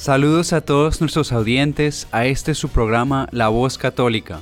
Saludos 0.00 0.54
a 0.54 0.62
todos 0.62 1.02
nuestros 1.02 1.30
audientes 1.30 2.08
a 2.10 2.24
este 2.24 2.54
su 2.54 2.70
programa 2.70 3.28
La 3.32 3.48
Voz 3.48 3.76
Católica, 3.76 4.40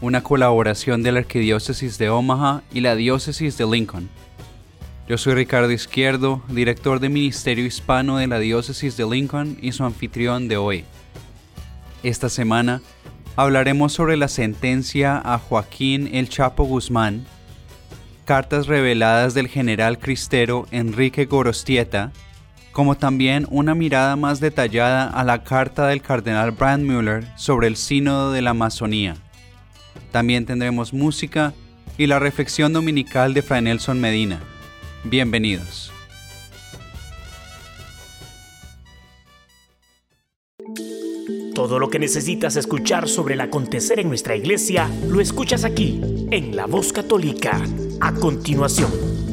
una 0.00 0.24
colaboración 0.24 1.04
de 1.04 1.12
la 1.12 1.20
Arquidiócesis 1.20 1.98
de 1.98 2.10
Omaha 2.10 2.62
y 2.74 2.80
la 2.80 2.96
Diócesis 2.96 3.56
de 3.56 3.64
Lincoln. 3.64 4.08
Yo 5.08 5.16
soy 5.16 5.34
Ricardo 5.34 5.70
Izquierdo, 5.70 6.42
director 6.48 6.98
de 6.98 7.10
Ministerio 7.10 7.64
Hispano 7.64 8.16
de 8.16 8.26
la 8.26 8.40
Diócesis 8.40 8.96
de 8.96 9.06
Lincoln 9.08 9.56
y 9.62 9.70
su 9.70 9.84
anfitrión 9.84 10.48
de 10.48 10.56
hoy. 10.56 10.84
Esta 12.02 12.28
semana 12.28 12.82
hablaremos 13.36 13.92
sobre 13.92 14.16
la 14.16 14.26
sentencia 14.26 15.22
a 15.24 15.38
Joaquín 15.38 16.10
El 16.12 16.28
Chapo 16.28 16.64
Guzmán, 16.64 17.24
cartas 18.24 18.66
reveladas 18.66 19.32
del 19.32 19.46
general 19.46 20.00
cristero 20.00 20.66
Enrique 20.72 21.26
Gorostieta, 21.26 22.10
como 22.78 22.96
también 22.96 23.44
una 23.50 23.74
mirada 23.74 24.14
más 24.14 24.38
detallada 24.38 25.08
a 25.08 25.24
la 25.24 25.42
carta 25.42 25.88
del 25.88 26.00
cardenal 26.00 26.52
Brandmüller 26.52 27.26
sobre 27.34 27.66
el 27.66 27.74
sínodo 27.74 28.30
de 28.30 28.40
la 28.40 28.50
Amazonía. 28.50 29.16
También 30.12 30.46
tendremos 30.46 30.92
música 30.92 31.54
y 31.96 32.06
la 32.06 32.20
reflexión 32.20 32.72
dominical 32.72 33.34
de 33.34 33.42
Fray 33.42 33.62
Nelson 33.62 34.00
Medina. 34.00 34.38
Bienvenidos. 35.02 35.90
Todo 41.56 41.80
lo 41.80 41.90
que 41.90 41.98
necesitas 41.98 42.54
escuchar 42.54 43.08
sobre 43.08 43.34
el 43.34 43.40
acontecer 43.40 43.98
en 43.98 44.06
nuestra 44.06 44.36
iglesia 44.36 44.88
lo 45.08 45.20
escuchas 45.20 45.64
aquí, 45.64 46.00
en 46.30 46.54
La 46.54 46.66
Voz 46.66 46.92
Católica, 46.92 47.60
a 48.00 48.12
continuación. 48.12 49.27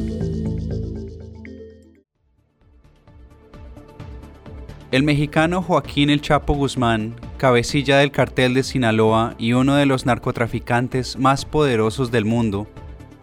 El 4.96 5.02
mexicano 5.02 5.60
Joaquín 5.60 6.08
El 6.08 6.22
Chapo 6.22 6.54
Guzmán, 6.54 7.16
cabecilla 7.36 7.98
del 7.98 8.10
cartel 8.10 8.54
de 8.54 8.62
Sinaloa 8.62 9.34
y 9.36 9.52
uno 9.52 9.74
de 9.74 9.84
los 9.84 10.06
narcotraficantes 10.06 11.18
más 11.18 11.44
poderosos 11.44 12.10
del 12.10 12.24
mundo, 12.24 12.66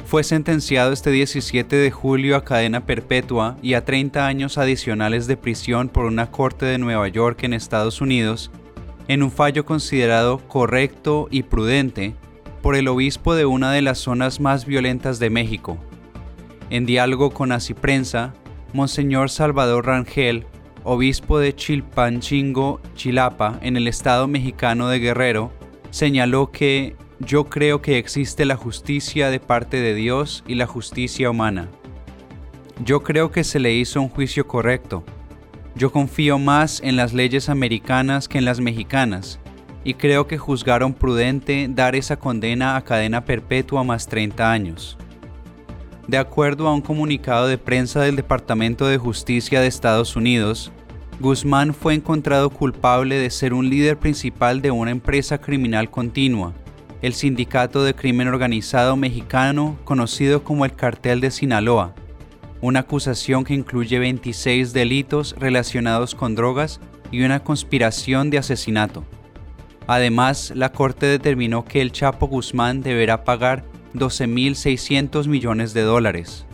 fue 0.05 0.23
sentenciado 0.23 0.93
este 0.93 1.09
17 1.09 1.75
de 1.75 1.89
julio 1.89 2.35
a 2.35 2.45
cadena 2.45 2.85
perpetua 2.85 3.57
y 3.63 3.73
a 3.73 3.83
30 3.83 4.27
años 4.27 4.59
adicionales 4.59 5.25
de 5.25 5.35
prisión 5.35 5.89
por 5.89 6.05
una 6.05 6.29
corte 6.29 6.67
de 6.67 6.77
Nueva 6.77 7.07
York 7.07 7.41
en 7.41 7.53
Estados 7.53 8.01
Unidos, 8.01 8.51
en 9.07 9.23
un 9.23 9.31
fallo 9.31 9.65
considerado 9.65 10.47
correcto 10.47 11.27
y 11.31 11.41
prudente 11.41 12.13
por 12.61 12.75
el 12.75 12.87
obispo 12.87 13.33
de 13.33 13.45
una 13.45 13.71
de 13.71 13.81
las 13.81 13.97
zonas 13.97 14.39
más 14.39 14.67
violentas 14.67 15.17
de 15.17 15.31
México. 15.31 15.79
En 16.69 16.85
diálogo 16.85 17.31
con 17.31 17.51
Asiprensa, 17.51 18.35
Monseñor 18.73 19.31
Salvador 19.31 19.87
Rangel 19.87 20.45
obispo 20.83 21.39
de 21.39 21.55
Chilpanchingo, 21.55 22.79
Chilapa, 22.95 23.59
en 23.61 23.77
el 23.77 23.87
estado 23.87 24.27
mexicano 24.27 24.89
de 24.89 24.99
Guerrero, 24.99 25.51
señaló 25.89 26.51
que 26.51 26.95
yo 27.19 27.45
creo 27.45 27.81
que 27.81 27.97
existe 27.97 28.45
la 28.45 28.55
justicia 28.55 29.29
de 29.29 29.39
parte 29.39 29.77
de 29.77 29.93
Dios 29.93 30.43
y 30.47 30.55
la 30.55 30.67
justicia 30.67 31.29
humana. 31.29 31.69
Yo 32.83 33.03
creo 33.03 33.31
que 33.31 33.43
se 33.43 33.59
le 33.59 33.73
hizo 33.73 34.01
un 34.01 34.09
juicio 34.09 34.47
correcto. 34.47 35.03
Yo 35.75 35.91
confío 35.91 36.37
más 36.37 36.81
en 36.83 36.95
las 36.95 37.13
leyes 37.13 37.49
americanas 37.49 38.27
que 38.27 38.37
en 38.37 38.45
las 38.45 38.59
mexicanas, 38.59 39.39
y 39.83 39.95
creo 39.95 40.27
que 40.27 40.37
juzgaron 40.37 40.93
prudente 40.93 41.67
dar 41.69 41.95
esa 41.95 42.17
condena 42.17 42.75
a 42.75 42.83
cadena 42.83 43.25
perpetua 43.25 43.83
más 43.83 44.07
30 44.07 44.51
años. 44.51 44.97
De 46.07 46.17
acuerdo 46.17 46.67
a 46.67 46.73
un 46.73 46.81
comunicado 46.81 47.47
de 47.47 47.57
prensa 47.57 48.01
del 48.01 48.17
Departamento 48.17 48.87
de 48.87 48.97
Justicia 48.97 49.61
de 49.61 49.67
Estados 49.67 50.17
Unidos, 50.17 50.73
Guzmán 51.21 51.73
fue 51.73 51.93
encontrado 51.93 52.49
culpable 52.49 53.15
de 53.15 53.29
ser 53.29 53.53
un 53.53 53.69
líder 53.69 53.97
principal 53.97 54.61
de 54.61 54.71
una 54.71 54.91
empresa 54.91 55.37
criminal 55.37 55.89
continua, 55.89 56.53
el 57.01 57.13
Sindicato 57.13 57.83
de 57.83 57.93
Crimen 57.93 58.27
Organizado 58.27 58.97
Mexicano 58.97 59.77
conocido 59.85 60.43
como 60.43 60.65
el 60.65 60.73
Cartel 60.73 61.21
de 61.21 61.31
Sinaloa, 61.31 61.95
una 62.59 62.81
acusación 62.81 63.45
que 63.45 63.53
incluye 63.53 63.97
26 63.97 64.73
delitos 64.73 65.35
relacionados 65.39 66.15
con 66.15 66.35
drogas 66.35 66.81
y 67.11 67.23
una 67.23 67.41
conspiración 67.41 68.29
de 68.29 68.39
asesinato. 68.39 69.05
Además, 69.87 70.51
la 70.53 70.73
Corte 70.73 71.05
determinó 71.05 71.63
que 71.63 71.81
el 71.81 71.93
Chapo 71.93 72.27
Guzmán 72.27 72.81
deberá 72.81 73.23
pagar 73.23 73.63
12.600 73.93 75.27
millones 75.27 75.73
de 75.73 75.81
dólares. 75.81 76.45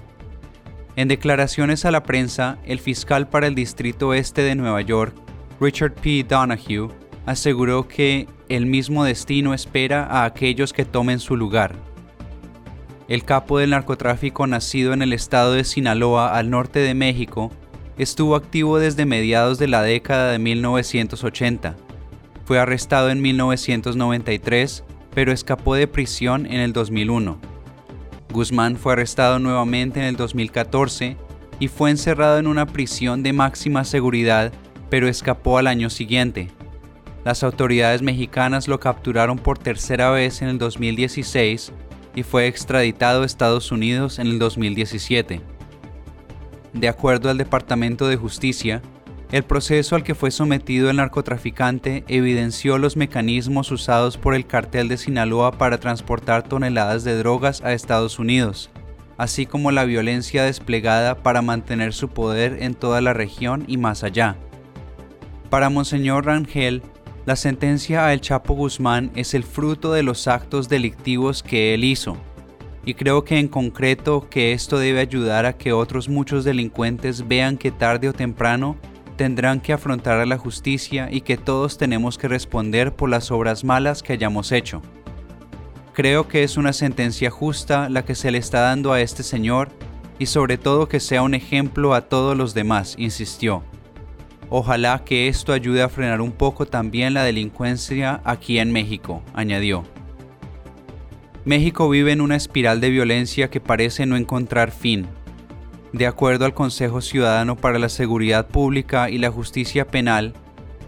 En 0.95 1.07
declaraciones 1.07 1.85
a 1.85 1.91
la 1.91 2.03
prensa, 2.03 2.57
el 2.65 2.79
fiscal 2.79 3.29
para 3.29 3.47
el 3.47 3.55
Distrito 3.55 4.13
Este 4.13 4.41
de 4.41 4.55
Nueva 4.55 4.81
York, 4.81 5.15
Richard 5.61 5.93
P. 5.93 6.25
Donahue, 6.27 6.89
aseguró 7.25 7.87
que 7.87 8.27
el 8.49 8.65
mismo 8.65 9.03
destino 9.03 9.53
espera 9.53 10.05
a 10.05 10.25
aquellos 10.25 10.73
que 10.73 10.85
tomen 10.85 11.19
su 11.19 11.37
lugar. 11.37 11.75
El 13.07 13.23
capo 13.23 13.59
del 13.59 13.71
narcotráfico 13.71 14.45
nacido 14.45 14.93
en 14.93 15.01
el 15.01 15.13
estado 15.13 15.53
de 15.53 15.63
Sinaloa 15.63 16.37
al 16.37 16.49
norte 16.49 16.79
de 16.79 16.93
México 16.93 17.51
estuvo 17.97 18.35
activo 18.35 18.79
desde 18.79 19.05
mediados 19.05 19.57
de 19.59 19.67
la 19.67 19.81
década 19.81 20.31
de 20.31 20.39
1980. 20.39 21.75
Fue 22.45 22.59
arrestado 22.59 23.09
en 23.09 23.21
1993 23.21 24.83
pero 25.13 25.31
escapó 25.31 25.75
de 25.75 25.87
prisión 25.87 26.45
en 26.45 26.59
el 26.59 26.73
2001. 26.73 27.39
Guzmán 28.31 28.77
fue 28.77 28.93
arrestado 28.93 29.39
nuevamente 29.39 29.99
en 29.99 30.05
el 30.05 30.15
2014 30.15 31.17
y 31.59 31.67
fue 31.67 31.89
encerrado 31.89 32.37
en 32.37 32.47
una 32.47 32.65
prisión 32.65 33.23
de 33.23 33.33
máxima 33.33 33.83
seguridad, 33.83 34.51
pero 34.89 35.07
escapó 35.07 35.57
al 35.57 35.67
año 35.67 35.89
siguiente. 35.89 36.49
Las 37.25 37.43
autoridades 37.43 38.01
mexicanas 38.01 38.67
lo 38.67 38.79
capturaron 38.79 39.37
por 39.37 39.57
tercera 39.57 40.09
vez 40.11 40.41
en 40.41 40.49
el 40.49 40.57
2016 40.57 41.71
y 42.15 42.23
fue 42.23 42.47
extraditado 42.47 43.23
a 43.23 43.25
Estados 43.25 43.71
Unidos 43.71 44.19
en 44.19 44.27
el 44.27 44.39
2017. 44.39 45.41
De 46.73 46.87
acuerdo 46.87 47.29
al 47.29 47.37
Departamento 47.37 48.07
de 48.07 48.15
Justicia, 48.15 48.81
el 49.31 49.43
proceso 49.43 49.95
al 49.95 50.03
que 50.03 50.15
fue 50.15 50.31
sometido 50.31 50.89
el 50.89 50.97
narcotraficante 50.97 52.03
evidenció 52.07 52.79
los 52.79 52.97
mecanismos 52.97 53.71
usados 53.71 54.17
por 54.17 54.33
el 54.33 54.47
cartel 54.47 54.87
de 54.87 54.97
Sinaloa 54.97 55.51
para 55.51 55.79
transportar 55.79 56.41
toneladas 56.43 57.03
de 57.03 57.15
drogas 57.15 57.61
a 57.61 57.73
Estados 57.73 58.17
Unidos, 58.17 58.71
así 59.17 59.45
como 59.45 59.71
la 59.71 59.85
violencia 59.85 60.43
desplegada 60.43 61.15
para 61.15 61.43
mantener 61.43 61.93
su 61.93 62.09
poder 62.09 62.57
en 62.63 62.73
toda 62.73 63.01
la 63.01 63.13
región 63.13 63.65
y 63.67 63.77
más 63.77 64.03
allá. 64.03 64.35
Para 65.51 65.69
Monseñor 65.69 66.25
Rangel, 66.25 66.81
la 67.27 67.35
sentencia 67.35 68.07
a 68.07 68.13
El 68.13 68.21
Chapo 68.21 68.55
Guzmán 68.55 69.11
es 69.13 69.35
el 69.35 69.43
fruto 69.43 69.93
de 69.93 70.01
los 70.01 70.27
actos 70.27 70.69
delictivos 70.69 71.43
que 71.43 71.75
él 71.75 71.83
hizo, 71.83 72.17
y 72.83 72.95
creo 72.95 73.23
que 73.23 73.37
en 73.37 73.47
concreto 73.47 74.27
que 74.27 74.53
esto 74.53 74.79
debe 74.79 75.01
ayudar 75.01 75.45
a 75.45 75.53
que 75.53 75.71
otros 75.71 76.09
muchos 76.09 76.43
delincuentes 76.43 77.27
vean 77.27 77.57
que 77.57 77.69
tarde 77.69 78.09
o 78.09 78.13
temprano 78.13 78.77
tendrán 79.19 79.59
que 79.59 79.73
afrontar 79.73 80.21
a 80.21 80.25
la 80.25 80.37
justicia 80.37 81.09
y 81.11 81.19
que 81.19 81.35
todos 81.35 81.77
tenemos 81.77 82.17
que 82.17 82.29
responder 82.29 82.95
por 82.95 83.09
las 83.09 83.31
obras 83.31 83.65
malas 83.65 84.01
que 84.01 84.13
hayamos 84.13 84.53
hecho. 84.53 84.81
Creo 85.91 86.29
que 86.29 86.45
es 86.45 86.55
una 86.55 86.71
sentencia 86.71 87.29
justa 87.29 87.89
la 87.89 88.05
que 88.05 88.15
se 88.15 88.31
le 88.31 88.37
está 88.37 88.61
dando 88.61 88.93
a 88.93 89.01
este 89.01 89.23
señor 89.23 89.67
y 90.19 90.27
sobre 90.27 90.57
todo 90.57 90.87
que 90.87 91.01
sea 91.01 91.21
un 91.21 91.33
ejemplo 91.33 91.93
a 91.93 92.07
todos 92.07 92.37
los 92.37 92.53
demás, 92.53 92.95
insistió. 92.97 93.61
Ojalá 94.49 95.03
que 95.03 95.27
esto 95.27 95.51
ayude 95.51 95.81
a 95.81 95.89
frenar 95.89 96.21
un 96.21 96.31
poco 96.31 96.65
también 96.65 97.13
la 97.13 97.25
delincuencia 97.25 98.21
aquí 98.23 98.57
en 98.57 98.71
México, 98.71 99.21
añadió. 99.33 99.83
México 101.43 101.89
vive 101.89 102.13
en 102.13 102.21
una 102.21 102.37
espiral 102.37 102.79
de 102.79 102.89
violencia 102.89 103.49
que 103.49 103.59
parece 103.59 104.05
no 104.05 104.15
encontrar 104.15 104.71
fin, 104.71 105.07
de 105.93 106.07
acuerdo 106.07 106.45
al 106.45 106.53
Consejo 106.53 107.01
Ciudadano 107.01 107.55
para 107.55 107.79
la 107.79 107.89
Seguridad 107.89 108.47
Pública 108.47 109.09
y 109.09 109.17
la 109.17 109.31
Justicia 109.31 109.87
Penal, 109.87 110.33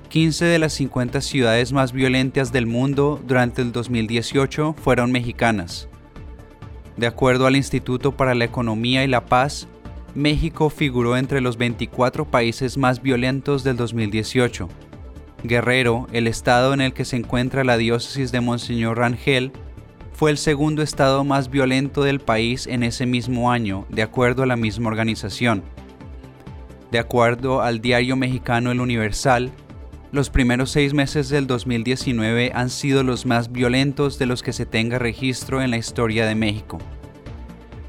15 0.09 0.45
de 0.45 0.59
las 0.59 0.73
50 0.73 1.21
ciudades 1.21 1.71
más 1.71 1.93
violentas 1.93 2.51
del 2.51 2.67
mundo 2.67 3.19
durante 3.25 3.61
el 3.61 3.71
2018 3.71 4.73
fueron 4.73 5.11
mexicanas. 5.11 5.87
De 6.97 7.07
acuerdo 7.07 7.47
al 7.47 7.55
Instituto 7.55 8.11
para 8.11 8.35
la 8.35 8.45
Economía 8.45 9.03
y 9.03 9.07
la 9.07 9.25
Paz, 9.25 9.67
México 10.13 10.69
figuró 10.69 11.15
entre 11.15 11.39
los 11.39 11.57
24 11.57 12.25
países 12.25 12.77
más 12.77 13.01
violentos 13.01 13.63
del 13.63 13.77
2018. 13.77 14.67
Guerrero, 15.43 16.07
el 16.11 16.27
estado 16.27 16.73
en 16.73 16.81
el 16.81 16.93
que 16.93 17.05
se 17.05 17.15
encuentra 17.15 17.63
la 17.63 17.77
diócesis 17.77 18.31
de 18.31 18.41
Monseñor 18.41 18.97
Rangel, 18.97 19.53
fue 20.21 20.29
el 20.29 20.37
segundo 20.37 20.83
estado 20.83 21.23
más 21.23 21.49
violento 21.49 22.03
del 22.03 22.19
país 22.19 22.67
en 22.67 22.83
ese 22.83 23.07
mismo 23.07 23.51
año, 23.51 23.87
de 23.89 24.03
acuerdo 24.03 24.43
a 24.43 24.45
la 24.45 24.55
misma 24.55 24.87
organización. 24.87 25.63
De 26.91 26.99
acuerdo 26.99 27.63
al 27.63 27.81
diario 27.81 28.15
mexicano 28.15 28.71
El 28.71 28.81
Universal, 28.81 29.49
los 30.11 30.29
primeros 30.29 30.69
seis 30.69 30.93
meses 30.93 31.29
del 31.29 31.47
2019 31.47 32.51
han 32.53 32.69
sido 32.69 33.01
los 33.01 33.25
más 33.25 33.51
violentos 33.51 34.19
de 34.19 34.27
los 34.27 34.43
que 34.43 34.53
se 34.53 34.67
tenga 34.67 34.99
registro 34.99 35.59
en 35.59 35.71
la 35.71 35.77
historia 35.77 36.27
de 36.27 36.35
México. 36.35 36.77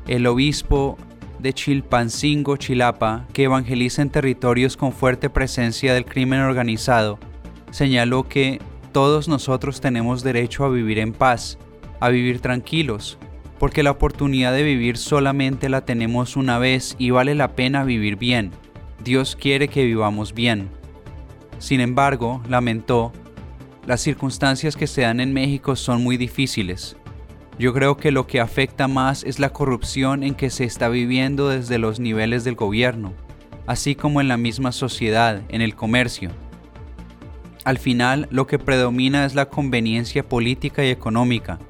El 0.08 0.26
obispo 0.26 0.96
de 1.38 1.52
Chilpancingo, 1.52 2.56
Chilapa, 2.56 3.26
que 3.34 3.42
evangeliza 3.42 4.00
en 4.00 4.08
territorios 4.08 4.78
con 4.78 4.92
fuerte 4.92 5.28
presencia 5.28 5.92
del 5.92 6.06
crimen 6.06 6.40
organizado, 6.40 7.18
señaló 7.70 8.26
que 8.26 8.58
todos 8.92 9.28
nosotros 9.28 9.82
tenemos 9.82 10.22
derecho 10.22 10.64
a 10.64 10.70
vivir 10.70 10.98
en 10.98 11.12
paz 11.12 11.58
a 12.02 12.08
vivir 12.08 12.40
tranquilos, 12.40 13.16
porque 13.60 13.84
la 13.84 13.92
oportunidad 13.92 14.52
de 14.52 14.64
vivir 14.64 14.96
solamente 14.96 15.68
la 15.68 15.84
tenemos 15.84 16.36
una 16.36 16.58
vez 16.58 16.96
y 16.98 17.10
vale 17.10 17.36
la 17.36 17.54
pena 17.54 17.84
vivir 17.84 18.16
bien. 18.16 18.50
Dios 19.04 19.36
quiere 19.36 19.68
que 19.68 19.84
vivamos 19.84 20.34
bien. 20.34 20.68
Sin 21.60 21.80
embargo, 21.80 22.42
lamentó, 22.48 23.12
las 23.86 24.00
circunstancias 24.00 24.74
que 24.74 24.88
se 24.88 25.02
dan 25.02 25.20
en 25.20 25.32
México 25.32 25.76
son 25.76 26.02
muy 26.02 26.16
difíciles. 26.16 26.96
Yo 27.56 27.72
creo 27.72 27.96
que 27.96 28.10
lo 28.10 28.26
que 28.26 28.40
afecta 28.40 28.88
más 28.88 29.22
es 29.22 29.38
la 29.38 29.50
corrupción 29.50 30.24
en 30.24 30.34
que 30.34 30.50
se 30.50 30.64
está 30.64 30.88
viviendo 30.88 31.50
desde 31.50 31.78
los 31.78 32.00
niveles 32.00 32.42
del 32.42 32.56
gobierno, 32.56 33.12
así 33.68 33.94
como 33.94 34.20
en 34.20 34.26
la 34.26 34.36
misma 34.36 34.72
sociedad, 34.72 35.40
en 35.50 35.62
el 35.62 35.76
comercio. 35.76 36.30
Al 37.62 37.78
final, 37.78 38.26
lo 38.32 38.48
que 38.48 38.58
predomina 38.58 39.24
es 39.24 39.36
la 39.36 39.48
conveniencia 39.48 40.28
política 40.28 40.84
y 40.84 40.90
económica, 40.90 41.60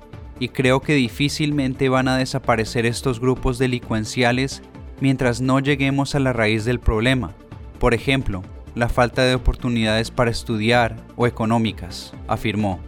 y 0.43 0.49
creo 0.49 0.81
que 0.81 0.95
difícilmente 0.95 1.89
van 1.89 2.09
a 2.09 2.17
desaparecer 2.17 2.85
estos 2.85 3.21
grupos 3.21 3.59
delincuenciales 3.59 4.61
mientras 5.01 5.41
no 5.41 5.61
lleguemos 5.61 6.17
a 6.17 6.19
la 6.19 6.33
raíz 6.33 6.65
del 6.65 6.81
problema. 6.81 7.33
Por 7.79 7.95
ejemplo, 7.95 8.43
la 8.75 8.89
falta 8.89 9.23
de 9.23 9.37
oportunidades 9.37 10.11
para 10.11 10.33
estudiar 10.33 10.97
o 11.15 11.29
económicas, 11.29 12.13
afirmó. 12.27 12.81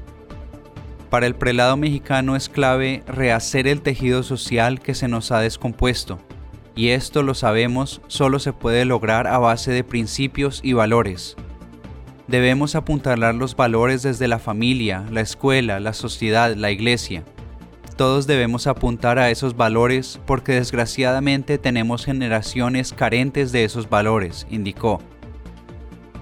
Para 1.11 1.29
el 1.29 1.37
prelado 1.37 1.77
mexicano 1.77 2.35
es 2.35 2.49
clave 2.49 3.05
rehacer 3.07 3.69
el 3.69 3.83
tejido 3.83 4.25
social 4.25 4.81
que 4.81 4.97
se 4.97 5.07
nos 5.07 5.31
ha 5.31 5.39
descompuesto, 5.39 6.19
y 6.75 6.89
esto 6.89 7.23
lo 7.23 7.35
sabemos 7.35 8.03
solo 8.09 8.41
se 8.41 8.53
puede 8.53 8.85
lograr 8.85 9.29
a 9.29 9.39
base 9.39 9.71
de 9.71 9.85
principios 9.85 10.59
y 10.65 10.73
valores. 10.73 11.37
Debemos 12.27 12.75
apuntalar 12.75 13.37
los 13.37 13.55
valores 13.55 14.03
desde 14.03 14.27
la 14.27 14.41
familia, 14.41 15.05
la 15.13 15.21
escuela, 15.21 15.79
la 15.79 15.93
sociedad, 15.93 16.57
la 16.57 16.73
iglesia, 16.73 17.23
todos 17.97 18.27
debemos 18.27 18.67
apuntar 18.67 19.19
a 19.19 19.31
esos 19.31 19.57
valores 19.57 20.21
porque 20.27 20.53
desgraciadamente 20.53 21.59
tenemos 21.59 22.05
generaciones 22.05 22.93
carentes 22.93 23.53
de 23.53 23.65
esos 23.65 23.89
valores, 23.89 24.47
indicó. 24.51 25.01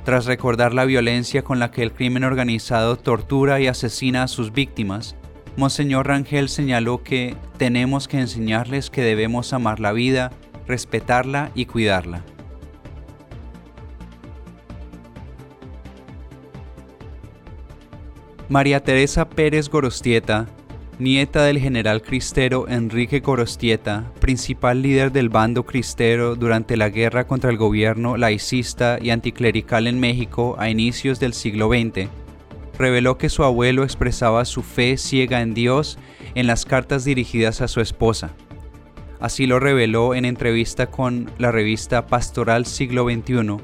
Tras 0.05 0.27
recordar 0.27 0.75
la 0.75 0.85
violencia 0.85 1.43
con 1.43 1.59
la 1.59 1.71
que 1.71 1.83
el 1.83 1.93
crimen 1.93 2.25
organizado 2.25 2.97
tortura 2.97 3.61
y 3.61 3.69
asesina 3.69 4.25
a 4.25 4.29
sus 4.29 4.53
víctimas, 4.53 5.17
Monseñor 5.57 6.09
Rangel 6.09 6.49
señaló 6.49 7.03
que 7.03 7.37
tenemos 7.57 8.09
que 8.09 8.19
enseñarles 8.19 8.91
que 8.91 9.03
debemos 9.03 9.53
amar 9.53 9.81
la 9.81 9.93
vida, 9.93 10.33
respetarla 10.67 11.53
y 11.55 11.67
cuidarla. 11.67 12.25
María 18.49 18.83
Teresa 18.83 19.29
Pérez 19.29 19.71
Gorostieta 19.71 20.47
nieta 20.99 21.45
del 21.45 21.59
general 21.59 22.03
cristero 22.03 22.69
Enrique 22.69 23.21
Gorostieta, 23.21 24.11
principal 24.21 24.83
líder 24.83 25.13
del 25.13 25.29
bando 25.29 25.65
cristero 25.65 26.37
durante 26.37 26.77
la 26.77 26.91
guerra 26.91 27.27
contra 27.27 27.51
el 27.51 27.57
gobierno 27.57 28.17
laicista 28.17 28.99
y 29.01 29.11
anticlerical 29.11 29.87
en 29.87 29.99
México 29.99 30.57
a 30.59 30.69
inicios 30.69 31.19
del 31.19 31.33
siglo 31.33 31.69
XX, 31.69 32.09
reveló 32.79 33.19
que 33.19 33.29
su 33.29 33.45
abuelo 33.45 33.85
expresaba 33.85 34.45
su 34.45 34.63
fe 34.63 34.97
ciega 34.97 35.41
en 35.41 35.55
Dios 35.55 35.99
en 36.35 36.47
las 36.47 36.65
cartas 36.65 37.05
dirigidas 37.05 37.61
a 37.61 37.69
su 37.69 37.81
esposa. 37.81 38.31
Así 39.21 39.47
lo 39.47 39.61
reveló 39.61 40.15
en 40.15 40.25
entrevista 40.25 40.87
con 40.89 41.31
la 41.39 41.53
revista 41.53 42.07
Pastoral 42.07 42.67
Siglo 42.67 43.05
XXI, 43.05 43.57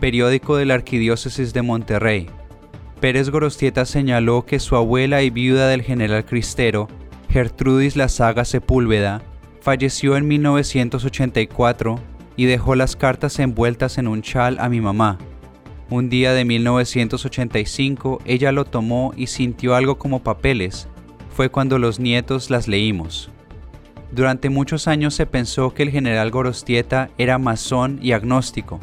periódico 0.00 0.56
de 0.56 0.66
la 0.66 0.74
Arquidiócesis 0.74 1.52
de 1.54 1.62
Monterrey, 1.62 2.28
Pérez 3.04 3.28
Gorostieta 3.28 3.84
señaló 3.84 4.46
que 4.46 4.58
su 4.58 4.76
abuela 4.76 5.20
y 5.20 5.28
viuda 5.28 5.68
del 5.68 5.82
general 5.82 6.24
cristero, 6.24 6.88
Gertrudis 7.28 7.96
Lazaga 7.96 8.46
Sepúlveda, 8.46 9.20
falleció 9.60 10.16
en 10.16 10.26
1984 10.26 12.00
y 12.34 12.46
dejó 12.46 12.74
las 12.76 12.96
cartas 12.96 13.38
envueltas 13.40 13.98
en 13.98 14.08
un 14.08 14.22
chal 14.22 14.56
a 14.58 14.70
mi 14.70 14.80
mamá. 14.80 15.18
Un 15.90 16.08
día 16.08 16.32
de 16.32 16.46
1985 16.46 18.22
ella 18.24 18.52
lo 18.52 18.64
tomó 18.64 19.12
y 19.14 19.26
sintió 19.26 19.74
algo 19.74 19.98
como 19.98 20.22
papeles. 20.22 20.88
Fue 21.28 21.50
cuando 21.50 21.78
los 21.78 22.00
nietos 22.00 22.48
las 22.48 22.68
leímos. 22.68 23.28
Durante 24.12 24.48
muchos 24.48 24.88
años 24.88 25.12
se 25.12 25.26
pensó 25.26 25.74
que 25.74 25.82
el 25.82 25.90
general 25.90 26.30
Gorostieta 26.30 27.10
era 27.18 27.36
masón 27.36 27.98
y 28.00 28.12
agnóstico 28.12 28.80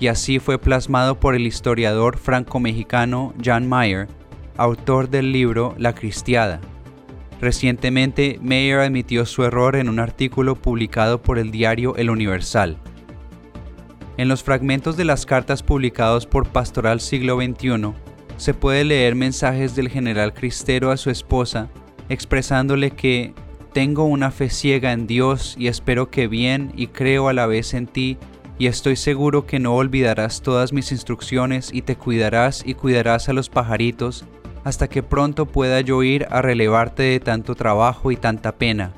y 0.00 0.08
así 0.08 0.38
fue 0.38 0.58
plasmado 0.58 1.20
por 1.20 1.34
el 1.34 1.46
historiador 1.46 2.16
franco-mexicano 2.16 3.34
John 3.44 3.68
Mayer, 3.68 4.08
autor 4.56 5.10
del 5.10 5.30
libro 5.30 5.74
La 5.78 5.94
Cristiada. 5.94 6.60
Recientemente, 7.40 8.38
Mayer 8.42 8.80
admitió 8.80 9.26
su 9.26 9.44
error 9.44 9.76
en 9.76 9.88
un 9.88 10.00
artículo 10.00 10.56
publicado 10.56 11.22
por 11.22 11.38
el 11.38 11.50
diario 11.50 11.96
El 11.96 12.10
Universal. 12.10 12.78
En 14.16 14.28
los 14.28 14.42
fragmentos 14.42 14.96
de 14.96 15.04
las 15.04 15.24
cartas 15.26 15.62
publicados 15.62 16.26
por 16.26 16.48
Pastoral 16.48 17.00
Siglo 17.00 17.36
XXI, 17.36 17.92
se 18.38 18.54
puede 18.54 18.84
leer 18.84 19.14
mensajes 19.14 19.76
del 19.76 19.90
general 19.90 20.32
cristero 20.32 20.90
a 20.90 20.96
su 20.96 21.10
esposa, 21.10 21.68
expresándole 22.08 22.90
que 22.90 23.34
tengo 23.74 24.04
una 24.04 24.30
fe 24.30 24.48
ciega 24.48 24.92
en 24.92 25.06
Dios 25.06 25.54
y 25.58 25.68
espero 25.68 26.10
que 26.10 26.26
bien 26.26 26.72
y 26.74 26.88
creo 26.88 27.28
a 27.28 27.32
la 27.32 27.46
vez 27.46 27.74
en 27.74 27.86
ti 27.86 28.18
y 28.60 28.66
estoy 28.66 28.96
seguro 28.96 29.46
que 29.46 29.58
no 29.58 29.74
olvidarás 29.74 30.42
todas 30.42 30.74
mis 30.74 30.92
instrucciones 30.92 31.70
y 31.72 31.80
te 31.80 31.96
cuidarás 31.96 32.62
y 32.66 32.74
cuidarás 32.74 33.30
a 33.30 33.32
los 33.32 33.48
pajaritos 33.48 34.26
hasta 34.64 34.86
que 34.86 35.02
pronto 35.02 35.46
pueda 35.46 35.80
yo 35.80 36.02
ir 36.02 36.26
a 36.28 36.42
relevarte 36.42 37.04
de 37.04 37.20
tanto 37.20 37.54
trabajo 37.54 38.12
y 38.12 38.16
tanta 38.16 38.52
pena. 38.52 38.92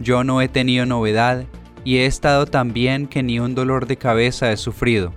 Yo 0.00 0.22
no 0.22 0.42
he 0.42 0.48
tenido 0.48 0.84
novedad 0.84 1.46
y 1.82 1.96
he 1.96 2.04
estado 2.04 2.44
tan 2.44 2.74
bien 2.74 3.06
que 3.06 3.22
ni 3.22 3.40
un 3.40 3.54
dolor 3.54 3.86
de 3.86 3.96
cabeza 3.96 4.52
he 4.52 4.58
sufrido, 4.58 5.14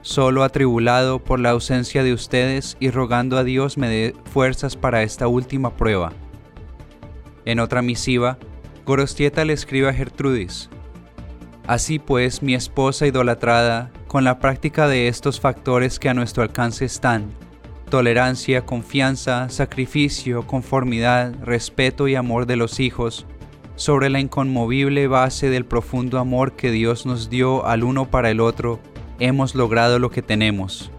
solo 0.00 0.44
atribulado 0.44 1.18
por 1.18 1.40
la 1.40 1.50
ausencia 1.50 2.04
de 2.04 2.12
ustedes 2.12 2.76
y 2.78 2.90
rogando 2.90 3.36
a 3.36 3.42
Dios 3.42 3.78
me 3.78 3.88
dé 3.88 4.14
fuerzas 4.32 4.76
para 4.76 5.02
esta 5.02 5.26
última 5.26 5.76
prueba. 5.76 6.12
En 7.44 7.58
otra 7.58 7.82
misiva, 7.82 8.38
Gorostieta 8.86 9.44
le 9.44 9.54
escribe 9.54 9.88
a 9.88 9.92
Gertrudis, 9.92 10.70
Así 11.68 11.98
pues, 11.98 12.42
mi 12.42 12.54
esposa 12.54 13.06
idolatrada, 13.06 13.90
con 14.06 14.24
la 14.24 14.38
práctica 14.38 14.88
de 14.88 15.06
estos 15.06 15.38
factores 15.38 15.98
que 15.98 16.08
a 16.08 16.14
nuestro 16.14 16.42
alcance 16.42 16.86
están, 16.86 17.26
tolerancia, 17.90 18.64
confianza, 18.64 19.50
sacrificio, 19.50 20.46
conformidad, 20.46 21.34
respeto 21.42 22.08
y 22.08 22.14
amor 22.14 22.46
de 22.46 22.56
los 22.56 22.80
hijos, 22.80 23.26
sobre 23.76 24.08
la 24.08 24.18
inconmovible 24.18 25.08
base 25.08 25.50
del 25.50 25.66
profundo 25.66 26.18
amor 26.18 26.56
que 26.56 26.70
Dios 26.70 27.04
nos 27.04 27.28
dio 27.28 27.66
al 27.66 27.84
uno 27.84 28.10
para 28.10 28.30
el 28.30 28.40
otro, 28.40 28.80
hemos 29.18 29.54
logrado 29.54 29.98
lo 29.98 30.10
que 30.10 30.22
tenemos. 30.22 30.90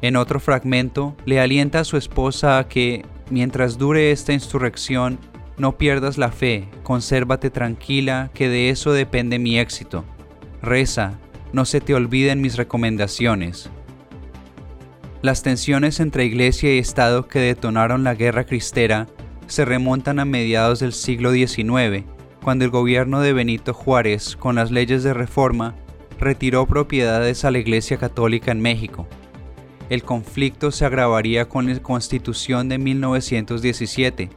En 0.00 0.16
otro 0.16 0.40
fragmento, 0.40 1.14
le 1.26 1.38
alienta 1.38 1.80
a 1.80 1.84
su 1.84 1.98
esposa 1.98 2.56
a 2.56 2.66
que, 2.66 3.04
mientras 3.28 3.76
dure 3.76 4.10
esta 4.10 4.32
insurrección, 4.32 5.18
no 5.58 5.78
pierdas 5.78 6.18
la 6.18 6.30
fe, 6.30 6.68
consérvate 6.82 7.50
tranquila, 7.50 8.30
que 8.34 8.48
de 8.48 8.70
eso 8.70 8.92
depende 8.92 9.38
mi 9.38 9.58
éxito. 9.58 10.04
Reza, 10.62 11.18
no 11.52 11.64
se 11.64 11.80
te 11.80 11.94
olviden 11.94 12.40
mis 12.40 12.56
recomendaciones. 12.56 13.70
Las 15.22 15.42
tensiones 15.42 15.98
entre 16.00 16.24
Iglesia 16.24 16.74
y 16.74 16.78
Estado 16.78 17.26
que 17.26 17.38
detonaron 17.38 18.04
la 18.04 18.14
guerra 18.14 18.44
cristera 18.44 19.06
se 19.46 19.64
remontan 19.64 20.18
a 20.18 20.24
mediados 20.24 20.80
del 20.80 20.92
siglo 20.92 21.32
XIX, 21.32 22.04
cuando 22.42 22.64
el 22.64 22.70
gobierno 22.70 23.20
de 23.20 23.32
Benito 23.32 23.72
Juárez, 23.74 24.36
con 24.36 24.56
las 24.56 24.70
leyes 24.70 25.02
de 25.02 25.14
reforma, 25.14 25.74
retiró 26.18 26.66
propiedades 26.66 27.44
a 27.44 27.50
la 27.50 27.58
Iglesia 27.58 27.96
Católica 27.96 28.52
en 28.52 28.60
México. 28.60 29.08
El 29.88 30.02
conflicto 30.02 30.70
se 30.70 30.84
agravaría 30.84 31.48
con 31.48 31.66
la 31.66 31.80
Constitución 31.80 32.68
de 32.68 32.78
1917, 32.78 34.30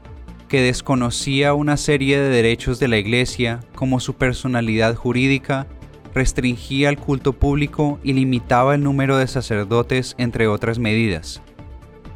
que 0.49 0.61
desconocía 0.61 1.53
una 1.53 1.77
serie 1.77 2.19
de 2.19 2.27
derechos 2.27 2.79
de 2.79 2.89
la 2.89 2.97
Iglesia 2.97 3.61
como 3.75 4.01
su 4.01 4.15
personalidad 4.15 4.95
jurídica, 4.95 5.67
restringía 6.13 6.89
el 6.89 6.97
culto 6.97 7.33
público 7.33 7.99
y 8.03 8.13
limitaba 8.13 8.75
el 8.75 8.83
número 8.83 9.17
de 9.17 9.27
sacerdotes, 9.27 10.15
entre 10.17 10.47
otras 10.47 10.79
medidas. 10.79 11.41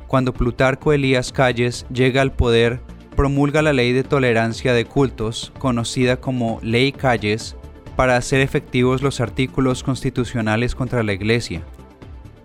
Cuando 0.07 0.33
Plutarco 0.33 0.91
Elías 0.91 1.31
Calles 1.31 1.85
llega 1.93 2.21
al 2.21 2.33
poder, 2.33 2.81
promulga 3.15 3.61
la 3.61 3.71
ley 3.71 3.93
de 3.93 4.03
tolerancia 4.03 4.73
de 4.73 4.85
cultos, 4.85 5.53
conocida 5.59 6.17
como 6.17 6.59
Ley 6.63 6.91
Calles, 6.91 7.55
para 7.95 8.17
hacer 8.17 8.41
efectivos 8.41 9.03
los 9.03 9.21
artículos 9.21 9.83
constitucionales 9.83 10.73
contra 10.73 11.03
la 11.03 11.13
Iglesia. 11.13 11.61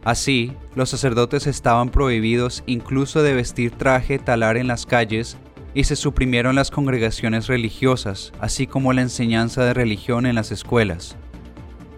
Así, 0.05 0.53
los 0.75 0.91
sacerdotes 0.91 1.47
estaban 1.47 1.89
prohibidos 1.89 2.63
incluso 2.67 3.23
de 3.23 3.35
vestir 3.35 3.71
traje 3.73 4.19
talar 4.19 4.57
en 4.57 4.67
las 4.67 4.87
calles 4.87 5.39
y 5.75 5.85
se 5.85 5.97
suprimieron 5.97 6.55
las 6.55 6.71
congregaciones 6.71 7.47
religiosas, 7.47 8.33
así 8.41 8.67
como 8.67 8.93
la 8.93 9.03
enseñanza 9.03 9.65
de 9.65 9.75
religión 9.75 10.27
en 10.27 10.35
las 10.35 10.51
escuelas. 10.51 11.17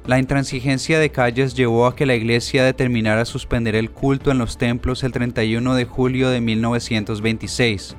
La 0.06 0.18
intransigencia 0.18 0.98
de 0.98 1.10
calles 1.10 1.54
llevó 1.54 1.86
a 1.86 1.94
que 1.94 2.06
la 2.06 2.14
Iglesia 2.14 2.64
determinara 2.64 3.24
suspender 3.24 3.76
el 3.76 3.90
culto 3.90 4.30
en 4.30 4.38
los 4.38 4.58
templos 4.58 5.04
el 5.04 5.12
31 5.12 5.74
de 5.74 5.84
julio 5.84 6.30
de 6.30 6.40
1926. 6.40 7.96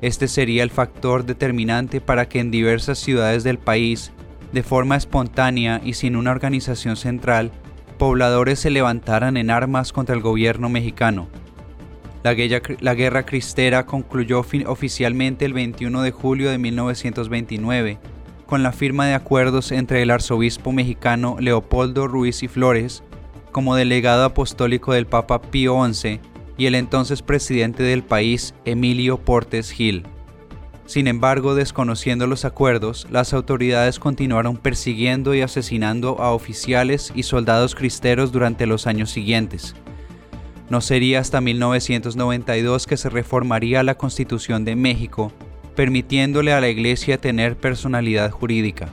Este 0.00 0.26
sería 0.26 0.62
el 0.62 0.70
factor 0.70 1.24
determinante 1.24 2.00
para 2.00 2.28
que 2.28 2.40
en 2.40 2.50
diversas 2.50 2.98
ciudades 2.98 3.44
del 3.44 3.58
país, 3.58 4.10
de 4.52 4.62
forma 4.62 4.96
espontánea 4.96 5.80
y 5.84 5.94
sin 5.94 6.16
una 6.16 6.30
organización 6.30 6.96
central, 6.96 7.52
pobladores 7.98 8.58
se 8.58 8.70
levantaran 8.70 9.36
en 9.36 9.50
armas 9.50 9.92
contra 9.92 10.14
el 10.14 10.22
gobierno 10.22 10.68
mexicano. 10.68 11.28
La 12.24 12.32
guerra, 12.32 13.26
cristera 13.26 13.84
concluyó 13.84 14.42
oficialmente 14.66 15.44
el 15.44 15.52
21 15.52 16.00
de 16.00 16.10
julio 16.10 16.50
de 16.50 16.56
1929 16.56 17.98
con 18.46 18.62
la 18.62 18.72
firma 18.72 19.06
de 19.06 19.12
acuerdos 19.12 19.70
entre 19.72 20.00
el 20.00 20.10
arzobispo 20.10 20.72
mexicano 20.72 21.36
Leopoldo 21.38 22.08
Ruiz 22.08 22.42
y 22.42 22.48
Flores 22.48 23.02
como 23.52 23.76
delegado 23.76 24.24
apostólico 24.24 24.94
del 24.94 25.06
Papa 25.06 25.42
Pío 25.42 25.76
XI 25.86 26.18
y 26.56 26.64
el 26.64 26.76
entonces 26.76 27.20
presidente 27.20 27.82
del 27.82 28.02
país 28.02 28.54
Emilio 28.64 29.18
Portes 29.18 29.70
Gil. 29.70 30.06
Sin 30.86 31.08
embargo, 31.08 31.54
desconociendo 31.54 32.26
los 32.26 32.46
acuerdos, 32.46 33.06
las 33.10 33.34
autoridades 33.34 33.98
continuaron 33.98 34.56
persiguiendo 34.56 35.34
y 35.34 35.42
asesinando 35.42 36.18
a 36.22 36.32
oficiales 36.32 37.12
y 37.14 37.24
soldados 37.24 37.74
cristeros 37.74 38.32
durante 38.32 38.64
los 38.64 38.86
años 38.86 39.10
siguientes. 39.10 39.74
No 40.70 40.80
sería 40.80 41.20
hasta 41.20 41.40
1992 41.40 42.86
que 42.86 42.96
se 42.96 43.10
reformaría 43.10 43.82
la 43.82 43.96
Constitución 43.96 44.64
de 44.64 44.76
México, 44.76 45.32
permitiéndole 45.76 46.52
a 46.52 46.60
la 46.60 46.68
Iglesia 46.68 47.18
tener 47.18 47.56
personalidad 47.56 48.30
jurídica. 48.30 48.88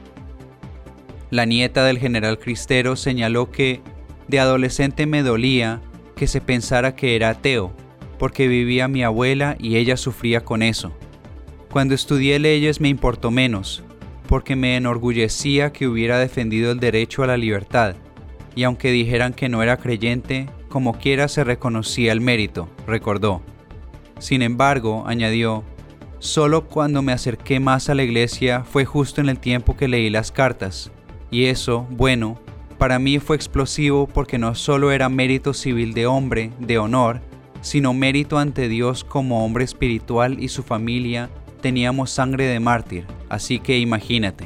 La 1.30 1.46
nieta 1.46 1.86
del 1.86 1.98
general 1.98 2.40
Cristero 2.40 2.96
señaló 2.96 3.52
que 3.52 3.82
de 4.28 4.40
adolescente 4.40 5.06
me 5.06 5.24
dolía 5.24 5.82
que 6.16 6.28
se 6.28 6.42
pensara 6.42 6.96
que 6.96 7.16
era 7.16 7.30
ateo, 7.30 7.72
porque 8.20 8.48
vivía 8.48 8.88
mi 8.88 9.04
abuela 9.04 9.56
y 9.60 9.78
ella 9.78 9.98
sufría 9.98 10.42
con 10.42 10.62
eso. 10.62 10.92
Cuando 11.72 11.96
estudié 11.96 12.38
leyes 12.38 12.82
me 12.82 12.90
importó 12.90 13.32
menos, 13.32 13.84
porque 14.28 14.56
me 14.56 14.76
enorgullecía 14.76 15.72
que 15.72 15.88
hubiera 15.88 16.20
defendido 16.20 16.72
el 16.72 16.80
derecho 16.80 17.24
a 17.24 17.28
la 17.28 17.38
libertad, 17.38 17.96
y 18.56 18.64
aunque 18.64 18.92
dijeran 18.92 19.34
que 19.34 19.50
no 19.50 19.64
era 19.64 19.78
creyente, 19.78 20.48
como 20.72 20.94
quiera 20.94 21.28
se 21.28 21.44
reconocía 21.44 22.12
el 22.12 22.22
mérito, 22.22 22.68
recordó. 22.88 23.44
Sin 24.18 24.42
embargo, 24.42 25.04
añadió, 25.06 25.64
solo 26.18 26.68
cuando 26.68 27.04
me 27.04 27.12
acerqué 27.12 27.60
más 27.60 27.90
a 27.90 27.94
la 27.94 28.02
iglesia 28.02 28.64
fue 28.64 28.86
justo 28.86 29.22
en 29.22 29.30
el 29.30 29.38
tiempo 29.38 29.78
que 29.78 29.88
leí 29.88 30.10
las 30.10 30.32
cartas, 30.32 30.92
y 31.30 31.46
eso, 31.46 31.86
bueno, 31.92 32.40
para 32.80 32.98
mí 32.98 33.20
fue 33.20 33.36
explosivo 33.36 34.08
porque 34.08 34.40
no 34.40 34.56
solo 34.56 34.92
era 34.92 35.10
mérito 35.10 35.54
civil 35.54 35.94
de 35.94 36.08
hombre, 36.08 36.52
de 36.58 36.80
honor, 36.80 37.22
sino 37.62 37.94
mérito 37.94 38.40
ante 38.40 38.68
Dios 38.68 39.04
como 39.04 39.46
hombre 39.46 39.64
espiritual 39.64 40.42
y 40.42 40.48
su 40.48 40.64
familia 40.64 41.30
teníamos 41.62 42.10
sangre 42.10 42.46
de 42.46 42.60
mártir, 42.60 43.06
así 43.30 43.60
que 43.60 43.78
imagínate. 43.78 44.46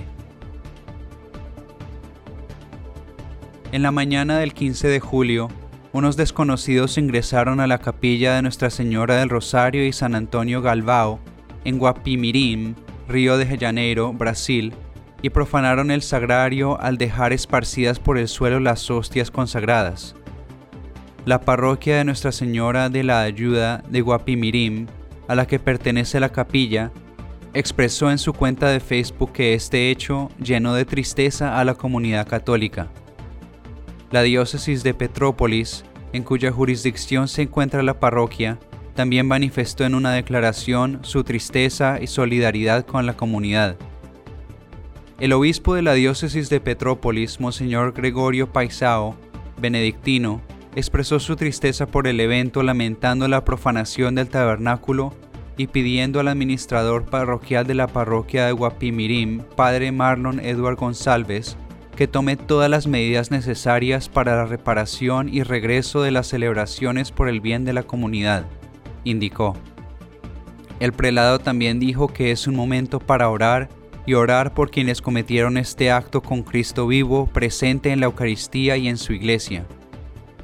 En 3.72 3.84
la 3.84 3.92
mañana 3.92 4.38
del 4.38 4.54
15 4.54 4.88
de 4.88 5.00
julio, 5.00 5.50
unos 5.96 6.18
desconocidos 6.18 6.98
ingresaron 6.98 7.62
a 7.62 7.68
la 7.68 7.78
capilla 7.78 8.36
de 8.36 8.42
Nuestra 8.42 8.70
Señora 8.70 9.16
del 9.16 9.30
Rosario 9.30 9.86
y 9.88 9.94
San 9.94 10.14
Antonio 10.14 10.62
Galvao, 10.62 11.22
en 11.64 11.80
Guapimirim, 11.80 12.76
Río 13.08 13.38
de 13.38 13.58
Janeiro, 13.58 14.12
Brasil, 14.12 14.74
y 15.22 15.30
profanaron 15.30 15.92
el 15.92 16.02
sagrario 16.02 16.78
al 16.82 16.98
dejar 16.98 17.32
esparcidas 17.32 18.00
por 18.00 18.18
el 18.18 18.28
suelo 18.28 18.60
las 18.60 18.92
hostias 18.92 19.32
consagradas. 19.32 20.18
La 21.24 21.40
parroquia 21.40 21.96
de 21.96 22.04
Nuestra 22.04 22.34
Señora 22.34 22.90
de 22.90 23.06
la 23.06 23.22
Ayuda 23.22 23.82
de 23.90 24.02
Guapimirim, 24.02 24.88
a 25.30 25.36
la 25.36 25.48
que 25.48 25.60
pertenece 25.60 26.20
la 26.20 26.28
capilla, 26.28 26.92
expresó 27.54 28.12
en 28.12 28.18
su 28.18 28.34
cuenta 28.34 28.68
de 28.68 28.82
Facebook 28.82 29.32
que 29.32 29.54
este 29.54 29.92
hecho 29.92 30.28
llenó 30.44 30.74
de 30.74 30.84
tristeza 30.84 31.58
a 31.58 31.64
la 31.64 31.76
comunidad 31.76 32.28
católica. 32.28 32.90
La 34.12 34.22
diócesis 34.22 34.84
de 34.84 34.94
Petrópolis, 34.94 35.84
en 36.14 36.24
cuya 36.24 36.52
jurisdicción 36.52 37.28
se 37.28 37.44
encuentra 37.44 37.84
la 37.84 38.00
parroquia, 38.00 38.60
también 38.94 39.28
manifestó 39.28 39.84
en 39.84 39.96
una 39.96 40.12
declaración 40.14 41.00
su 41.02 41.24
tristeza 41.24 42.00
y 42.02 42.08
solidaridad 42.08 42.86
con 42.86 43.06
la 43.06 43.18
comunidad. 43.18 43.76
El 45.20 45.34
obispo 45.34 45.76
de 45.76 45.82
la 45.82 45.94
diócesis 45.94 46.50
de 46.50 46.60
Petrópolis, 46.60 47.40
Monseñor 47.40 47.94
Gregorio 47.94 48.52
Paisao, 48.52 49.16
benedictino, 49.60 50.42
expresó 50.76 51.20
su 51.20 51.36
tristeza 51.36 51.88
por 51.88 52.08
el 52.08 52.20
evento 52.20 52.64
lamentando 52.64 53.28
la 53.28 53.44
profanación 53.44 54.16
del 54.16 54.30
tabernáculo 54.30 55.14
y 55.58 55.68
pidiendo 55.68 56.20
al 56.20 56.28
administrador 56.28 57.06
parroquial 57.06 57.66
de 57.66 57.76
la 57.76 57.88
parroquia 57.88 58.46
de 58.46 58.52
Guapimirim, 58.52 59.42
padre 59.56 59.92
Marlon 59.92 60.40
Edward 60.42 60.76
González, 60.76 61.58
que 61.96 62.08
tome 62.08 62.36
todas 62.36 62.70
las 62.70 62.88
medidas 62.88 63.32
necesarias 63.32 64.10
para 64.10 64.36
la 64.36 64.46
reparación 64.46 65.30
y 65.34 65.44
regreso 65.44 66.02
de 66.02 66.12
las 66.12 66.28
celebraciones 66.28 67.12
por 67.12 67.30
el 67.30 67.42
bien 67.42 67.66
de 67.66 67.74
la 67.74 67.84
comunidad, 67.84 68.46
indicó. 69.04 69.56
El 70.80 70.92
prelado 70.92 71.40
también 71.40 71.80
dijo 71.80 72.08
que 72.08 72.32
es 72.32 72.48
un 72.48 72.56
momento 72.56 73.00
para 73.00 73.30
orar 73.30 73.70
y 74.06 74.14
orar 74.14 74.54
por 74.54 74.70
quienes 74.70 75.02
cometieron 75.02 75.58
este 75.58 75.90
acto 75.92 76.22
con 76.22 76.44
Cristo 76.44 76.86
vivo 76.88 77.28
presente 77.28 77.92
en 77.92 78.00
la 78.00 78.08
Eucaristía 78.08 78.78
y 78.78 78.88
en 78.88 78.98
su 78.98 79.14
iglesia. 79.14 79.66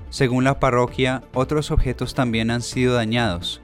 Según 0.10 0.44
la 0.44 0.60
parroquia, 0.60 1.24
otros 1.34 1.72
objetos 1.72 2.14
también 2.14 2.50
han 2.50 2.62
sido 2.62 2.96
dañados, 2.96 3.62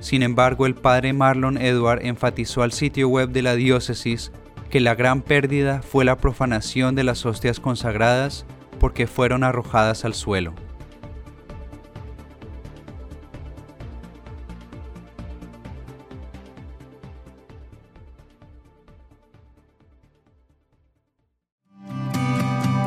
sin 0.00 0.22
embargo, 0.22 0.66
el 0.66 0.74
padre 0.74 1.12
Marlon 1.12 1.56
Edward 1.58 2.04
enfatizó 2.04 2.62
al 2.62 2.72
sitio 2.72 3.08
web 3.08 3.30
de 3.30 3.42
la 3.42 3.56
diócesis 3.56 4.32
que 4.70 4.80
la 4.80 4.94
gran 4.94 5.22
pérdida 5.22 5.82
fue 5.82 6.04
la 6.04 6.16
profanación 6.16 6.94
de 6.94 7.04
las 7.04 7.24
hostias 7.26 7.60
consagradas 7.60 8.46
porque 8.78 9.06
fueron 9.06 9.44
arrojadas 9.44 10.04
al 10.04 10.14
suelo. 10.14 10.54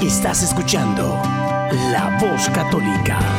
Estás 0.01 0.43
escuchando 0.43 1.21
La 1.91 2.17
Voz 2.19 2.49
Católica. 2.49 3.38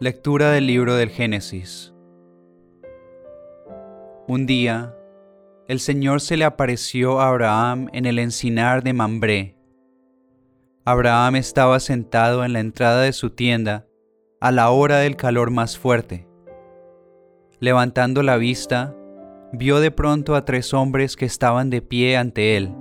Lectura 0.00 0.52
del 0.52 0.68
libro 0.68 0.94
del 0.94 1.08
Génesis. 1.08 1.92
Un 4.28 4.46
día, 4.46 4.94
el 5.66 5.80
Señor 5.80 6.20
se 6.20 6.36
le 6.36 6.44
apareció 6.44 7.18
a 7.18 7.30
Abraham 7.30 7.88
en 7.92 8.06
el 8.06 8.20
encinar 8.20 8.84
de 8.84 8.92
Mambré. 8.92 9.56
Abraham 10.84 11.34
estaba 11.34 11.80
sentado 11.80 12.44
en 12.44 12.52
la 12.52 12.60
entrada 12.60 13.02
de 13.02 13.12
su 13.12 13.30
tienda 13.30 13.88
a 14.40 14.52
la 14.52 14.70
hora 14.70 14.98
del 14.98 15.16
calor 15.16 15.50
más 15.50 15.76
fuerte. 15.76 16.28
Levantando 17.58 18.22
la 18.22 18.36
vista, 18.36 18.94
vio 19.52 19.80
de 19.80 19.90
pronto 19.90 20.36
a 20.36 20.44
tres 20.44 20.72
hombres 20.74 21.16
que 21.16 21.24
estaban 21.24 21.70
de 21.70 21.82
pie 21.82 22.16
ante 22.16 22.56
él. 22.56 22.72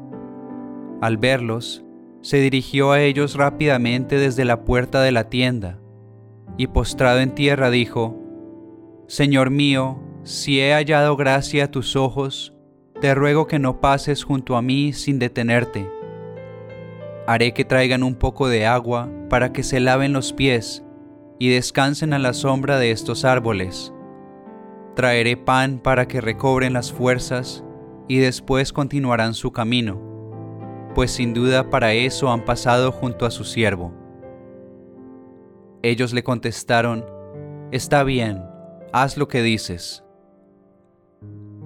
Al 1.02 1.18
verlos, 1.18 1.84
se 2.22 2.38
dirigió 2.38 2.92
a 2.92 3.02
ellos 3.02 3.34
rápidamente 3.34 4.20
desde 4.20 4.46
la 4.46 4.64
puerta 4.66 5.02
de 5.02 5.12
la 5.12 5.30
tienda, 5.30 5.80
y 6.58 6.68
postrado 6.68 7.20
en 7.20 7.34
tierra 7.34 7.70
dijo, 7.70 8.16
Señor 9.08 9.52
mío, 9.52 10.00
si 10.24 10.60
he 10.60 10.74
hallado 10.74 11.16
gracia 11.16 11.66
a 11.66 11.72
tus 11.72 11.96
ojos, 11.96 12.54
te 13.00 13.14
ruego 13.14 13.48
que 13.48 13.60
no 13.60 13.80
pases 13.80 14.24
junto 14.24 14.58
a 14.58 14.62
mí 14.62 14.92
sin 14.92 15.20
detenerte. 15.20 15.88
Haré 17.28 17.54
que 17.54 17.64
traigan 17.64 18.04
un 18.04 18.16
poco 18.16 18.48
de 18.48 18.66
agua 18.66 19.10
para 19.30 19.54
que 19.54 19.64
se 19.64 19.80
laven 19.80 20.14
los 20.14 20.34
pies 20.34 20.84
y 21.40 21.50
descansen 21.50 22.14
a 22.14 22.20
la 22.20 22.34
sombra 22.34 22.80
de 22.80 22.92
estos 22.92 23.24
árboles. 23.24 23.94
Traeré 24.96 25.38
pan 25.38 25.80
para 25.80 26.08
que 26.08 26.22
recobren 26.22 26.74
las 26.74 26.92
fuerzas 26.92 27.64
y 28.08 28.18
después 28.18 28.74
continuarán 28.74 29.36
su 29.36 29.52
camino, 29.52 30.02
pues 30.96 31.12
sin 31.12 31.34
duda 31.34 31.70
para 31.70 31.94
eso 31.94 32.32
han 32.32 32.44
pasado 32.46 32.92
junto 32.92 33.26
a 33.26 33.32
su 33.32 33.44
siervo. 33.44 34.07
Ellos 35.88 36.12
le 36.12 36.22
contestaron, 36.22 37.06
Está 37.72 38.04
bien, 38.04 38.44
haz 38.92 39.16
lo 39.16 39.30
que 39.30 39.42
dices. 39.42 40.04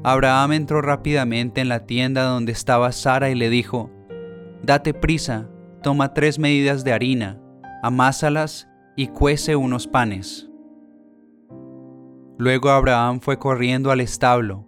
Abraham 0.03 0.51
entró 0.51 0.83
rápidamente 0.83 1.59
en 1.59 1.69
la 1.69 1.87
tienda 1.87 2.25
donde 2.25 2.51
estaba 2.51 2.91
Sara 2.91 3.31
y 3.31 3.35
le 3.35 3.49
dijo, 3.49 3.89
Date 4.61 4.93
prisa, 4.93 5.49
toma 5.81 6.13
tres 6.13 6.37
medidas 6.37 6.83
de 6.83 6.93
harina, 6.93 7.41
amásalas 7.81 8.69
y 8.95 9.07
cuece 9.07 9.55
unos 9.55 9.87
panes. 9.87 10.47
Luego 12.37 12.69
Abraham 12.69 13.21
fue 13.21 13.39
corriendo 13.39 13.89
al 13.89 14.01
establo, 14.01 14.67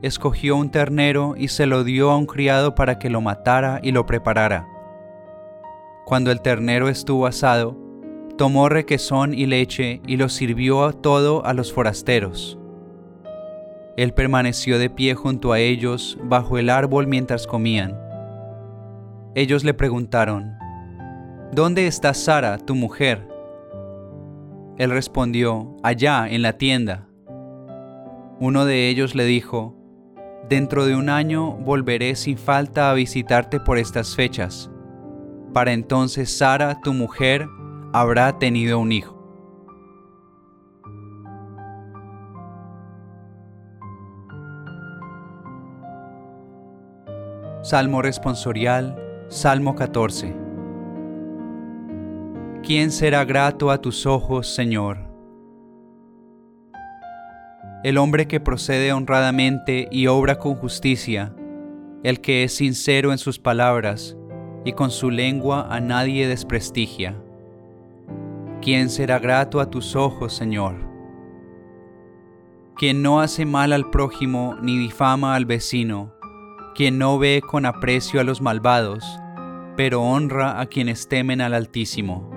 escogió 0.00 0.56
un 0.56 0.70
ternero 0.70 1.34
y 1.36 1.48
se 1.48 1.66
lo 1.66 1.84
dio 1.84 2.10
a 2.10 2.16
un 2.16 2.24
criado 2.24 2.74
para 2.74 2.98
que 2.98 3.10
lo 3.10 3.20
matara 3.20 3.80
y 3.82 3.92
lo 3.92 4.06
preparara. 4.06 4.66
Cuando 6.06 6.30
el 6.30 6.40
ternero 6.40 6.88
estuvo 6.88 7.26
asado, 7.26 7.83
tomó 8.36 8.68
requesón 8.68 9.34
y 9.34 9.46
leche 9.46 10.00
y 10.06 10.16
lo 10.16 10.28
sirvió 10.28 10.92
todo 10.92 11.44
a 11.44 11.54
los 11.54 11.72
forasteros. 11.72 12.58
Él 13.96 14.12
permaneció 14.12 14.78
de 14.78 14.90
pie 14.90 15.14
junto 15.14 15.52
a 15.52 15.60
ellos 15.60 16.18
bajo 16.24 16.58
el 16.58 16.68
árbol 16.68 17.06
mientras 17.06 17.46
comían. 17.46 17.96
Ellos 19.36 19.62
le 19.64 19.74
preguntaron, 19.74 20.56
¿Dónde 21.52 21.86
está 21.86 22.14
Sara, 22.14 22.58
tu 22.58 22.74
mujer? 22.74 23.28
Él 24.78 24.90
respondió, 24.90 25.76
allá, 25.84 26.26
en 26.28 26.42
la 26.42 26.54
tienda. 26.54 27.06
Uno 28.40 28.64
de 28.64 28.88
ellos 28.88 29.14
le 29.14 29.24
dijo, 29.24 29.76
Dentro 30.48 30.84
de 30.84 30.96
un 30.96 31.08
año 31.08 31.52
volveré 31.52 32.16
sin 32.16 32.36
falta 32.36 32.90
a 32.90 32.94
visitarte 32.94 33.60
por 33.60 33.78
estas 33.78 34.16
fechas. 34.16 34.70
Para 35.52 35.72
entonces 35.72 36.36
Sara, 36.36 36.80
tu 36.82 36.92
mujer, 36.92 37.46
habrá 37.94 38.40
tenido 38.40 38.80
un 38.80 38.90
hijo. 38.90 39.14
Salmo 47.62 48.02
responsorial, 48.02 48.96
Salmo 49.28 49.76
14. 49.76 50.34
¿Quién 52.64 52.90
será 52.90 53.24
grato 53.24 53.70
a 53.70 53.80
tus 53.80 54.06
ojos, 54.06 54.52
Señor? 54.52 54.98
El 57.84 57.96
hombre 57.96 58.26
que 58.26 58.40
procede 58.40 58.92
honradamente 58.92 59.86
y 59.92 60.08
obra 60.08 60.40
con 60.40 60.56
justicia, 60.56 61.32
el 62.02 62.20
que 62.20 62.42
es 62.42 62.56
sincero 62.56 63.12
en 63.12 63.18
sus 63.18 63.38
palabras 63.38 64.16
y 64.64 64.72
con 64.72 64.90
su 64.90 65.12
lengua 65.12 65.68
a 65.70 65.78
nadie 65.78 66.26
desprestigia. 66.26 67.23
¿Quién 68.64 68.88
será 68.88 69.18
grato 69.18 69.60
a 69.60 69.68
tus 69.68 69.94
ojos, 69.94 70.32
Señor? 70.32 70.76
Quien 72.76 73.02
no 73.02 73.20
hace 73.20 73.44
mal 73.44 73.74
al 73.74 73.90
prójimo 73.90 74.56
ni 74.62 74.78
difama 74.78 75.34
al 75.34 75.44
vecino, 75.44 76.14
quien 76.74 76.96
no 76.96 77.18
ve 77.18 77.42
con 77.46 77.66
aprecio 77.66 78.22
a 78.22 78.24
los 78.24 78.40
malvados, 78.40 79.04
pero 79.76 80.00
honra 80.00 80.62
a 80.62 80.64
quienes 80.64 81.08
temen 81.08 81.42
al 81.42 81.52
Altísimo. 81.52 82.30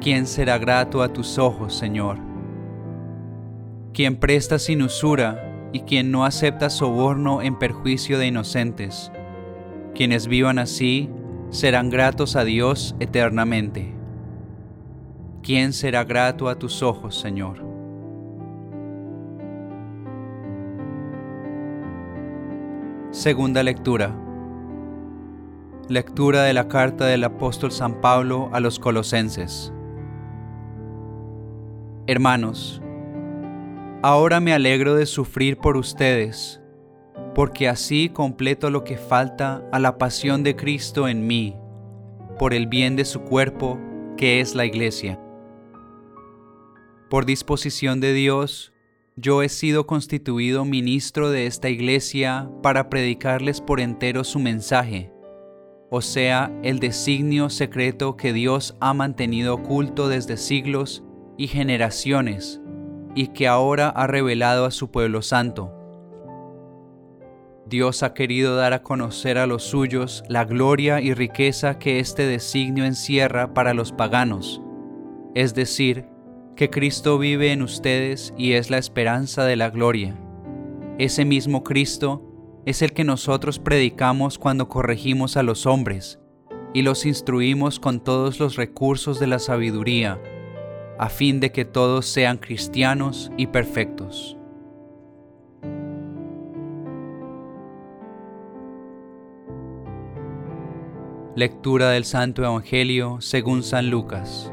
¿Quién 0.00 0.24
será 0.28 0.56
grato 0.56 1.02
a 1.02 1.12
tus 1.12 1.36
ojos, 1.36 1.74
Señor? 1.74 2.20
Quien 3.92 4.14
presta 4.14 4.60
sin 4.60 4.82
usura 4.82 5.68
y 5.72 5.80
quien 5.80 6.12
no 6.12 6.24
acepta 6.24 6.70
soborno 6.70 7.42
en 7.42 7.58
perjuicio 7.58 8.20
de 8.20 8.28
inocentes. 8.28 9.10
Quienes 9.96 10.28
vivan 10.28 10.60
así 10.60 11.10
serán 11.50 11.90
gratos 11.90 12.36
a 12.36 12.44
Dios 12.44 12.94
eternamente. 13.00 13.95
¿Quién 15.46 15.72
será 15.72 16.02
grato 16.02 16.48
a 16.48 16.58
tus 16.58 16.82
ojos, 16.82 17.20
Señor? 17.20 17.64
Segunda 23.12 23.62
lectura. 23.62 24.12
Lectura 25.88 26.42
de 26.42 26.52
la 26.52 26.66
carta 26.66 27.06
del 27.06 27.22
apóstol 27.22 27.70
San 27.70 28.00
Pablo 28.00 28.50
a 28.52 28.58
los 28.58 28.80
colosenses. 28.80 29.72
Hermanos, 32.08 32.82
ahora 34.02 34.40
me 34.40 34.52
alegro 34.52 34.96
de 34.96 35.06
sufrir 35.06 35.58
por 35.58 35.76
ustedes, 35.76 36.60
porque 37.36 37.68
así 37.68 38.08
completo 38.08 38.68
lo 38.68 38.82
que 38.82 38.96
falta 38.96 39.62
a 39.70 39.78
la 39.78 39.96
pasión 39.96 40.42
de 40.42 40.56
Cristo 40.56 41.06
en 41.06 41.24
mí, 41.24 41.54
por 42.36 42.52
el 42.52 42.66
bien 42.66 42.96
de 42.96 43.04
su 43.04 43.20
cuerpo, 43.20 43.78
que 44.16 44.40
es 44.40 44.56
la 44.56 44.64
iglesia 44.64 45.20
por 47.08 47.26
disposición 47.26 48.00
de 48.00 48.12
Dios, 48.12 48.72
yo 49.16 49.42
he 49.42 49.48
sido 49.48 49.86
constituido 49.86 50.64
ministro 50.64 51.30
de 51.30 51.46
esta 51.46 51.68
iglesia 51.68 52.50
para 52.62 52.90
predicarles 52.90 53.60
por 53.60 53.80
entero 53.80 54.24
su 54.24 54.38
mensaje, 54.38 55.10
o 55.90 56.02
sea, 56.02 56.52
el 56.62 56.80
designio 56.80 57.48
secreto 57.48 58.16
que 58.16 58.32
Dios 58.32 58.76
ha 58.80 58.92
mantenido 58.92 59.54
oculto 59.54 60.08
desde 60.08 60.36
siglos 60.36 61.02
y 61.38 61.46
generaciones, 61.46 62.60
y 63.14 63.28
que 63.28 63.46
ahora 63.48 63.88
ha 63.88 64.06
revelado 64.06 64.64
a 64.66 64.70
su 64.70 64.90
pueblo 64.90 65.22
santo. 65.22 65.72
Dios 67.68 68.02
ha 68.02 68.14
querido 68.14 68.54
dar 68.54 68.74
a 68.74 68.82
conocer 68.82 69.38
a 69.38 69.46
los 69.46 69.62
suyos 69.64 70.24
la 70.28 70.44
gloria 70.44 71.00
y 71.00 71.14
riqueza 71.14 71.78
que 71.78 71.98
este 72.00 72.26
designio 72.26 72.84
encierra 72.84 73.54
para 73.54 73.74
los 73.74 73.92
paganos, 73.92 74.60
es 75.34 75.54
decir, 75.54 76.06
que 76.56 76.70
Cristo 76.70 77.18
vive 77.18 77.52
en 77.52 77.62
ustedes 77.62 78.32
y 78.36 78.54
es 78.54 78.70
la 78.70 78.78
esperanza 78.78 79.44
de 79.44 79.56
la 79.56 79.70
gloria. 79.70 80.16
Ese 80.98 81.26
mismo 81.26 81.62
Cristo 81.62 82.22
es 82.64 82.80
el 82.80 82.92
que 82.92 83.04
nosotros 83.04 83.58
predicamos 83.58 84.38
cuando 84.38 84.68
corregimos 84.68 85.36
a 85.36 85.42
los 85.42 85.66
hombres 85.66 86.18
y 86.72 86.82
los 86.82 87.04
instruimos 87.04 87.78
con 87.78 88.00
todos 88.00 88.40
los 88.40 88.56
recursos 88.56 89.20
de 89.20 89.26
la 89.26 89.38
sabiduría, 89.38 90.20
a 90.98 91.10
fin 91.10 91.40
de 91.40 91.52
que 91.52 91.66
todos 91.66 92.06
sean 92.06 92.38
cristianos 92.38 93.30
y 93.36 93.48
perfectos. 93.48 94.36
Lectura 101.34 101.90
del 101.90 102.06
Santo 102.06 102.42
Evangelio 102.42 103.18
según 103.20 103.62
San 103.62 103.90
Lucas. 103.90 104.50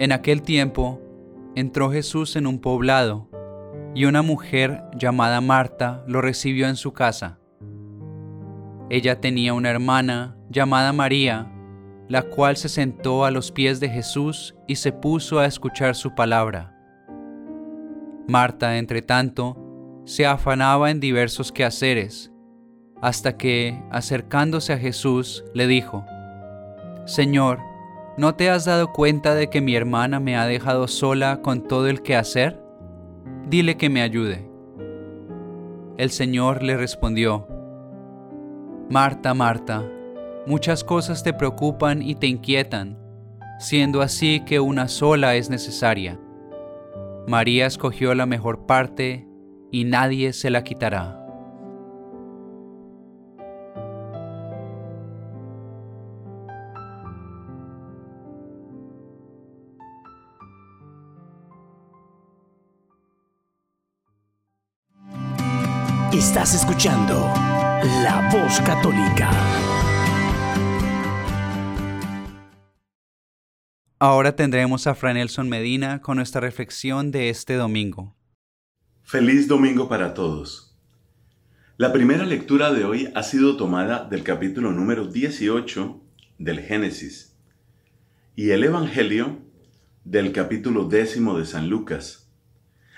En 0.00 0.12
aquel 0.12 0.40
tiempo 0.40 0.98
entró 1.54 1.92
Jesús 1.92 2.34
en 2.36 2.46
un 2.46 2.58
poblado, 2.58 3.28
y 3.94 4.06
una 4.06 4.22
mujer 4.22 4.82
llamada 4.96 5.42
Marta 5.42 6.02
lo 6.06 6.22
recibió 6.22 6.68
en 6.68 6.76
su 6.76 6.94
casa. 6.94 7.38
Ella 8.88 9.20
tenía 9.20 9.52
una 9.52 9.68
hermana 9.68 10.38
llamada 10.48 10.94
María, 10.94 11.52
la 12.08 12.22
cual 12.22 12.56
se 12.56 12.70
sentó 12.70 13.26
a 13.26 13.30
los 13.30 13.52
pies 13.52 13.78
de 13.78 13.90
Jesús 13.90 14.54
y 14.66 14.76
se 14.76 14.90
puso 14.90 15.38
a 15.38 15.44
escuchar 15.44 15.94
su 15.94 16.14
palabra. 16.14 16.74
Marta, 18.26 18.78
entre 18.78 19.02
tanto, 19.02 20.02
se 20.06 20.24
afanaba 20.24 20.90
en 20.90 21.00
diversos 21.00 21.52
quehaceres, 21.52 22.32
hasta 23.02 23.36
que, 23.36 23.78
acercándose 23.90 24.72
a 24.72 24.78
Jesús, 24.78 25.44
le 25.52 25.66
dijo, 25.66 26.06
Señor, 27.04 27.69
¿No 28.20 28.34
te 28.34 28.50
has 28.50 28.66
dado 28.66 28.92
cuenta 28.92 29.34
de 29.34 29.48
que 29.48 29.62
mi 29.62 29.74
hermana 29.74 30.20
me 30.20 30.36
ha 30.36 30.44
dejado 30.44 30.88
sola 30.88 31.40
con 31.40 31.62
todo 31.62 31.88
el 31.88 32.02
que 32.02 32.16
hacer? 32.16 32.62
Dile 33.48 33.78
que 33.78 33.88
me 33.88 34.02
ayude. 34.02 34.46
El 35.96 36.10
Señor 36.10 36.62
le 36.62 36.76
respondió, 36.76 37.48
Marta, 38.90 39.32
Marta, 39.32 39.90
muchas 40.46 40.84
cosas 40.84 41.22
te 41.22 41.32
preocupan 41.32 42.02
y 42.02 42.14
te 42.14 42.26
inquietan, 42.26 42.98
siendo 43.58 44.02
así 44.02 44.44
que 44.44 44.60
una 44.60 44.88
sola 44.88 45.34
es 45.36 45.48
necesaria. 45.48 46.20
María 47.26 47.64
escogió 47.64 48.14
la 48.14 48.26
mejor 48.26 48.66
parte 48.66 49.26
y 49.72 49.84
nadie 49.84 50.34
se 50.34 50.50
la 50.50 50.62
quitará. 50.62 51.19
Estás 66.20 66.54
escuchando 66.54 67.14
La 68.04 68.28
Voz 68.30 68.60
Católica. 68.60 69.30
Ahora 73.98 74.36
tendremos 74.36 74.86
a 74.86 74.94
Fray 74.94 75.14
Nelson 75.14 75.48
Medina 75.48 76.02
con 76.02 76.18
nuestra 76.18 76.42
reflexión 76.42 77.10
de 77.10 77.30
este 77.30 77.54
domingo. 77.54 78.18
Feliz 79.02 79.48
domingo 79.48 79.88
para 79.88 80.12
todos. 80.12 80.78
La 81.78 81.90
primera 81.90 82.26
lectura 82.26 82.70
de 82.70 82.84
hoy 82.84 83.10
ha 83.14 83.22
sido 83.22 83.56
tomada 83.56 84.04
del 84.04 84.22
capítulo 84.22 84.72
número 84.72 85.06
18 85.06 86.02
del 86.36 86.60
Génesis 86.60 87.34
y 88.36 88.50
el 88.50 88.64
Evangelio 88.64 89.38
del 90.04 90.32
capítulo 90.32 90.84
décimo 90.84 91.38
de 91.38 91.46
San 91.46 91.70
Lucas. 91.70 92.30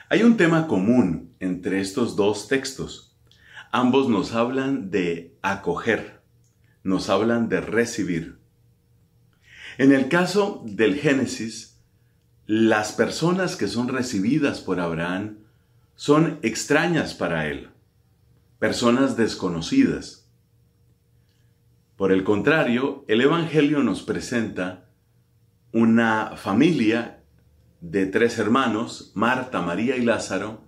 Hay 0.09 0.25
un 0.25 0.37
tema 0.37 0.67
común 0.67 1.37
entre 1.39 1.81
estos 1.81 2.17
dos 2.17 2.49
textos. 2.49 3.12
Ambos 3.75 4.07
nos 4.11 4.35
hablan 4.35 4.91
de 4.91 5.35
acoger, 5.41 6.21
nos 6.85 7.09
hablan 7.09 7.49
de 7.49 7.63
recibir. 7.63 8.37
En 9.79 9.93
el 9.93 10.11
caso 10.11 10.63
del 10.67 10.97
Génesis, 10.97 11.81
las 12.45 12.93
personas 12.93 13.57
que 13.57 13.69
son 13.69 13.89
recibidas 13.89 14.61
por 14.61 14.79
Abraham 14.79 15.39
son 15.95 16.39
extrañas 16.43 17.15
para 17.15 17.47
él, 17.49 17.71
personas 18.59 19.17
desconocidas. 19.17 20.29
Por 21.97 22.13
el 22.13 22.25
contrario, 22.25 23.07
el 23.09 23.23
Evangelio 23.23 23.83
nos 23.83 24.03
presenta 24.03 24.91
una 25.73 26.37
familia 26.37 27.23
de 27.81 28.05
tres 28.05 28.39
hermanos, 28.39 29.13
Marta, 29.15 29.63
María 29.63 29.97
y 29.97 30.03
Lázaro, 30.03 30.61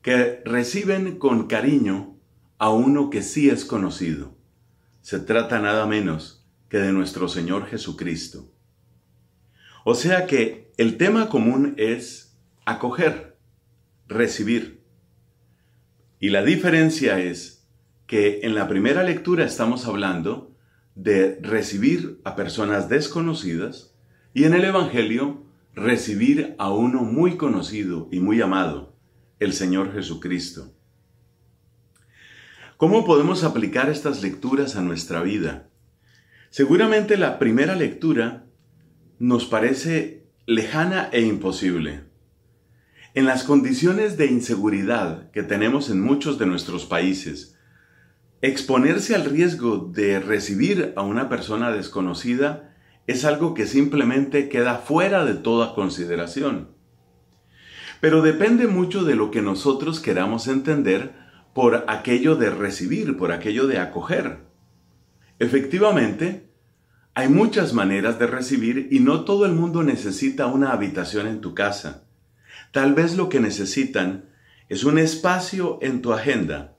que 0.00 0.42
reciben 0.44 1.18
con 1.18 1.48
cariño 1.48 2.15
a 2.58 2.70
uno 2.70 3.10
que 3.10 3.22
sí 3.22 3.48
es 3.48 3.64
conocido. 3.64 4.36
Se 5.02 5.18
trata 5.18 5.60
nada 5.60 5.86
menos 5.86 6.46
que 6.68 6.78
de 6.78 6.92
nuestro 6.92 7.28
Señor 7.28 7.66
Jesucristo. 7.66 8.50
O 9.84 9.94
sea 9.94 10.26
que 10.26 10.72
el 10.78 10.96
tema 10.96 11.28
común 11.28 11.74
es 11.76 12.36
acoger, 12.64 13.36
recibir. 14.08 14.82
Y 16.18 16.30
la 16.30 16.42
diferencia 16.42 17.20
es 17.20 17.66
que 18.06 18.40
en 18.42 18.54
la 18.54 18.68
primera 18.68 19.02
lectura 19.02 19.44
estamos 19.44 19.86
hablando 19.86 20.54
de 20.94 21.38
recibir 21.42 22.20
a 22.24 22.34
personas 22.34 22.88
desconocidas 22.88 23.94
y 24.32 24.44
en 24.44 24.54
el 24.54 24.64
Evangelio 24.64 25.44
recibir 25.74 26.56
a 26.58 26.72
uno 26.72 27.02
muy 27.02 27.36
conocido 27.36 28.08
y 28.10 28.20
muy 28.20 28.40
amado, 28.40 28.96
el 29.38 29.52
Señor 29.52 29.92
Jesucristo. 29.92 30.74
¿Cómo 32.76 33.06
podemos 33.06 33.42
aplicar 33.42 33.88
estas 33.88 34.22
lecturas 34.22 34.76
a 34.76 34.82
nuestra 34.82 35.22
vida? 35.22 35.70
Seguramente 36.50 37.16
la 37.16 37.38
primera 37.38 37.74
lectura 37.74 38.44
nos 39.18 39.46
parece 39.46 40.26
lejana 40.44 41.08
e 41.10 41.22
imposible. 41.22 42.04
En 43.14 43.24
las 43.24 43.44
condiciones 43.44 44.18
de 44.18 44.26
inseguridad 44.26 45.30
que 45.30 45.42
tenemos 45.42 45.88
en 45.88 46.02
muchos 46.02 46.38
de 46.38 46.44
nuestros 46.44 46.84
países, 46.84 47.56
exponerse 48.42 49.14
al 49.14 49.24
riesgo 49.24 49.78
de 49.78 50.20
recibir 50.20 50.92
a 50.96 51.02
una 51.02 51.30
persona 51.30 51.72
desconocida 51.72 52.76
es 53.06 53.24
algo 53.24 53.54
que 53.54 53.66
simplemente 53.66 54.50
queda 54.50 54.76
fuera 54.76 55.24
de 55.24 55.32
toda 55.32 55.74
consideración. 55.74 56.72
Pero 58.02 58.20
depende 58.20 58.66
mucho 58.66 59.02
de 59.02 59.14
lo 59.14 59.30
que 59.30 59.40
nosotros 59.40 59.98
queramos 59.98 60.46
entender 60.46 61.25
por 61.56 61.86
aquello 61.88 62.36
de 62.36 62.50
recibir, 62.50 63.16
por 63.16 63.32
aquello 63.32 63.66
de 63.66 63.78
acoger. 63.78 64.40
Efectivamente, 65.38 66.50
hay 67.14 67.30
muchas 67.30 67.72
maneras 67.72 68.18
de 68.18 68.26
recibir 68.26 68.88
y 68.90 69.00
no 69.00 69.24
todo 69.24 69.46
el 69.46 69.52
mundo 69.52 69.82
necesita 69.82 70.48
una 70.48 70.72
habitación 70.72 71.26
en 71.26 71.40
tu 71.40 71.54
casa. 71.54 72.04
Tal 72.72 72.92
vez 72.92 73.16
lo 73.16 73.30
que 73.30 73.40
necesitan 73.40 74.26
es 74.68 74.84
un 74.84 74.98
espacio 74.98 75.78
en 75.80 76.02
tu 76.02 76.12
agenda. 76.12 76.76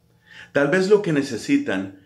Tal 0.51 0.67
vez 0.67 0.91
lo 0.91 1.01
que 1.01 1.11
necesitan 1.11 1.99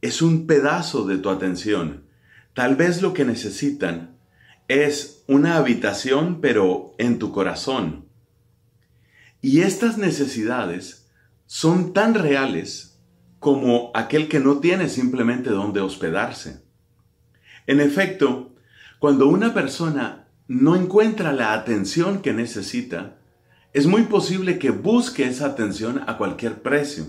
es 0.00 0.20
un 0.20 0.48
pedazo 0.48 1.06
de 1.06 1.18
tu 1.18 1.30
atención. 1.30 2.06
Tal 2.54 2.74
vez 2.74 3.02
lo 3.02 3.14
que 3.14 3.24
necesitan 3.24 4.16
es 4.66 5.22
una 5.28 5.58
habitación 5.58 6.40
pero 6.40 6.96
en 6.98 7.20
tu 7.20 7.30
corazón. 7.30 8.08
Y 9.40 9.60
estas 9.60 9.96
necesidades 9.96 11.05
son 11.46 11.92
tan 11.92 12.14
reales 12.14 13.00
como 13.38 13.90
aquel 13.94 14.28
que 14.28 14.40
no 14.40 14.58
tiene 14.58 14.88
simplemente 14.88 15.50
donde 15.50 15.80
hospedarse. 15.80 16.64
En 17.66 17.80
efecto, 17.80 18.54
cuando 18.98 19.28
una 19.28 19.54
persona 19.54 20.28
no 20.48 20.76
encuentra 20.76 21.32
la 21.32 21.52
atención 21.52 22.22
que 22.22 22.32
necesita, 22.32 23.18
es 23.72 23.86
muy 23.86 24.02
posible 24.02 24.58
que 24.58 24.70
busque 24.70 25.24
esa 25.24 25.46
atención 25.46 26.02
a 26.06 26.16
cualquier 26.16 26.62
precio. 26.62 27.04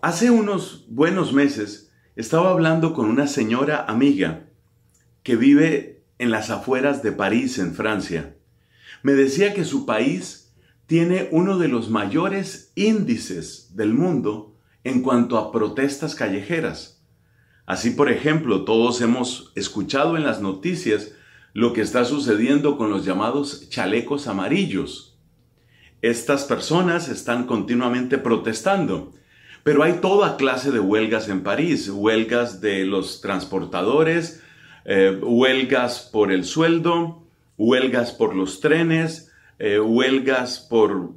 Hace 0.00 0.30
unos 0.30 0.86
buenos 0.88 1.32
meses 1.32 1.90
estaba 2.14 2.50
hablando 2.50 2.94
con 2.94 3.08
una 3.08 3.26
señora 3.26 3.84
amiga 3.88 4.48
que 5.22 5.36
vive 5.36 6.04
en 6.18 6.30
las 6.30 6.50
afueras 6.50 7.02
de 7.02 7.12
París, 7.12 7.58
en 7.58 7.74
Francia. 7.74 8.36
Me 9.02 9.12
decía 9.12 9.54
que 9.54 9.64
su 9.64 9.86
país 9.86 10.47
tiene 10.88 11.28
uno 11.32 11.58
de 11.58 11.68
los 11.68 11.90
mayores 11.90 12.72
índices 12.74 13.76
del 13.76 13.92
mundo 13.92 14.56
en 14.84 15.02
cuanto 15.02 15.36
a 15.36 15.52
protestas 15.52 16.14
callejeras. 16.14 17.04
Así, 17.66 17.90
por 17.90 18.10
ejemplo, 18.10 18.64
todos 18.64 19.02
hemos 19.02 19.52
escuchado 19.54 20.16
en 20.16 20.24
las 20.24 20.40
noticias 20.40 21.12
lo 21.52 21.74
que 21.74 21.82
está 21.82 22.06
sucediendo 22.06 22.78
con 22.78 22.88
los 22.88 23.04
llamados 23.04 23.68
chalecos 23.68 24.28
amarillos. 24.28 25.18
Estas 26.00 26.44
personas 26.44 27.10
están 27.10 27.44
continuamente 27.44 28.16
protestando, 28.16 29.12
pero 29.64 29.82
hay 29.82 30.00
toda 30.00 30.38
clase 30.38 30.70
de 30.70 30.80
huelgas 30.80 31.28
en 31.28 31.42
París, 31.42 31.90
huelgas 31.90 32.62
de 32.62 32.86
los 32.86 33.20
transportadores, 33.20 34.42
eh, 34.86 35.20
huelgas 35.20 36.08
por 36.10 36.32
el 36.32 36.46
sueldo, 36.46 37.26
huelgas 37.58 38.12
por 38.12 38.34
los 38.34 38.60
trenes, 38.60 39.27
eh, 39.58 39.80
huelgas 39.80 40.60
por 40.60 41.14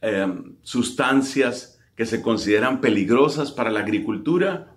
em, 0.00 0.56
sustancias 0.62 1.78
que 1.96 2.06
se 2.06 2.22
consideran 2.22 2.80
peligrosas 2.80 3.50
para 3.50 3.70
la 3.70 3.80
agricultura, 3.80 4.74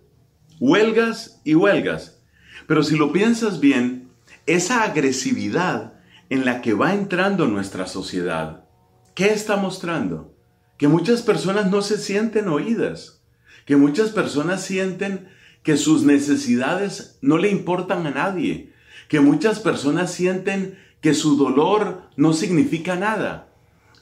huelgas 0.60 1.42
y 1.44 1.56
huelgas. 1.56 2.22
Pero 2.68 2.84
si 2.84 2.96
lo 2.96 3.12
piensas 3.12 3.60
bien, 3.60 4.10
esa 4.46 4.84
agresividad 4.84 5.94
en 6.30 6.46
la 6.46 6.62
que 6.62 6.74
va 6.74 6.94
entrando 6.94 7.48
nuestra 7.48 7.86
sociedad, 7.86 8.66
¿qué 9.14 9.34
está 9.34 9.58
mostrando? 9.58 10.34
Que 10.78 10.88
muchas 10.88 11.22
personas 11.22 11.70
no 11.70 11.82
se 11.82 11.98
sienten 11.98 12.48
oídas, 12.48 13.22
que 13.66 13.76
muchas 13.76 14.12
personas 14.12 14.64
sienten 14.64 15.30
que 15.64 15.78
sus 15.78 16.04
necesidades 16.04 17.20
no 17.22 17.38
le 17.38 17.50
importan 17.50 18.08
a 18.08 18.12
nadie, 18.12 18.74
que 19.08 19.20
muchas 19.20 19.60
personas 19.60 20.12
sienten 20.12 20.80
que 21.02 21.14
su 21.14 21.36
dolor 21.36 22.04
no 22.16 22.34
significa 22.34 22.96
nada. 22.96 23.50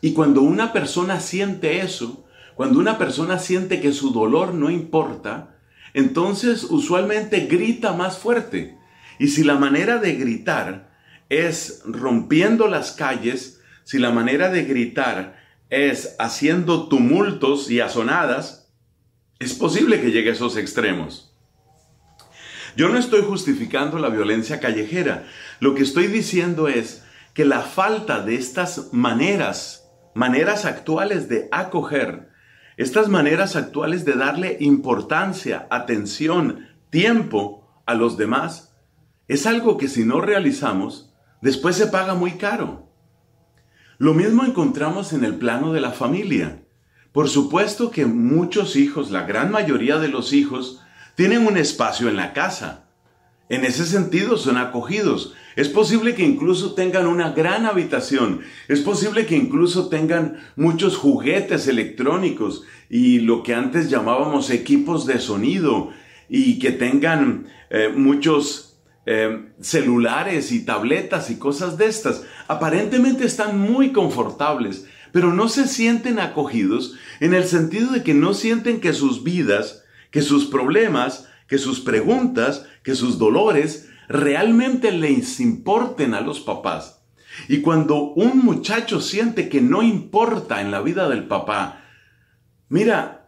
Y 0.02 0.14
cuando 0.14 0.42
una 0.42 0.74
persona 0.74 1.20
siente 1.20 1.80
eso, 1.82 2.26
cuando 2.56 2.80
una 2.80 2.98
persona 2.98 3.40
siente 3.40 3.80
que 3.80 3.94
su 3.94 4.12
dolor 4.12 4.54
no 4.54 4.70
importa, 4.70 5.56
entonces 5.94 6.66
usualmente 6.66 7.48
grita 7.48 7.94
más 7.94 8.18
fuerte. 8.18 8.78
Y 9.18 9.30
si 9.30 9.44
la 9.44 9.56
manera 9.56 9.98
de 9.98 10.16
gritar 10.16 10.92
es 11.30 11.82
rompiendo 11.86 12.68
las 12.68 12.92
calles, 12.92 13.62
si 13.84 13.98
la 13.98 14.12
manera 14.12 14.50
de 14.50 14.64
gritar 14.66 15.40
es 15.70 16.16
haciendo 16.20 16.88
tumultos 16.88 17.70
y 17.70 17.80
asonadas, 17.80 18.72
es 19.40 19.54
posible 19.54 20.02
que 20.02 20.12
llegue 20.12 20.32
a 20.32 20.34
esos 20.34 20.58
extremos. 20.58 21.29
Yo 22.80 22.88
no 22.88 22.98
estoy 22.98 23.24
justificando 23.24 24.00
la 24.00 24.08
violencia 24.08 24.62
callejera. 24.62 25.26
Lo 25.60 25.76
que 25.76 25.84
estoy 25.84 26.08
diciendo 26.08 26.70
es 26.70 27.04
que 27.34 27.44
la 27.44 27.60
falta 27.60 28.22
de 28.22 28.36
estas 28.36 28.94
maneras, 28.94 29.92
maneras 30.16 30.64
actuales 30.64 31.28
de 31.28 31.50
acoger, 31.52 32.30
estas 32.78 33.10
maneras 33.10 33.58
actuales 33.58 34.06
de 34.06 34.14
darle 34.14 34.56
importancia, 34.62 35.68
atención, 35.70 36.70
tiempo 36.90 37.68
a 37.86 37.96
los 37.96 38.16
demás, 38.16 38.74
es 39.28 39.46
algo 39.46 39.76
que 39.76 39.90
si 39.90 40.06
no 40.06 40.22
realizamos, 40.22 41.14
después 41.42 41.76
se 41.76 41.88
paga 41.88 42.14
muy 42.14 42.38
caro. 42.38 42.94
Lo 43.98 44.14
mismo 44.14 44.46
encontramos 44.46 45.12
en 45.12 45.26
el 45.26 45.36
plano 45.36 45.74
de 45.74 45.82
la 45.82 45.92
familia. 45.92 46.64
Por 47.12 47.28
supuesto 47.28 47.92
que 47.92 48.06
muchos 48.06 48.78
hijos, 48.78 49.12
la 49.12 49.24
gran 49.24 49.52
mayoría 49.52 50.00
de 50.00 50.08
los 50.08 50.32
hijos, 50.32 50.82
tienen 51.20 51.46
un 51.46 51.58
espacio 51.58 52.08
en 52.08 52.16
la 52.16 52.32
casa. 52.32 52.86
En 53.50 53.66
ese 53.66 53.86
sentido 53.86 54.38
son 54.38 54.56
acogidos. 54.56 55.34
Es 55.58 55.68
posible 55.68 56.16
que 56.16 56.24
incluso 56.24 56.76
tengan 56.76 57.08
una 57.08 57.32
gran 57.32 57.66
habitación. 57.66 58.40
Es 58.70 58.80
posible 58.80 59.26
que 59.26 59.36
incluso 59.36 59.90
tengan 59.90 60.38
muchos 60.56 60.96
juguetes 60.96 61.68
electrónicos 61.68 62.64
y 62.90 63.20
lo 63.20 63.44
que 63.44 63.54
antes 63.54 63.90
llamábamos 63.90 64.50
equipos 64.50 65.06
de 65.06 65.20
sonido 65.20 65.90
y 66.30 66.58
que 66.58 66.72
tengan 66.72 67.48
eh, 67.70 67.92
muchos 67.94 68.80
eh, 69.06 69.50
celulares 69.60 70.54
y 70.54 70.64
tabletas 70.64 71.30
y 71.32 71.36
cosas 71.36 71.78
de 71.78 71.88
estas. 71.88 72.24
Aparentemente 72.48 73.26
están 73.26 73.60
muy 73.60 73.92
confortables, 73.92 74.86
pero 75.12 75.34
no 75.34 75.50
se 75.50 75.68
sienten 75.68 76.18
acogidos 76.18 76.96
en 77.20 77.34
el 77.34 77.44
sentido 77.44 77.92
de 77.92 78.04
que 78.04 78.14
no 78.14 78.34
sienten 78.34 78.80
que 78.80 78.94
sus 78.94 79.26
vidas, 79.26 79.84
que 80.12 80.22
sus 80.22 80.46
problemas, 80.46 81.28
que 81.48 81.58
sus 81.58 81.80
preguntas, 81.80 82.66
que 82.84 82.96
sus 82.96 83.18
dolores 83.18 83.90
realmente 84.08 84.92
les 84.92 85.40
importen 85.40 86.14
a 86.14 86.22
los 86.22 86.40
papás. 86.40 87.02
Y 87.48 87.62
cuando 87.62 88.12
un 88.14 88.40
muchacho 88.40 89.02
siente 89.02 89.50
que 89.50 89.62
no 89.62 89.82
importa 89.82 90.62
en 90.62 90.72
la 90.72 90.82
vida 90.82 91.08
del 91.10 91.28
papá, 91.28 91.86
mira, 92.70 93.28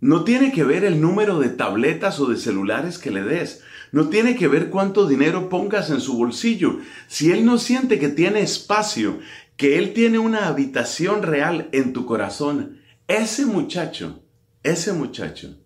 no 0.00 0.24
tiene 0.24 0.52
que 0.52 0.64
ver 0.64 0.84
el 0.84 1.00
número 1.00 1.38
de 1.38 1.48
tabletas 1.48 2.20
o 2.20 2.26
de 2.26 2.36
celulares 2.36 2.98
que 2.98 3.10
le 3.10 3.22
des, 3.22 3.62
no 3.92 4.08
tiene 4.08 4.36
que 4.36 4.48
ver 4.48 4.70
cuánto 4.70 5.06
dinero 5.06 5.48
pongas 5.48 5.90
en 5.90 6.00
su 6.00 6.16
bolsillo. 6.16 6.78
Si 7.08 7.32
él 7.32 7.44
no 7.44 7.58
siente 7.58 7.98
que 7.98 8.08
tiene 8.08 8.40
espacio, 8.40 9.18
que 9.56 9.78
él 9.78 9.92
tiene 9.92 10.18
una 10.18 10.46
habitación 10.46 11.22
real 11.22 11.68
en 11.72 11.92
tu 11.92 12.06
corazón, 12.06 12.78
ese 13.08 13.46
muchacho, 13.46 14.22
ese 14.62 14.92
muchacho 14.92 15.59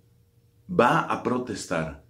va 0.79 1.01
a 1.01 1.23
protestar. 1.23 2.05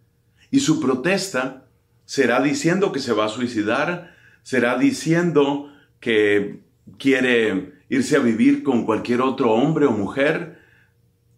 Y 0.51 0.61
su 0.61 0.81
protesta 0.81 1.67
será 2.05 2.41
diciendo 2.41 2.93
que 2.93 3.01
se 3.01 3.13
va 3.13 3.27
a 3.27 3.29
suicidar, 3.31 4.15
será 4.43 4.79
diciendo 4.79 5.73
que 6.01 6.61
quiere 6.99 7.75
irse 7.89 8.17
a 8.17 8.21
vivir 8.21 8.63
con 8.63 8.85
cualquier 8.85 9.21
otro 9.21 9.53
hombre 9.53 9.87
o 9.87 9.93
mujer. 9.93 10.61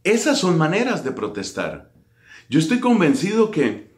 Esas 0.05 0.39
son 0.39 0.59
maneras 0.59 1.05
de 1.05 1.13
protestar. 1.13 1.91
Yo 2.49 2.59
estoy 2.59 2.79
convencido 2.79 3.51
que, 3.51 3.91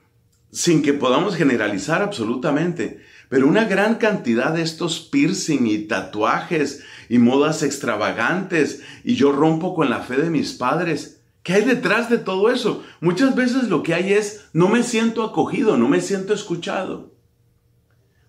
sin 0.50 0.82
que 0.82 0.94
podamos 0.94 1.36
generalizar 1.36 2.02
absolutamente, 2.02 3.00
pero 3.28 3.46
una 3.46 3.64
gran 3.64 3.96
cantidad 3.96 4.52
de 4.52 4.62
estos 4.62 5.00
piercing 5.00 5.66
y 5.66 5.78
tatuajes 5.80 6.82
y 7.10 7.18
modas 7.18 7.62
extravagantes 7.62 8.82
y 9.04 9.16
yo 9.16 9.32
rompo 9.32 9.74
con 9.74 9.90
la 9.90 10.00
fe 10.00 10.16
de 10.16 10.30
mis 10.30 10.52
padres, 10.52 11.17
¿Qué 11.48 11.54
hay 11.54 11.64
detrás 11.64 12.10
de 12.10 12.18
todo 12.18 12.50
eso? 12.50 12.84
Muchas 13.00 13.34
veces 13.34 13.70
lo 13.70 13.82
que 13.82 13.94
hay 13.94 14.12
es, 14.12 14.50
no 14.52 14.68
me 14.68 14.82
siento 14.82 15.22
acogido, 15.22 15.78
no 15.78 15.88
me 15.88 16.02
siento 16.02 16.34
escuchado. 16.34 17.14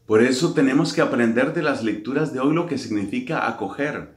Por 0.05 0.23
eso 0.23 0.53
tenemos 0.53 0.93
que 0.93 1.01
aprender 1.01 1.53
de 1.53 1.61
las 1.61 1.83
lecturas 1.83 2.31
de 2.31 2.39
hoy 2.39 2.55
lo 2.55 2.65
que 2.65 2.77
significa 2.77 3.49
acoger. 3.49 4.15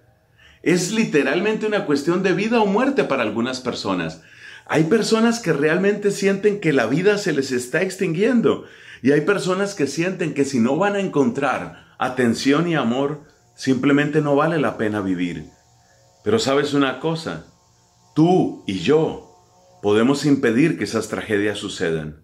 Es 0.63 0.93
literalmente 0.93 1.67
una 1.67 1.85
cuestión 1.85 2.23
de 2.23 2.33
vida 2.33 2.61
o 2.61 2.67
muerte 2.67 3.03
para 3.03 3.25
algunas 3.25 3.59
personas. 3.59 4.23
Hay 4.67 4.85
personas 4.85 5.41
que 5.41 5.53
realmente 5.53 6.13
sienten 6.13 6.61
que 6.61 6.73
la 6.73 6.87
vida 6.87 7.19
se 7.19 7.33
les 7.33 7.51
está 7.51 7.83
extinguiendo 7.83 8.67
y 9.03 9.11
hay 9.11 9.23
personas 9.23 9.75
que 9.75 9.89
sienten 9.89 10.33
que 10.33 10.45
si 10.45 10.61
no 10.61 10.77
van 10.77 10.95
a 10.95 11.01
encontrar 11.01 11.97
atención 11.99 12.69
y 12.69 12.77
amor, 12.77 13.23
simplemente 13.57 14.21
no 14.21 14.37
vale 14.37 14.61
la 14.61 14.77
pena 14.77 15.01
vivir. 15.01 15.47
Pero 16.23 16.39
sabes 16.39 16.73
una 16.73 17.01
cosa, 17.01 17.47
Tú 18.15 18.63
y 18.67 18.81
yo 18.81 19.33
podemos 19.83 20.27
impedir 20.27 20.77
que 20.77 20.85
esas 20.85 21.09
tragedias 21.09 21.59
sucedan. 21.59 22.23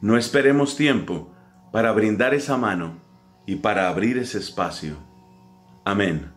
No 0.00 0.18
esperemos 0.18 0.76
tiempo 0.76 1.32
para 1.72 1.92
brindar 1.92 2.34
esa 2.34 2.56
mano 2.56 3.00
y 3.46 3.56
para 3.56 3.88
abrir 3.88 4.18
ese 4.18 4.38
espacio. 4.38 4.96
Amén. 5.84 6.32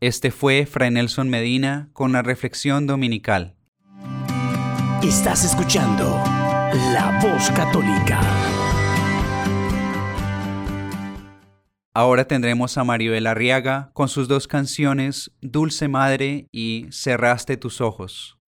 Este 0.00 0.30
fue 0.30 0.66
Fray 0.66 0.90
Nelson 0.90 1.28
Medina 1.28 1.90
con 1.92 2.12
la 2.12 2.22
reflexión 2.22 2.86
dominical. 2.86 3.56
Estás 5.02 5.44
escuchando 5.44 6.22
La 6.92 7.20
Voz 7.22 7.50
Católica. 7.50 8.20
Ahora 11.94 12.26
tendremos 12.26 12.78
a 12.78 12.84
Maribel 12.84 13.26
Arriaga 13.26 13.90
con 13.92 14.08
sus 14.08 14.26
dos 14.26 14.48
canciones 14.48 15.30
Dulce 15.42 15.88
Madre 15.88 16.48
y 16.50 16.86
Cerraste 16.90 17.58
tus 17.58 17.82
ojos. 17.82 18.38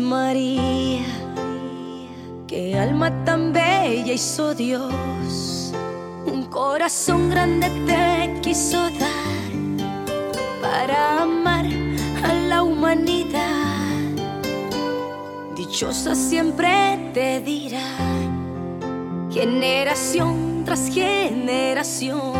María, 0.00 1.04
qué 2.46 2.78
alma 2.78 3.24
tan 3.24 3.52
bella 3.52 4.12
hizo 4.12 4.54
Dios, 4.54 5.72
un 6.24 6.44
corazón 6.44 7.30
grande 7.30 7.68
te 7.86 8.40
quiso 8.40 8.78
dar 8.90 9.28
para 10.62 11.22
amar 11.22 11.66
a 12.22 12.32
la 12.32 12.62
humanidad. 12.62 13.42
Dichosa 15.56 16.14
siempre 16.14 17.10
te 17.12 17.40
dirá, 17.40 17.96
generación 19.30 20.62
tras 20.64 20.88
generación, 20.88 22.36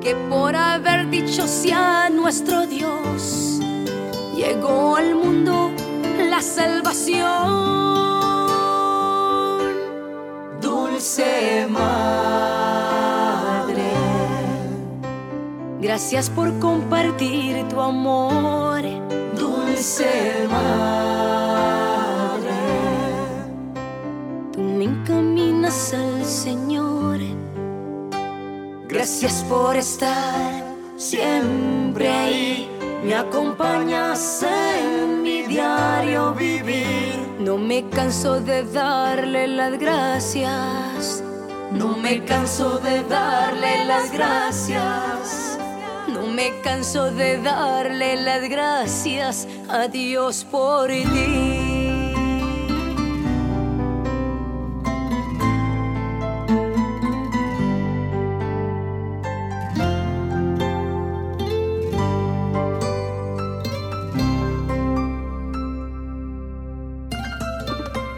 que 0.00 0.14
por 0.28 0.54
haber 0.54 1.10
dicho 1.10 1.48
sea 1.48 2.08
nuestro 2.08 2.66
Dios, 2.66 3.60
llegó 4.36 4.96
al 4.96 5.16
mundo 5.16 5.69
la 6.30 6.40
salvación. 6.40 7.26
Dulce 10.62 11.66
Madre, 11.68 11.90
gracias 15.80 16.30
por 16.30 16.56
compartir 16.60 17.66
tu 17.68 17.80
amor. 17.80 18.82
Dulce 19.36 20.46
Madre, 20.48 20.90
tú 24.52 24.60
me 24.60 24.84
encaminas 24.84 25.94
al 25.94 26.24
Señor. 26.24 27.18
Gracias 28.88 29.44
por 29.48 29.76
estar 29.76 30.64
siempre 30.96 32.08
ahí, 32.08 32.70
me 33.04 33.16
acompañas 33.16 34.44
en 34.44 35.19
diario 35.50 36.32
vivir. 36.34 37.18
No 37.40 37.58
me 37.58 37.88
canso 37.88 38.40
de 38.40 38.62
darle 38.62 39.48
las 39.48 39.78
gracias. 39.78 41.24
No 41.72 41.96
me 41.96 42.24
canso 42.24 42.78
de 42.78 43.02
darle 43.04 43.84
las 43.84 44.12
gracias. 44.12 45.58
No 46.08 46.26
me 46.26 46.60
canso 46.62 47.10
de 47.10 47.42
darle 47.42 48.22
las 48.22 48.48
gracias 48.48 49.48
a 49.68 49.88
Dios 49.88 50.44
por 50.50 50.88
ti. 50.88 51.49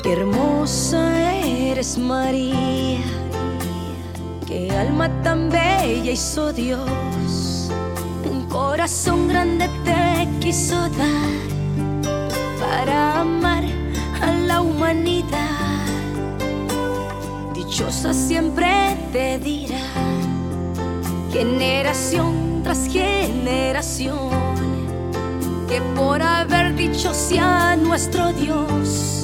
Hermosa 0.05 1.39
eres 1.45 1.97
María, 1.99 3.01
qué 4.47 4.71
alma 4.71 5.09
tan 5.23 5.49
bella 5.49 6.11
hizo 6.11 6.53
Dios, 6.53 7.71
un 8.31 8.47
corazón 8.49 9.29
grande 9.29 9.69
te 9.85 10.29
quiso 10.41 10.77
dar 10.91 11.33
para 12.61 13.21
amar 13.21 13.65
a 14.21 14.33
la 14.33 14.61
humanidad. 14.61 15.39
Dichosa 17.55 18.13
siempre 18.13 18.97
te 19.13 19.39
dirá, 19.39 19.87
generación 21.33 22.63
tras 22.63 22.87
generación 22.87 24.31
que 25.69 25.81
por 25.97 26.21
haber 26.23 26.75
dicho 26.77 27.15
sea 27.15 27.77
nuestro 27.77 28.33
Dios, 28.33 29.22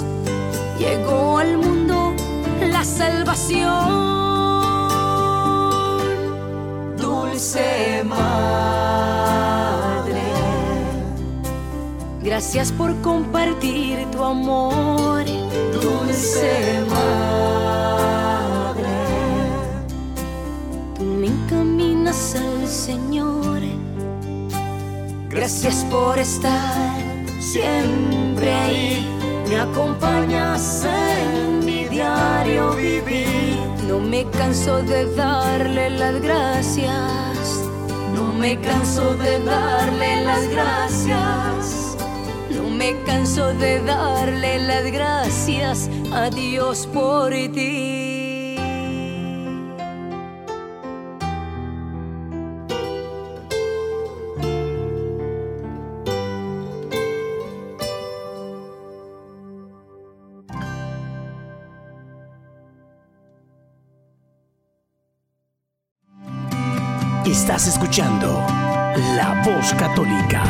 llegó 0.79 1.39
al 1.39 1.59
mundo 1.59 2.15
la 2.61 2.85
salvación. 2.85 4.07
Dulce 6.97 8.05
Madre, 8.05 8.23
gracias 12.23 12.71
por 12.73 12.95
compartir 13.01 14.07
tu 14.11 14.23
amor. 14.23 15.25
Dulce 15.73 16.85
Madre, 16.89 18.89
tú 20.97 21.05
me 21.05 21.27
encaminas 21.27 22.37
al 22.37 22.69
Señor. 22.69 23.63
Gracias 25.29 25.85
por 25.91 26.19
estar 26.19 27.03
siempre 27.41 28.53
ahí. 28.53 29.18
Me 29.49 29.59
acompañas 29.59 30.85
en 30.85 31.65
mi 31.65 31.85
diario 31.87 32.73
vivir. 32.75 33.57
No 33.87 33.99
me 33.99 34.27
canso 34.27 34.83
de 34.83 35.07
darle 35.15 35.89
las 35.89 36.21
gracias. 36.21 37.65
No 38.15 38.33
me 38.35 38.61
canso 38.61 39.15
de 39.15 39.41
darle 39.41 40.25
las 40.25 40.47
gracias. 40.49 41.97
No 42.51 42.69
me 42.69 42.95
canso 43.07 43.55
de 43.55 43.81
darle 43.81 44.59
las 44.67 44.85
gracias 44.93 45.89
a 46.13 46.29
Dios 46.29 46.87
por 46.93 47.31
ti. 47.31 47.98
Estás 67.41 67.69
escuchando 67.69 68.45
La 69.15 69.43
Voz 69.45 69.73
Católica. 69.75 70.43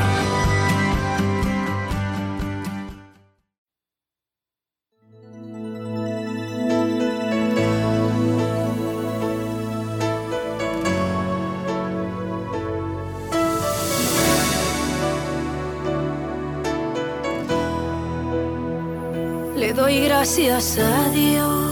Le 19.54 19.74
doy 19.74 20.00
gracias 20.00 20.78
a 20.78 21.10
Dios 21.10 21.67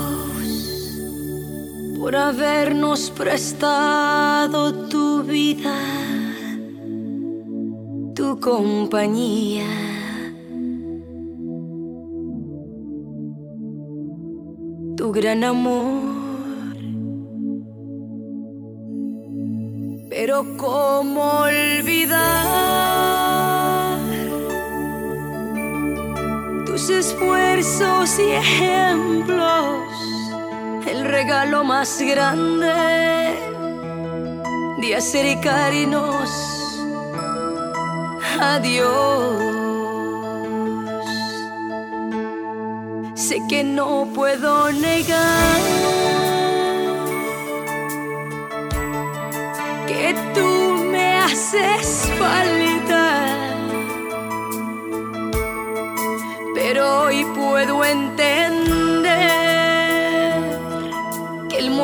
por 2.06 2.14
habernos 2.14 3.10
prestado 3.10 4.72
tu 4.86 5.24
vida, 5.24 5.76
tu 8.14 8.38
compañía. 8.38 9.66
Tu 14.96 15.10
gran 15.10 15.42
amor. 15.42 16.14
Pero 20.08 20.56
cómo 20.56 21.40
olvidar 21.40 22.78
tus 26.66 26.88
esfuerzos 26.88 28.16
y 28.20 28.30
ejemplos, 28.30 29.95
el 30.86 31.04
regalo 31.04 31.64
más 31.64 32.00
grande 32.00 33.36
de 34.80 34.96
acercarnos 34.96 36.30
a 38.40 38.58
Dios. 38.60 39.42
Sé 43.14 43.40
que 43.48 43.64
no 43.64 44.08
puedo 44.14 44.70
negar 44.72 45.60
que 49.88 50.14
tú 50.34 50.84
me 50.90 51.18
haces 51.18 52.08
falta. 52.18 52.66
pero 56.54 57.02
hoy 57.02 57.24
puedo 57.36 57.84
entender 57.84 58.65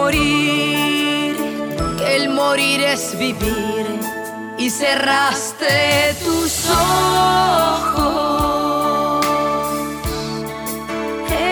morir, 0.02 1.36
que 1.98 2.16
el 2.16 2.28
morir 2.30 2.80
es 2.94 3.16
vivir 3.18 3.86
y 4.58 4.68
cerraste 4.68 6.16
tus 6.24 6.52
ojos. 6.70 8.06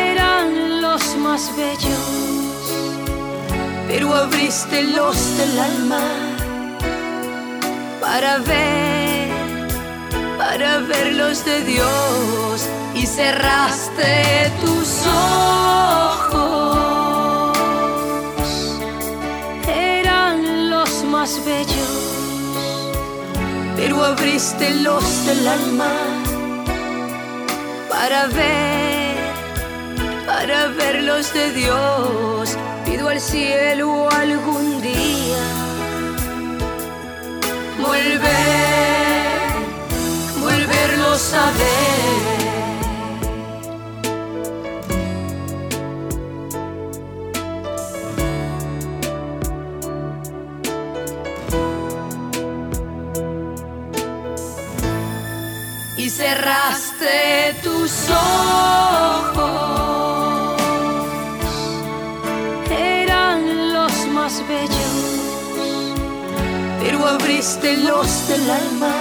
Eran 0.06 0.82
los 0.82 1.02
más 1.24 1.42
bellos, 1.56 2.62
pero 3.88 4.06
abriste 4.14 4.82
los 4.98 5.16
del 5.38 5.54
alma 5.70 6.06
para 8.00 8.38
ver 8.38 9.10
para 10.38 10.78
ver 10.90 11.08
los 11.22 11.44
de 11.44 11.60
Dios 11.72 12.56
y 12.94 13.06
cerraste 13.06 14.50
tus 14.62 14.88
ojos. 15.06 16.89
Más 21.20 21.44
bellos, 21.44 21.92
pero 23.76 24.02
abriste 24.02 24.72
los 24.76 25.04
del 25.26 25.46
alma 25.48 25.92
para 27.90 28.26
ver, 28.28 29.18
para 30.26 30.68
ver 30.68 31.02
los 31.02 31.30
de 31.34 31.52
Dios. 31.52 32.56
Pido 32.86 33.10
al 33.10 33.20
cielo 33.20 34.08
algún 34.10 34.80
día 34.80 35.44
volver 37.82 38.79
abriste 67.40 67.74
los 67.78 68.28
del 68.28 68.50
alma 68.50 68.94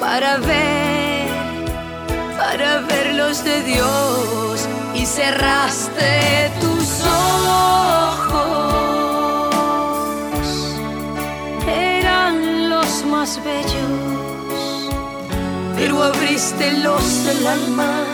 para 0.00 0.38
ver, 0.38 1.28
para 2.38 2.80
ver 2.88 3.16
los 3.16 3.44
de 3.44 3.62
Dios 3.64 4.66
y 4.94 5.04
cerraste 5.04 6.50
tus 6.58 7.04
ojos. 7.04 8.40
Eran 11.66 12.70
los 12.70 13.04
más 13.04 13.38
bellos, 13.44 14.88
pero 15.76 16.02
abriste 16.02 16.72
los 16.78 17.24
del 17.26 17.46
alma 17.46 18.04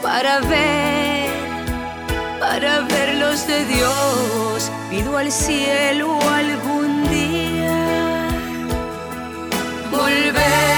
para 0.00 0.38
ver, 0.42 1.28
para 2.38 2.82
ver 2.82 3.16
los 3.16 3.48
de 3.48 3.64
Dios. 3.64 4.71
Pido 4.92 5.16
al 5.16 5.32
cielo 5.32 6.20
algún 6.20 7.08
día 7.08 8.28
volver, 9.90 10.71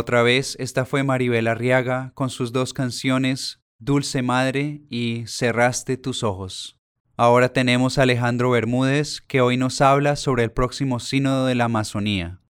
Otra 0.00 0.22
vez, 0.22 0.56
esta 0.58 0.86
fue 0.86 1.02
Maribel 1.02 1.46
Arriaga 1.46 2.12
con 2.14 2.30
sus 2.30 2.52
dos 2.52 2.72
canciones 2.72 3.60
Dulce 3.78 4.22
Madre 4.22 4.80
y 4.88 5.24
Cerraste 5.26 5.98
tus 5.98 6.22
ojos. 6.22 6.78
Ahora 7.18 7.52
tenemos 7.52 7.98
a 7.98 8.04
Alejandro 8.04 8.50
Bermúdez 8.50 9.20
que 9.20 9.42
hoy 9.42 9.58
nos 9.58 9.82
habla 9.82 10.16
sobre 10.16 10.44
el 10.44 10.52
próximo 10.52 11.00
sínodo 11.00 11.44
de 11.44 11.54
la 11.54 11.64
Amazonía. 11.64 12.40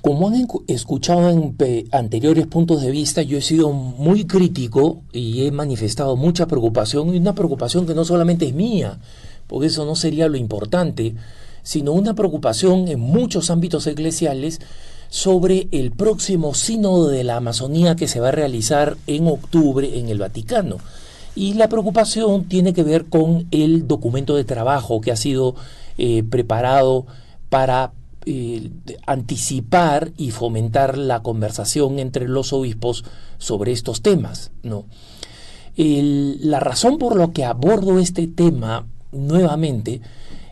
Como 0.00 0.28
han 0.28 0.46
escuchado 0.68 1.28
en 1.30 1.56
anteriores 1.92 2.46
puntos 2.46 2.82
de 2.82 2.90
vista, 2.90 3.22
yo 3.22 3.36
he 3.36 3.42
sido 3.42 3.72
muy 3.72 4.26
crítico 4.26 5.02
y 5.12 5.46
he 5.46 5.50
manifestado 5.50 6.16
mucha 6.16 6.46
preocupación 6.46 7.14
y 7.14 7.18
una 7.18 7.34
preocupación 7.34 7.86
que 7.86 7.94
no 7.94 8.04
solamente 8.04 8.46
es 8.46 8.54
mía, 8.54 8.98
porque 9.54 9.68
eso 9.68 9.84
no 9.84 9.94
sería 9.94 10.26
lo 10.26 10.36
importante, 10.36 11.14
sino 11.62 11.92
una 11.92 12.14
preocupación 12.14 12.88
en 12.88 12.98
muchos 12.98 13.50
ámbitos 13.50 13.86
eclesiales 13.86 14.60
sobre 15.10 15.68
el 15.70 15.92
próximo 15.92 16.54
sínodo 16.54 17.06
de 17.06 17.22
la 17.22 17.36
Amazonía 17.36 17.94
que 17.94 18.08
se 18.08 18.18
va 18.18 18.30
a 18.30 18.32
realizar 18.32 18.96
en 19.06 19.28
octubre 19.28 19.96
en 19.96 20.08
el 20.08 20.18
Vaticano. 20.18 20.78
Y 21.36 21.54
la 21.54 21.68
preocupación 21.68 22.46
tiene 22.46 22.72
que 22.72 22.82
ver 22.82 23.04
con 23.04 23.46
el 23.52 23.86
documento 23.86 24.34
de 24.34 24.42
trabajo 24.42 25.00
que 25.00 25.12
ha 25.12 25.16
sido 25.16 25.54
eh, 25.98 26.24
preparado 26.24 27.06
para 27.48 27.92
eh, 28.26 28.72
anticipar 29.06 30.10
y 30.16 30.32
fomentar 30.32 30.98
la 30.98 31.22
conversación 31.22 32.00
entre 32.00 32.26
los 32.26 32.52
obispos 32.52 33.04
sobre 33.38 33.70
estos 33.70 34.02
temas. 34.02 34.50
¿no? 34.64 34.86
la 35.76 36.58
razón 36.58 36.98
por 36.98 37.16
la 37.16 37.30
que 37.30 37.44
abordo 37.44 38.00
este 38.00 38.26
tema 38.26 38.86
nuevamente 39.14 40.00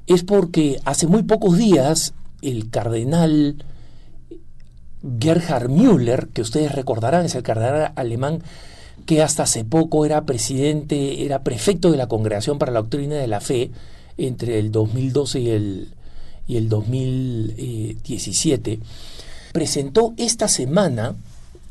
es 0.07 0.23
porque 0.23 0.81
hace 0.85 1.07
muy 1.07 1.23
pocos 1.23 1.57
días 1.57 2.15
el 2.41 2.71
cardenal 2.71 3.65
Gerhard 5.21 5.69
Müller, 5.69 6.29
que 6.29 6.43
ustedes 6.43 6.73
recordarán, 6.73 7.25
es 7.25 7.35
el 7.35 7.43
cardenal 7.43 7.93
alemán 7.97 8.43
que 9.07 9.23
hasta 9.23 9.45
hace 9.45 9.65
poco 9.65 10.07
era 10.07 10.25
presidente, 10.25 11.25
era 11.25 11.43
prefecto 11.43 11.91
de 11.91 11.97
la 11.97 12.09
Congregación 12.09 12.59
para 12.59 12.73
la 12.73 12.83
Doctrina 12.83 13.17
de 13.17 13.27
la 13.27 13.41
Fe 13.41 13.71
entre 14.17 14.59
el 14.59 14.71
2012 14.71 15.41
y 15.41 15.51
el 15.51 15.89
y 16.47 16.57
el 16.57 16.69
2017, 16.69 18.79
presentó 19.53 20.15
esta 20.17 20.49
semana 20.49 21.15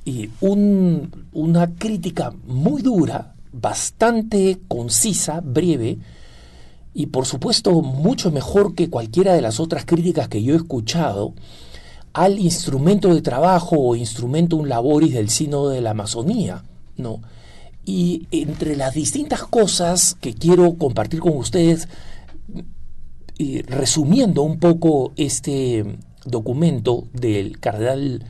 eh, 0.06 0.30
una 0.42 1.76
crítica 1.76 2.34
muy 2.46 2.82
dura, 2.82 3.36
bastante 3.52 4.60
concisa, 4.68 5.42
breve, 5.44 5.98
y 6.94 7.08
por 7.08 7.26
supuesto 7.26 7.82
mucho 7.82 8.32
mejor 8.32 8.76
que 8.76 8.90
cualquiera 8.90 9.34
de 9.34 9.42
las 9.42 9.60
otras 9.60 9.86
críticas 9.86 10.28
que 10.28 10.44
yo 10.44 10.54
he 10.54 10.58
escuchado 10.58 11.34
al 12.14 12.40
instrumento 12.40 13.14
de 13.14 13.22
trabajo 13.22 13.78
o 13.80 13.96
instrumento 13.96 14.64
laboris 14.66 15.14
del 15.14 15.30
Sínodo 15.30 15.70
de 15.70 15.82
la 15.82 15.92
Amazonía, 15.92 16.64
¿no? 16.98 17.22
Y 17.86 18.28
entre 18.32 18.76
las 18.76 18.94
distintas 18.94 19.44
cosas 19.44 20.16
que 20.20 20.34
quiero 20.34 20.76
compartir 20.76 21.20
con 21.20 21.36
ustedes, 21.38 21.88
resumiendo 23.68 24.44
un 24.44 24.60
poco 24.60 25.14
este 25.16 25.98
documento 26.26 27.08
del 27.14 27.60
cardenal 27.60 28.24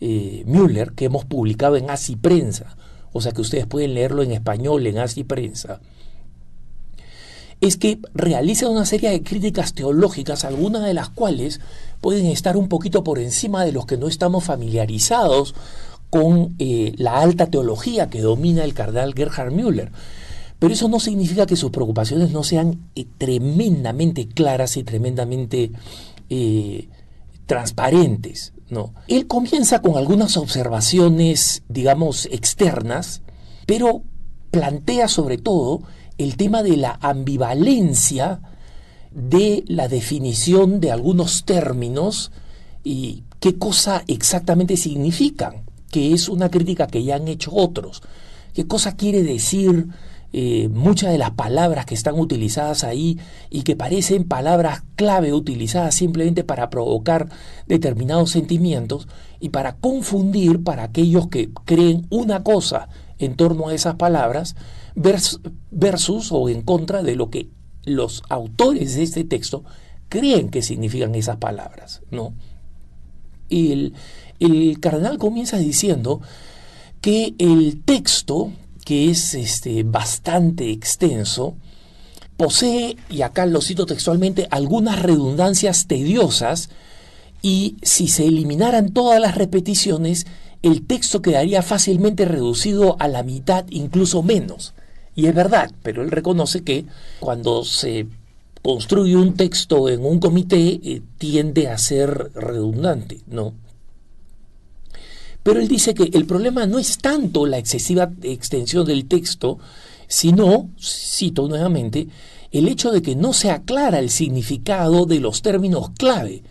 eh, 0.00 0.44
Müller 0.46 0.92
que 0.92 1.06
hemos 1.06 1.24
publicado 1.24 1.76
en 1.76 1.90
Así 1.90 2.16
Prensa, 2.16 2.76
o 3.12 3.20
sea 3.20 3.32
que 3.32 3.40
ustedes 3.40 3.66
pueden 3.66 3.94
leerlo 3.94 4.22
en 4.22 4.32
español 4.32 4.86
en 4.86 4.98
Así 4.98 5.24
Prensa, 5.24 5.80
es 7.60 7.76
que 7.76 7.98
realiza 8.14 8.68
una 8.68 8.86
serie 8.86 9.10
de 9.10 9.22
críticas 9.22 9.74
teológicas, 9.74 10.44
algunas 10.44 10.84
de 10.84 10.94
las 10.94 11.08
cuales 11.08 11.60
pueden 12.00 12.26
estar 12.26 12.56
un 12.56 12.68
poquito 12.68 13.02
por 13.02 13.18
encima 13.18 13.64
de 13.64 13.72
los 13.72 13.86
que 13.86 13.96
no 13.96 14.06
estamos 14.06 14.44
familiarizados 14.44 15.54
con 16.10 16.54
eh, 16.58 16.94
la 16.96 17.20
alta 17.20 17.46
teología 17.46 18.08
que 18.08 18.20
domina 18.20 18.64
el 18.64 18.74
cardenal 18.74 19.14
Gerhard 19.14 19.52
Müller. 19.52 19.90
Pero 20.58 20.74
eso 20.74 20.88
no 20.88 20.98
significa 20.98 21.46
que 21.46 21.56
sus 21.56 21.70
preocupaciones 21.70 22.30
no 22.30 22.42
sean 22.42 22.90
eh, 22.94 23.06
tremendamente 23.18 24.28
claras 24.28 24.76
y 24.76 24.84
tremendamente 24.84 25.72
eh, 26.30 26.88
transparentes. 27.46 28.52
¿no? 28.70 28.94
Él 29.08 29.26
comienza 29.26 29.82
con 29.82 29.96
algunas 29.96 30.36
observaciones, 30.36 31.62
digamos, 31.68 32.26
externas, 32.26 33.22
pero 33.66 34.02
plantea 34.50 35.08
sobre 35.08 35.38
todo 35.38 35.82
el 36.18 36.36
tema 36.36 36.62
de 36.62 36.76
la 36.76 36.98
ambivalencia 37.00 38.40
de 39.12 39.64
la 39.66 39.88
definición 39.88 40.80
de 40.80 40.92
algunos 40.92 41.44
términos 41.44 42.30
y 42.84 43.24
qué 43.40 43.56
cosa 43.56 44.04
exactamente 44.06 44.76
significan, 44.76 45.62
que 45.90 46.12
es 46.12 46.28
una 46.28 46.50
crítica 46.50 46.86
que 46.86 47.04
ya 47.04 47.16
han 47.16 47.28
hecho 47.28 47.52
otros. 47.54 48.02
¿Qué 48.52 48.66
cosa 48.66 48.96
quiere 48.96 49.22
decir 49.22 49.88
eh, 50.32 50.68
muchas 50.68 51.10
de 51.10 51.16
las 51.16 51.30
palabras 51.30 51.86
que 51.86 51.94
están 51.94 52.18
utilizadas 52.18 52.84
ahí 52.84 53.18
y 53.48 53.62
que 53.62 53.76
parecen 53.76 54.24
palabras 54.24 54.82
clave 54.94 55.32
utilizadas 55.32 55.94
simplemente 55.94 56.44
para 56.44 56.68
provocar 56.68 57.30
determinados 57.66 58.30
sentimientos 58.32 59.08
y 59.40 59.48
para 59.48 59.76
confundir 59.76 60.62
para 60.62 60.82
aquellos 60.82 61.28
que 61.28 61.50
creen 61.64 62.06
una 62.10 62.42
cosa 62.42 62.88
en 63.18 63.36
torno 63.36 63.68
a 63.68 63.74
esas 63.74 63.94
palabras 63.94 64.54
versus, 65.00 66.32
o 66.32 66.48
en 66.48 66.62
contra 66.62 67.02
de 67.02 67.16
lo 67.16 67.30
que 67.30 67.48
los 67.84 68.22
autores 68.28 68.96
de 68.96 69.02
este 69.02 69.24
texto 69.24 69.64
creen 70.08 70.50
que 70.50 70.62
significan 70.62 71.14
esas 71.14 71.36
palabras. 71.36 72.02
¿no? 72.10 72.34
El, 73.50 73.94
el 74.40 74.78
cardenal 74.80 75.18
comienza 75.18 75.58
diciendo 75.58 76.20
que 77.00 77.34
el 77.38 77.82
texto 77.84 78.52
que 78.88 79.10
es 79.10 79.34
este, 79.34 79.82
bastante 79.82 80.70
extenso, 80.70 81.58
posee, 82.38 82.96
y 83.10 83.20
acá 83.20 83.44
lo 83.44 83.60
cito 83.60 83.84
textualmente, 83.84 84.48
algunas 84.50 85.02
redundancias 85.02 85.86
tediosas 85.86 86.70
y 87.42 87.76
si 87.82 88.08
se 88.08 88.24
eliminaran 88.24 88.94
todas 88.94 89.20
las 89.20 89.34
repeticiones, 89.34 90.26
el 90.62 90.86
texto 90.86 91.20
quedaría 91.20 91.60
fácilmente 91.60 92.24
reducido 92.24 92.96
a 92.98 93.08
la 93.08 93.22
mitad, 93.22 93.66
incluso 93.68 94.22
menos. 94.22 94.72
Y 95.18 95.26
es 95.26 95.34
verdad, 95.34 95.72
pero 95.82 96.04
él 96.04 96.12
reconoce 96.12 96.62
que 96.62 96.84
cuando 97.18 97.64
se 97.64 98.06
construye 98.62 99.16
un 99.16 99.34
texto 99.34 99.88
en 99.88 100.04
un 100.04 100.20
comité 100.20 100.78
eh, 100.80 101.02
tiende 101.18 101.66
a 101.66 101.76
ser 101.76 102.30
redundante, 102.36 103.18
¿no? 103.26 103.52
Pero 105.42 105.58
él 105.58 105.66
dice 105.66 105.92
que 105.92 106.08
el 106.12 106.24
problema 106.24 106.66
no 106.66 106.78
es 106.78 106.98
tanto 106.98 107.46
la 107.46 107.58
excesiva 107.58 108.12
extensión 108.22 108.86
del 108.86 109.08
texto, 109.08 109.58
sino, 110.06 110.70
cito 110.80 111.48
nuevamente, 111.48 112.06
el 112.52 112.68
hecho 112.68 112.92
de 112.92 113.02
que 113.02 113.16
no 113.16 113.32
se 113.32 113.50
aclara 113.50 113.98
el 113.98 114.10
significado 114.10 115.04
de 115.04 115.18
los 115.18 115.42
términos 115.42 115.90
clave, 115.98 116.44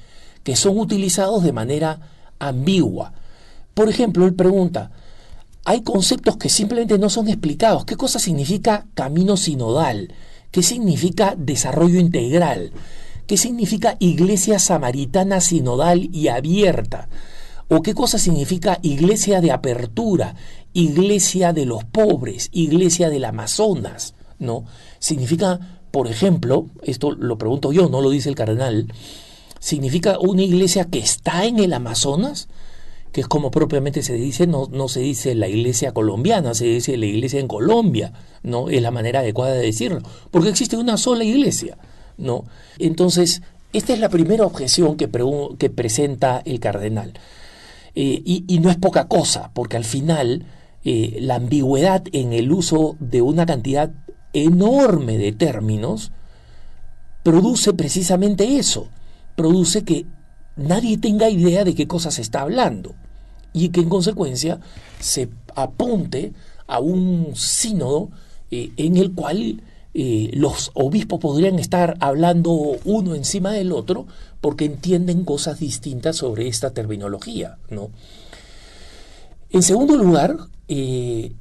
que 0.44 0.58
son 0.58 0.78
utilizados 0.78 1.42
de 1.42 1.54
manera 1.54 2.02
ambigua. 2.38 3.14
Por 3.74 3.88
ejemplo, 3.88 4.26
él 4.26 4.34
pregunta, 4.34 4.92
hay 5.68 5.82
conceptos 5.82 6.38
que 6.38 6.48
simplemente 6.48 6.98
no 6.98 7.10
son 7.10 7.28
explicados. 7.28 7.84
¿Qué 7.84 7.98
cosa 7.98 8.20
significa 8.20 8.88
camino 8.94 9.36
sinodal? 9.36 10.14
¿Qué 10.50 10.64
significa 10.64 11.36
desarrollo 11.38 12.00
integral? 12.00 12.72
¿Qué 13.28 13.36
significa 13.36 13.98
iglesia 14.00 14.60
samaritana 14.60 15.42
sinodal 15.42 16.10
y 16.16 16.30
abierta? 16.30 17.10
¿O 17.68 17.82
qué 17.82 17.94
cosa 17.94 18.18
significa 18.18 18.80
iglesia 18.82 19.42
de 19.42 19.52
apertura, 19.52 20.36
iglesia 20.72 21.52
de 21.52 21.66
los 21.66 21.84
pobres, 21.84 22.48
iglesia 22.54 23.10
del 23.10 23.26
Amazonas? 23.26 24.14
¿No? 24.40 24.64
Significa, 25.00 25.82
por 25.92 26.08
ejemplo, 26.08 26.68
esto 26.82 27.12
lo 27.12 27.38
pregunto 27.38 27.74
yo, 27.74 27.90
no 27.90 28.00
lo 28.00 28.10
dice 28.10 28.30
el 28.30 28.36
cardenal, 28.36 28.88
significa 29.60 30.18
una 30.18 30.44
iglesia 30.44 30.86
que 30.86 31.00
está 31.00 31.44
en 31.44 31.60
el 31.60 31.74
Amazonas, 31.74 32.48
que 33.18 33.22
es 33.22 33.28
como 33.28 33.50
propiamente 33.50 34.04
se 34.04 34.14
dice, 34.14 34.46
no, 34.46 34.68
no 34.72 34.88
se 34.88 35.00
dice 35.00 35.34
la 35.34 35.48
iglesia 35.48 35.92
colombiana, 35.92 36.54
se 36.54 36.66
dice 36.66 36.98
la 36.98 37.08
iglesia 37.08 37.40
en 37.40 37.48
Colombia, 37.48 38.14
¿no? 38.44 38.70
Es 38.70 38.80
la 38.80 38.92
manera 38.92 39.22
adecuada 39.22 39.56
de 39.56 39.66
decirlo, 39.66 40.04
porque 40.30 40.50
existe 40.50 40.78
una 40.78 40.98
sola 40.98 41.24
iglesia, 41.24 41.80
¿no? 42.20 42.46
Entonces, 42.78 43.42
esta 43.74 43.94
es 43.94 44.00
la 44.00 44.10
primera 44.10 44.46
objeción 44.46 44.98
que, 44.98 45.10
que 45.58 45.70
presenta 45.72 46.44
el 46.46 46.60
cardenal. 46.60 47.14
Eh, 47.96 48.22
y, 48.24 48.60
no 48.60 48.70
es 48.70 48.78
poca 48.78 49.08
cosa, 49.08 49.50
porque 49.56 49.78
al 49.78 49.86
final 49.86 50.46
eh, 50.86 51.18
la 51.20 51.38
ambigüedad 51.38 52.04
en 52.12 52.34
el 52.34 52.52
uso 52.52 52.98
de 53.00 53.24
una 53.24 53.48
cantidad 53.48 53.90
enorme 54.34 55.18
de 55.18 55.32
términos 55.32 56.12
produce 57.24 57.74
precisamente 57.74 58.60
eso, 58.60 58.90
produce 59.36 59.84
que 59.84 60.06
nadie 60.56 61.00
tenga 61.00 61.32
idea 61.32 61.64
de 61.64 61.74
qué 61.74 61.88
cosa 61.88 62.12
se 62.12 62.22
está 62.22 62.42
hablando 62.42 62.94
y 63.64 63.70
que 63.70 63.82
en 63.82 63.90
consecuencia 63.90 64.60
se 65.00 65.30
apunte 65.56 66.34
a 66.68 66.80
un 66.80 67.32
sínodo 67.36 68.10
eh, 68.52 68.72
en 68.78 68.98
el 68.98 69.14
cual 69.14 69.62
eh, 69.94 70.30
los 70.34 70.72
obispos 70.76 71.20
podrían 71.20 71.58
estar 71.58 71.98
hablando 72.00 72.52
uno 72.86 73.16
encima 73.16 73.52
del 73.52 73.72
otro 73.72 74.06
porque 74.42 74.66
entienden 74.66 75.26
cosas 75.26 75.60
distintas 75.60 76.18
sobre 76.18 76.48
esta 76.48 76.72
terminología. 76.72 77.58
¿no? 77.70 77.90
En 79.50 79.64
segundo 79.64 79.96
lugar, 79.96 80.38
eh, 80.68 81.32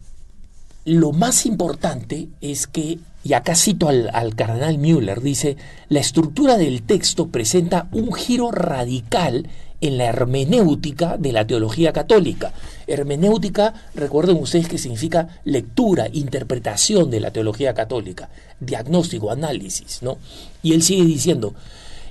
lo 0.86 1.12
más 1.12 1.44
importante 1.44 2.28
es 2.40 2.66
que, 2.66 2.98
y 3.24 3.32
acá 3.34 3.54
cito 3.56 3.88
al, 3.88 4.08
al, 4.14 4.34
cardenal 4.34 4.78
Müller, 4.78 5.20
dice, 5.20 5.56
la 5.88 6.00
estructura 6.00 6.56
del 6.56 6.82
texto 6.82 7.28
presenta 7.28 7.88
un 7.92 8.12
giro 8.14 8.52
radical 8.52 9.48
en 9.80 9.98
la 9.98 10.06
hermenéutica 10.06 11.16
de 11.18 11.32
la 11.32 11.46
teología 11.46 11.92
católica. 11.92 12.52
Hermenéutica, 12.86 13.74
recuerden 13.94 14.36
ustedes 14.36 14.68
que 14.68 14.78
significa 14.78 15.28
lectura, 15.44 16.08
interpretación 16.12 17.10
de 17.10 17.20
la 17.20 17.30
teología 17.30 17.74
católica, 17.74 18.30
diagnóstico, 18.60 19.30
análisis, 19.30 20.02
¿no? 20.02 20.18
Y 20.62 20.72
él 20.72 20.82
sigue 20.82 21.04
diciendo, 21.04 21.54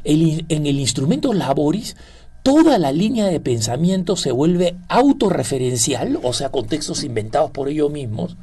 en 0.03 0.65
el 0.65 0.79
instrumento 0.79 1.33
laboris, 1.33 1.95
toda 2.43 2.77
la 2.77 2.91
línea 2.91 3.25
de 3.25 3.39
pensamiento 3.39 4.15
se 4.15 4.31
vuelve 4.31 4.75
autorreferencial, 4.87 6.19
o 6.21 6.31
sea, 6.31 6.49
con 6.49 6.67
textos 6.67 7.03
inventados 7.03 7.49
por 7.49 7.69
ellos 7.69 7.91
mismos, 7.91 8.37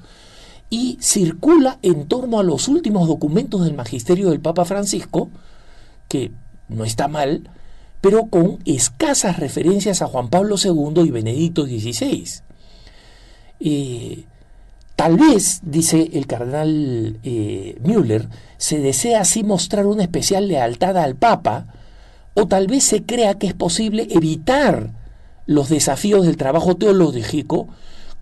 y 0.71 0.99
circula 1.01 1.79
en 1.83 2.09
torno 2.09 2.41
a 2.41 2.43
los 2.43 2.67
últimos 2.67 3.07
documentos 3.07 3.65
del 3.65 3.75
magisterio 3.75 4.31
del 4.31 4.41
Papa 4.41 4.65
Francisco, 4.65 5.31
que 6.09 6.33
no 6.69 6.85
está 6.85 7.07
mal, 7.07 7.49
pero 8.03 8.27
con 8.27 8.59
escasas 8.67 9.39
referencias 9.39 10.03
a 10.03 10.09
Juan 10.09 10.29
Pablo 10.29 10.57
II 10.63 11.03
y 11.07 11.11
Benedicto 11.13 11.65
XVI. 11.65 12.25
Eh, 13.61 14.25
tal 14.97 15.17
vez, 15.17 15.61
dice 15.63 16.11
el 16.13 16.27
cardenal 16.27 17.21
eh, 17.23 17.79
Müller, 17.81 18.29
se 18.59 18.81
desea 18.81 19.21
así 19.21 19.45
mostrar 19.45 19.87
una 19.87 20.03
especial 20.03 20.49
lealtad 20.49 20.99
al 20.99 21.15
Papa, 21.15 21.69
o 22.35 22.49
tal 22.49 22.67
vez 22.67 22.83
se 22.83 23.05
crea 23.05 23.39
que 23.39 23.47
es 23.47 23.55
posible 23.55 24.09
evitar 24.11 24.91
los 25.47 25.69
desafíos 25.69 26.27
del 26.27 26.37
trabajo 26.37 26.77
teológico 26.77 27.69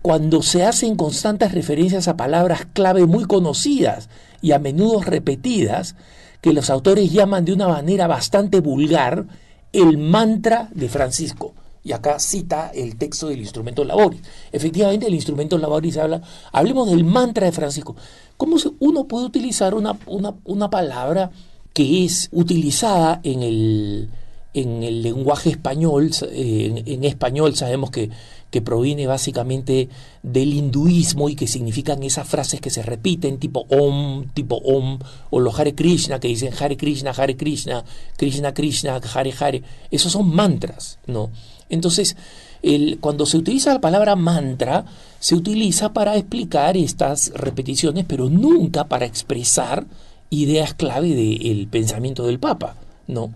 cuando 0.03 0.43
se 0.43 0.63
hacen 0.63 0.95
constantes 0.95 1.53
referencias 1.53 2.07
a 2.07 2.17
palabras 2.17 2.67
clave 2.71 3.07
muy 3.07 3.25
conocidas 3.25 4.09
y 4.41 4.51
a 4.51 4.59
menudo 4.59 5.01
repetidas, 5.01 5.95
que 6.39 6.53
los 6.53 6.69
autores 6.69 7.11
llaman 7.11 7.45
de 7.45 7.53
una 7.53 7.67
manera 7.67 8.05
bastante 8.05 8.59
vulgar 8.59 9.25
el 9.73 9.97
mantra 9.97 10.69
de 10.73 10.89
Francisco. 10.89 11.53
Y 11.83 11.93
acá 11.93 12.19
cita 12.19 12.71
el 12.73 12.95
texto 12.95 13.27
del 13.27 13.39
instrumento 13.39 13.83
laboris. 13.83 14.21
Efectivamente, 14.51 15.07
el 15.07 15.15
instrumento 15.15 15.57
laboris 15.57 15.97
habla, 15.97 16.21
hablemos 16.51 16.89
del 16.89 17.03
mantra 17.03 17.47
de 17.47 17.51
Francisco. 17.51 17.95
¿Cómo 18.37 18.57
uno 18.79 19.05
puede 19.05 19.25
utilizar 19.25 19.73
una, 19.73 19.97
una, 20.07 20.69
palabra 20.69 21.31
que 21.73 22.05
es 22.05 22.29
utilizada 22.31 23.19
en 23.23 23.41
el, 23.41 24.09
en 24.53 24.83
el 24.83 25.01
lenguaje 25.01 25.49
español? 25.49 26.11
En, 26.31 26.87
en 26.87 27.03
español 27.03 27.55
sabemos 27.55 27.89
que 27.89 28.11
que 28.51 28.61
proviene 28.61 29.07
básicamente 29.07 29.89
del 30.21 30.53
hinduismo 30.53 31.29
y 31.29 31.35
que 31.35 31.47
significan 31.47 32.03
esas 32.03 32.27
frases 32.27 32.59
que 32.59 32.69
se 32.69 32.83
repiten, 32.83 33.39
tipo 33.39 33.65
Om, 33.69 34.27
tipo 34.33 34.57
Om, 34.57 34.99
o 35.29 35.39
los 35.39 35.57
Hare 35.57 35.73
Krishna, 35.73 36.19
que 36.19 36.27
dicen 36.27 36.53
Hare 36.59 36.77
Krishna, 36.77 37.11
Hare 37.11 37.37
Krishna, 37.37 37.83
Krishna 38.17 38.53
Krishna, 38.53 39.01
Hare 39.13 39.33
Hare. 39.39 39.63
Esos 39.89 40.11
son 40.11 40.35
mantras, 40.35 40.99
¿no? 41.07 41.31
Entonces, 41.69 42.17
el, 42.61 42.99
cuando 42.99 43.25
se 43.25 43.37
utiliza 43.37 43.73
la 43.73 43.81
palabra 43.81 44.17
mantra, 44.17 44.85
se 45.19 45.35
utiliza 45.35 45.93
para 45.93 46.17
explicar 46.17 46.75
estas 46.75 47.31
repeticiones, 47.33 48.05
pero 48.05 48.29
nunca 48.29 48.83
para 48.89 49.05
expresar 49.05 49.85
ideas 50.29 50.73
clave 50.73 51.15
del 51.15 51.67
pensamiento 51.67 52.25
del 52.25 52.39
Papa, 52.39 52.75
¿no? 53.07 53.33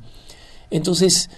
Entonces, 0.72 1.30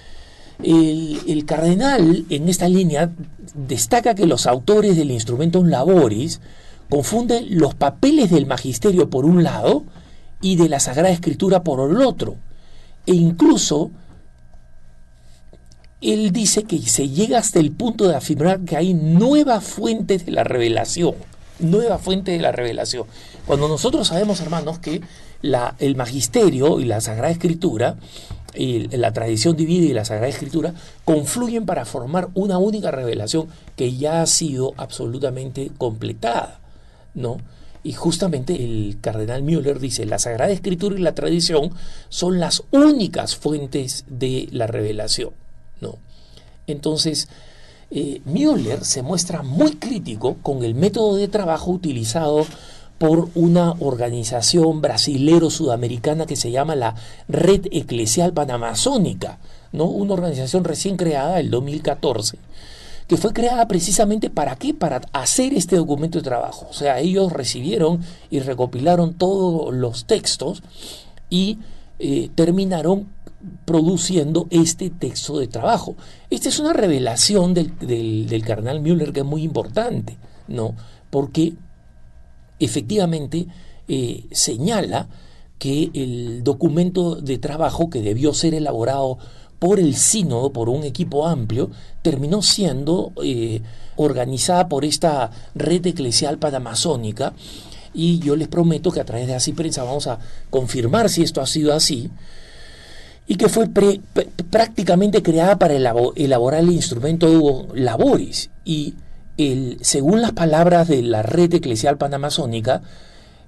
el, 0.64 1.46
cardenal 1.46 2.26
en 2.30 2.50
esta 2.50 2.68
línea 2.68 3.12
destaca 3.54 4.16
que 4.16 4.26
los 4.26 4.48
autores 4.48 4.98
del 4.98 5.12
instrumento 5.12 5.64
laboris 5.64 6.42
confunden 6.90 7.46
los 7.50 7.76
papeles 7.76 8.32
del 8.32 8.46
magisterio 8.46 9.10
por 9.10 9.26
un 9.26 9.44
lado 9.44 9.84
y 10.42 10.56
de 10.56 10.70
la 10.70 10.80
Sagrada 10.80 11.10
Escritura 11.10 11.64
por 11.64 11.90
el 11.90 12.02
otro. 12.02 12.36
E 13.06 13.14
incluso 13.14 13.92
él 16.02 16.32
dice 16.32 16.64
que 16.64 16.80
se 16.80 17.10
llega 17.10 17.40
hasta 17.40 17.60
el 17.60 17.72
punto 17.72 18.08
de 18.08 18.16
afirmar 18.16 18.62
que 18.62 18.78
hay 18.78 18.94
nuevas 18.94 19.64
fuentes 19.64 20.26
de 20.26 20.32
la 20.32 20.44
revelación. 20.44 21.16
Nueva 21.60 21.98
fuente 21.98 22.32
de 22.32 22.40
la 22.40 22.52
revelación. 22.52 23.06
Cuando 23.48 23.68
nosotros 23.68 24.08
sabemos, 24.08 24.40
hermanos, 24.42 24.78
que 24.80 25.02
el 25.80 25.96
magisterio 25.96 26.80
y 26.80 26.86
la 26.86 27.02
Sagrada 27.02 27.32
Escritura 27.32 27.96
y 28.58 28.88
la 28.98 29.14
tradición 29.14 29.56
divina 29.56 29.86
y 29.86 29.94
la 29.94 30.06
Sagrada 30.06 30.30
Escritura 30.30 30.74
confluyen 31.06 31.66
para 31.66 31.86
formar 31.86 32.30
una 32.34 32.58
única 32.58 32.92
revelación 32.92 33.48
que 33.76 33.96
ya 33.96 34.22
ha 34.22 34.26
sido 34.26 34.74
absolutamente 34.78 35.72
completada, 35.78 36.60
¿no? 37.14 37.38
Y 37.84 37.94
justamente 37.94 38.56
el 38.56 38.98
cardenal 39.00 39.44
Müller 39.44 39.80
dice, 39.80 40.06
la 40.06 40.20
Sagrada 40.20 40.52
Escritura 40.52 40.98
y 40.98 41.02
la 41.02 41.16
tradición 41.16 41.72
son 42.10 42.40
las 42.40 42.64
únicas 42.72 43.36
fuentes 43.36 44.04
de 44.10 44.50
la 44.52 44.68
revelación, 44.68 45.30
¿no? 45.80 45.98
Entonces, 46.66 47.30
eh, 47.92 48.22
Müller 48.26 48.84
se 48.84 49.04
muestra 49.04 49.44
muy 49.44 49.76
crítico 49.76 50.36
con 50.42 50.66
el 50.66 50.76
método 50.76 51.16
de 51.16 51.30
trabajo 51.30 51.72
utilizado 51.72 52.46
por 52.98 53.30
una 53.36 53.74
organización 53.80 54.82
brasilero-sudamericana 54.82 56.26
que 56.26 56.36
se 56.36 56.52
llama 56.52 56.76
la 56.76 56.96
Red 57.28 57.68
Eclesial 57.72 58.34
Panamazónica, 58.34 59.40
¿no? 59.72 59.86
una 59.86 60.14
organización 60.14 60.64
recién 60.64 60.98
creada 60.98 61.40
el 61.40 61.52
2014, 61.52 62.40
que 63.08 63.18
fue 63.18 63.34
creada 63.34 63.68
precisamente 63.68 64.30
para 64.30 64.56
qué? 64.56 64.74
Para 64.74 65.02
hacer 65.14 65.54
este 65.54 65.76
documento 65.76 66.18
de 66.18 66.24
trabajo. 66.24 66.68
O 66.70 66.74
sea, 66.74 67.00
ellos 67.00 67.32
recibieron 67.32 68.02
y 68.30 68.40
recopilaron 68.40 69.14
todos 69.14 69.74
los 69.74 70.06
textos 70.06 70.64
y 71.30 71.60
eh, 72.00 72.30
terminaron 72.36 73.08
produciendo 73.66 74.48
este 74.50 74.90
texto 74.90 75.38
de 75.40 75.48
trabajo. 75.48 75.96
Esta 76.30 76.50
es 76.50 76.60
una 76.60 76.74
revelación 76.74 77.54
del, 77.54 77.78
del, 77.80 78.28
del 78.28 78.44
carnal 78.44 78.82
Müller 78.82 79.14
que 79.14 79.20
es 79.22 79.26
muy 79.26 79.44
importante, 79.44 80.18
¿no? 80.48 80.76
Porque 81.10 81.54
efectivamente 82.60 83.48
eh, 83.88 84.26
señala 84.32 85.08
que 85.60 85.90
el 85.94 86.44
documento 86.44 87.16
de 87.16 87.38
trabajo 87.38 87.90
que 87.90 88.02
debió 88.02 88.34
ser 88.34 88.54
elaborado 88.54 89.18
por 89.60 89.80
el 89.80 89.96
sínodo, 89.96 90.52
por 90.52 90.70
un 90.70 90.84
equipo 90.84 91.28
amplio, 91.28 91.72
terminó 92.02 92.42
siendo 92.42 93.12
eh, 93.24 93.62
organizada 93.96 94.70
por 94.70 94.86
esta 94.86 95.32
red 95.56 95.86
eclesial 95.86 96.38
panamazónica. 96.38 97.34
Y 97.94 98.20
yo 98.20 98.36
les 98.36 98.48
prometo 98.48 98.92
que 98.92 99.00
a 99.00 99.06
través 99.06 99.26
de 99.26 99.34
Así 99.34 99.54
Prensa 99.54 99.84
vamos 99.84 100.06
a 100.06 100.20
confirmar 100.52 101.10
si 101.10 101.24
esto 101.24 101.42
ha 101.42 101.48
sido 101.48 101.74
así 101.74 102.12
y 103.28 103.36
que 103.36 103.50
fue 103.50 103.68
prácticamente 104.50 105.22
creada 105.22 105.60
para 105.60 105.76
elaborar 105.76 106.62
el 106.62 106.72
instrumento 106.72 107.68
Laboris. 107.74 108.50
Y 108.64 108.96
según 109.82 110.22
las 110.22 110.32
palabras 110.32 110.88
de 110.88 111.04
la 111.04 111.22
red 111.22 111.54
eclesial 111.54 111.98
panamazónica, 111.98 112.82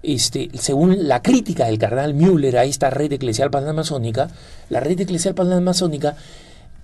este, 0.04 0.50
según 0.54 1.08
la 1.08 1.22
crítica 1.22 1.66
del 1.66 1.78
cardenal 1.78 2.14
Müller 2.14 2.58
a 2.58 2.64
esta 2.64 2.90
red 2.90 3.12
eclesial 3.12 3.50
panamazónica, 3.50 4.30
la 4.70 4.80
red 4.80 5.00
eclesial 5.00 5.36
panamazónica, 5.36 6.16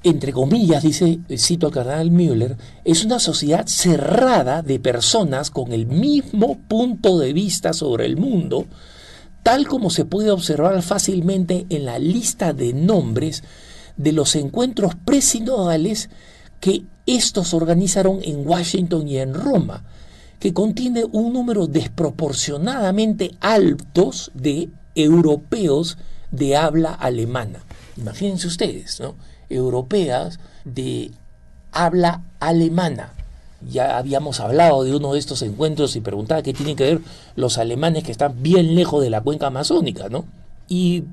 entre 0.04 0.34
comillas, 0.34 0.84
dice, 0.84 1.20
cito 1.38 1.68
al 1.68 1.74
cardenal 1.74 2.12
Müller, 2.12 2.58
es 2.84 3.06
una 3.06 3.20
sociedad 3.20 3.68
cerrada 3.68 4.62
de 4.62 4.80
personas 4.80 5.50
con 5.50 5.72
el 5.72 5.86
mismo 5.86 6.58
punto 6.68 7.20
de 7.20 7.32
vista 7.34 7.74
sobre 7.74 8.06
el 8.06 8.18
mundo, 8.18 8.66
tal 9.44 9.68
como 9.68 9.92
se 9.92 10.06
puede 10.06 10.32
observar 10.32 10.82
fácilmente 10.82 11.68
en 11.70 11.86
la 11.86 12.00
lista 12.00 12.54
de 12.54 12.74
nombres 12.74 13.44
de 13.98 14.12
los 14.12 14.36
encuentros 14.36 14.94
presinodales 15.06 16.10
que 16.60 16.84
estos 17.06 17.54
organizaron 17.54 18.20
en 18.24 18.48
Washington 18.48 19.08
y 19.08 19.18
en 19.18 19.34
Roma, 19.34 19.84
que 20.40 20.54
contiene 20.54 21.06
un 21.12 21.34
número 21.34 21.68
desproporcionadamente 21.68 23.32
altos 23.40 24.32
de 24.34 24.70
europeos 24.96 25.98
de 26.32 26.56
habla 26.56 26.94
alemana. 26.94 27.64
Imagínense 27.98 28.48
ustedes, 28.48 29.00
¿no? 29.00 29.16
Europeas 29.50 30.40
de 30.66 31.12
habla 31.72 32.24
alemana. 32.40 33.14
Ya 33.70 33.98
habíamos 33.98 34.40
hablado 34.40 34.84
de 34.84 34.96
uno 34.96 35.14
de 35.14 35.20
estos 35.20 35.42
encuentros 35.42 35.96
y 35.96 36.02
preguntaba 36.02 36.44
qué 36.44 36.54
tienen 36.54 36.76
que 36.76 36.84
ver 36.84 37.02
los 37.36 37.58
alemanes 37.58 38.04
que 38.04 38.12
están 38.12 38.42
bien 38.44 38.76
lejos 38.76 39.02
de 39.02 39.10
la 39.10 39.22
cuenca 39.22 39.48
amazónica, 39.48 40.10
¿no? 40.10 40.26
Y 40.68 41.04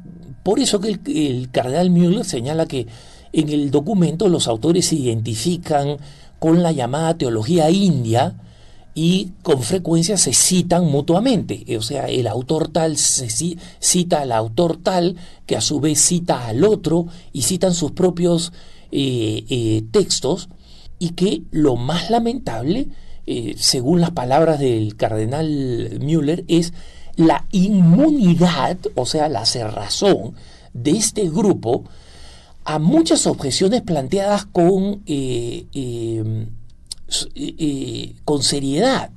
por 0.42 0.58
eso 0.58 0.80
que 0.80 0.88
el, 0.88 1.00
el 1.06 1.50
cardenal 1.50 1.90
Müller 1.90 2.24
señala 2.24 2.66
que 2.66 2.86
en 3.32 3.48
el 3.48 3.70
documento 3.70 4.28
los 4.28 4.48
autores 4.48 4.86
se 4.86 4.96
identifican 4.96 5.96
con 6.38 6.62
la 6.62 6.72
llamada 6.72 7.16
teología 7.16 7.70
india 7.70 8.34
y 8.94 9.30
con 9.42 9.62
frecuencia 9.62 10.16
se 10.16 10.32
citan 10.32 10.84
mutuamente. 10.84 11.64
O 11.78 11.82
sea, 11.82 12.06
el 12.06 12.26
autor 12.26 12.68
tal 12.68 12.96
cita 12.98 14.20
al 14.20 14.32
autor 14.32 14.76
tal, 14.76 15.16
que 15.46 15.56
a 15.56 15.60
su 15.60 15.80
vez 15.80 16.00
cita 16.00 16.46
al 16.46 16.64
otro 16.64 17.06
y 17.32 17.42
citan 17.42 17.74
sus 17.74 17.92
propios 17.92 18.52
eh, 18.90 19.44
eh, 19.48 19.84
textos 19.90 20.48
y 20.98 21.10
que 21.10 21.42
lo 21.50 21.76
más 21.76 22.10
lamentable, 22.10 22.88
eh, 23.26 23.54
según 23.56 24.00
las 24.00 24.10
palabras 24.10 24.58
del 24.60 24.96
cardenal 24.96 25.98
Müller, 26.00 26.44
es 26.48 26.74
la 27.16 27.46
inmunidad, 27.50 28.76
o 28.94 29.06
sea, 29.06 29.28
la 29.28 29.46
cerrazón 29.46 30.34
de 30.74 30.92
este 30.92 31.28
grupo 31.28 31.84
a 32.64 32.78
muchas 32.78 33.26
objeciones 33.26 33.82
planteadas 33.82 34.46
con 34.46 35.02
con 38.24 38.42
seriedad. 38.42 39.10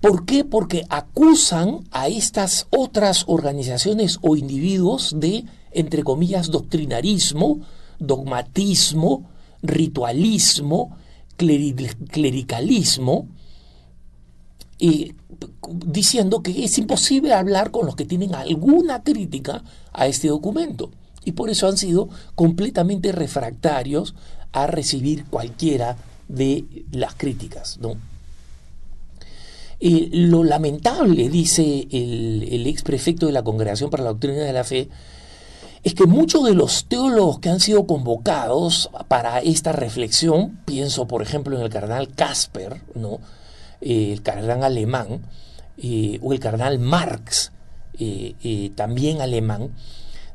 ¿Por 0.00 0.24
qué? 0.24 0.44
Porque 0.44 0.84
acusan 0.88 1.80
a 1.90 2.06
estas 2.06 2.68
otras 2.70 3.24
organizaciones 3.26 4.18
o 4.22 4.36
individuos 4.36 5.16
de, 5.18 5.44
entre 5.72 6.04
comillas, 6.04 6.52
doctrinarismo, 6.52 7.60
dogmatismo, 7.98 9.28
ritualismo, 9.60 10.96
clericalismo, 11.36 13.26
diciendo 15.68 16.42
que 16.44 16.64
es 16.64 16.78
imposible 16.78 17.34
hablar 17.34 17.72
con 17.72 17.86
los 17.86 17.96
que 17.96 18.04
tienen 18.04 18.36
alguna 18.36 19.02
crítica 19.02 19.64
a 19.92 20.06
este 20.06 20.28
documento. 20.28 20.92
Y 21.28 21.32
por 21.32 21.50
eso 21.50 21.68
han 21.68 21.76
sido 21.76 22.08
completamente 22.34 23.12
refractarios 23.12 24.14
a 24.52 24.66
recibir 24.66 25.26
cualquiera 25.26 25.98
de 26.26 26.64
las 26.90 27.14
críticas. 27.16 27.76
¿no? 27.82 27.96
Eh, 29.78 30.08
lo 30.10 30.42
lamentable, 30.42 31.28
dice 31.28 31.86
el, 31.90 32.48
el 32.50 32.66
ex 32.66 32.82
prefecto 32.82 33.26
de 33.26 33.32
la 33.32 33.42
Congregación 33.42 33.90
para 33.90 34.04
la 34.04 34.08
Doctrina 34.08 34.38
de 34.38 34.54
la 34.54 34.64
Fe, 34.64 34.88
es 35.84 35.92
que 35.92 36.06
muchos 36.06 36.44
de 36.44 36.54
los 36.54 36.86
teólogos 36.86 37.40
que 37.40 37.50
han 37.50 37.60
sido 37.60 37.86
convocados 37.86 38.88
para 39.08 39.40
esta 39.40 39.72
reflexión, 39.72 40.60
pienso 40.64 41.06
por 41.06 41.20
ejemplo 41.20 41.58
en 41.58 41.62
el 41.62 41.68
cardenal 41.68 42.08
Casper, 42.14 42.80
¿no? 42.94 43.20
Eh, 43.82 44.12
el 44.12 44.22
cardenal 44.22 44.64
alemán, 44.64 45.20
eh, 45.76 46.18
o 46.22 46.32
el 46.32 46.40
cardenal 46.40 46.78
Marx, 46.78 47.52
también 48.76 49.20
alemán, 49.20 49.72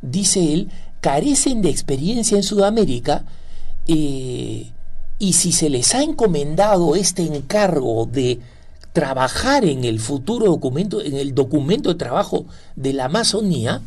dice 0.04 0.54
él, 0.54 0.70
carecen 1.02 1.64
de 1.64 1.72
experiencia 1.72 2.38
en 2.38 2.44
Sudamérica 2.44 3.26
y 3.88 4.72
si 5.20 5.52
se 5.52 5.70
les 5.70 5.96
ha 5.96 6.04
encomendado 6.04 6.96
este 6.96 7.24
encargo 7.24 8.06
de 8.06 8.40
trabajar 8.94 9.66
en 9.66 9.84
el 9.84 10.00
futuro 10.00 10.46
documento, 10.46 11.02
en 11.02 11.16
el 11.16 11.34
documento 11.34 11.90
de 11.90 11.96
trabajo 11.96 12.46
de 12.76 12.94
la 12.94 13.06
Amazonía, 13.06 13.82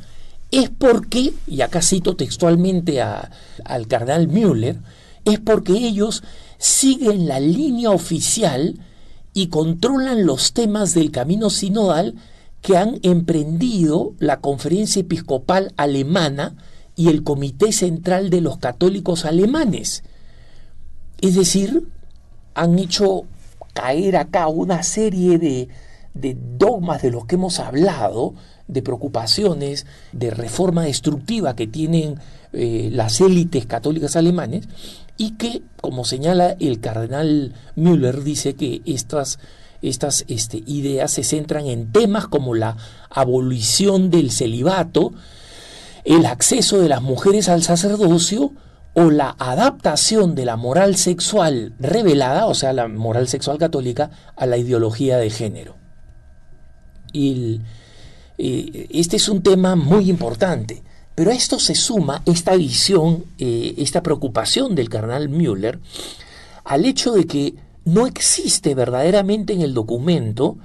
es 0.50 0.68
porque, 0.68 1.32
y 1.46 1.60
acá 1.60 1.80
cito 1.80 2.16
textualmente 2.16 3.00
al 3.00 3.86
cardenal 3.86 4.28
Müller, 4.28 4.76
es 5.24 5.38
porque 5.40 5.72
ellos 5.72 6.22
siguen 6.58 7.28
la 7.28 7.40
línea 7.40 7.90
oficial 7.90 8.78
y 9.32 9.48
controlan 9.48 10.26
los 10.26 10.52
temas 10.52 10.94
del 10.94 11.10
camino 11.10 11.50
sinodal 11.50 12.14
que 12.66 12.76
han 12.76 12.98
emprendido 13.04 14.14
la 14.18 14.40
Conferencia 14.40 14.98
Episcopal 14.98 15.72
Alemana 15.76 16.56
y 16.96 17.10
el 17.10 17.22
Comité 17.22 17.70
Central 17.70 18.28
de 18.28 18.40
los 18.40 18.58
Católicos 18.58 19.24
Alemanes. 19.24 20.02
Es 21.20 21.36
decir, 21.36 21.86
han 22.54 22.76
hecho 22.80 23.22
caer 23.72 24.16
acá 24.16 24.48
una 24.48 24.82
serie 24.82 25.38
de, 25.38 25.68
dogmas 26.58 27.02
de 27.02 27.12
los 27.12 27.26
que 27.26 27.36
hemos 27.36 27.60
hablado, 27.60 28.34
de 28.66 28.82
preocupaciones, 28.82 29.86
de 30.10 30.32
reforma 30.32 30.82
destructiva 30.82 31.54
que 31.54 31.68
tienen 31.68 32.16
eh, 32.52 32.88
las 32.90 33.20
élites 33.20 33.64
católicas 33.66 34.16
alemanes 34.16 34.68
y 35.16 35.36
que, 35.36 35.62
como 35.80 36.04
señala 36.04 36.56
el 36.58 36.80
cardenal 36.80 37.54
Müller, 37.76 38.24
dice 38.24 38.56
que 38.56 38.82
estas, 38.86 39.38
estas 39.88 40.24
este, 40.28 40.62
ideas 40.66 41.10
se 41.12 41.24
centran 41.24 41.66
en 41.66 41.92
temas 41.92 42.26
como 42.26 42.54
la 42.54 42.76
abolición 43.10 44.10
del 44.10 44.30
celibato, 44.30 45.12
el 46.04 46.26
acceso 46.26 46.80
de 46.80 46.88
las 46.88 47.02
mujeres 47.02 47.48
al 47.48 47.62
sacerdocio, 47.62 48.52
o 48.98 49.10
la 49.10 49.36
adaptación 49.38 50.34
de 50.34 50.46
la 50.46 50.56
moral 50.56 50.96
sexual 50.96 51.74
revelada, 51.78 52.46
o 52.46 52.54
sea, 52.54 52.72
la 52.72 52.88
moral 52.88 53.28
sexual 53.28 53.58
católica, 53.58 54.10
a 54.34 54.46
la 54.46 54.56
ideología 54.56 55.18
de 55.18 55.28
género. 55.28 55.76
Eh, 57.12 57.60
este 58.38 59.16
es 59.16 59.28
un 59.28 59.42
tema 59.42 59.76
muy 59.76 60.08
importante, 60.08 60.82
pero 61.14 61.30
a 61.30 61.34
esto 61.34 61.58
se 61.58 61.74
suma 61.74 62.22
esta 62.24 62.56
visión, 62.56 63.26
eh, 63.38 63.74
esta 63.76 64.02
preocupación 64.02 64.74
del 64.74 64.88
carnal 64.88 65.28
Müller, 65.28 65.78
al 66.64 66.86
hecho 66.86 67.12
de 67.12 67.26
que 67.26 67.54
no 67.86 68.06
existe 68.06 68.74
verdaderamente 68.74 69.52
en 69.52 69.62
el 69.62 69.72
documento 69.72 70.58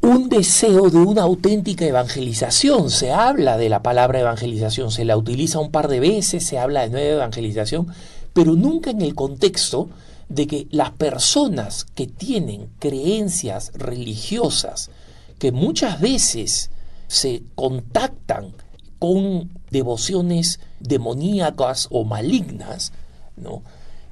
un 0.00 0.28
deseo 0.28 0.88
de 0.88 0.98
una 0.98 1.22
auténtica 1.22 1.84
evangelización. 1.84 2.90
Se 2.90 3.12
habla 3.12 3.58
de 3.58 3.68
la 3.68 3.82
palabra 3.82 4.20
evangelización, 4.20 4.90
se 4.90 5.04
la 5.04 5.16
utiliza 5.16 5.58
un 5.58 5.70
par 5.70 5.88
de 5.88 6.00
veces, 6.00 6.46
se 6.46 6.58
habla 6.58 6.82
de 6.82 6.90
nueva 6.90 7.14
evangelización, 7.16 7.88
pero 8.32 8.54
nunca 8.54 8.90
en 8.90 9.02
el 9.02 9.14
contexto 9.14 9.90
de 10.28 10.46
que 10.46 10.66
las 10.70 10.90
personas 10.92 11.84
que 11.84 12.06
tienen 12.06 12.68
creencias 12.78 13.72
religiosas, 13.74 14.90
que 15.38 15.52
muchas 15.52 16.00
veces 16.00 16.70
se 17.08 17.42
contactan 17.54 18.54
con 18.98 19.50
devociones 19.70 20.60
demoníacas 20.80 21.88
o 21.90 22.04
malignas, 22.04 22.92
¿no? 23.36 23.62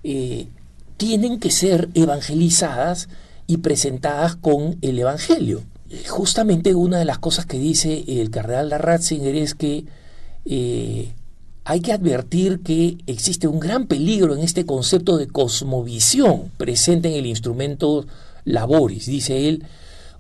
Eh, 0.03 0.49
tienen 0.97 1.41
que 1.41 1.51
ser 1.51 1.89
evangelizadas 1.95 3.09
y 3.47 3.59
presentadas 3.59 4.37
con 4.37 4.79
el 4.81 4.99
Evangelio 4.99 5.63
justamente 6.09 6.75
una 6.75 6.99
de 6.99 7.05
las 7.05 7.19
cosas 7.19 7.47
que 7.47 7.59
dice 7.59 8.05
el 8.07 8.31
cardenal 8.31 8.71
Ratzinger 8.71 9.35
es 9.37 9.55
que 9.55 9.85
eh, 10.45 11.13
hay 11.65 11.81
que 11.81 11.93
advertir 11.93 12.61
que 12.63 12.99
existe 13.07 13.47
un 13.47 13.61
gran 13.61 13.87
peligro 13.87 14.35
en 14.35 14.41
este 14.41 14.67
concepto 14.67 15.17
de 15.17 15.29
cosmovisión 15.29 16.51
presente 16.57 17.09
en 17.09 17.15
el 17.15 17.27
instrumento 17.27 18.07
Laboris. 18.45 19.07
Dice 19.07 19.49
él, 19.49 19.65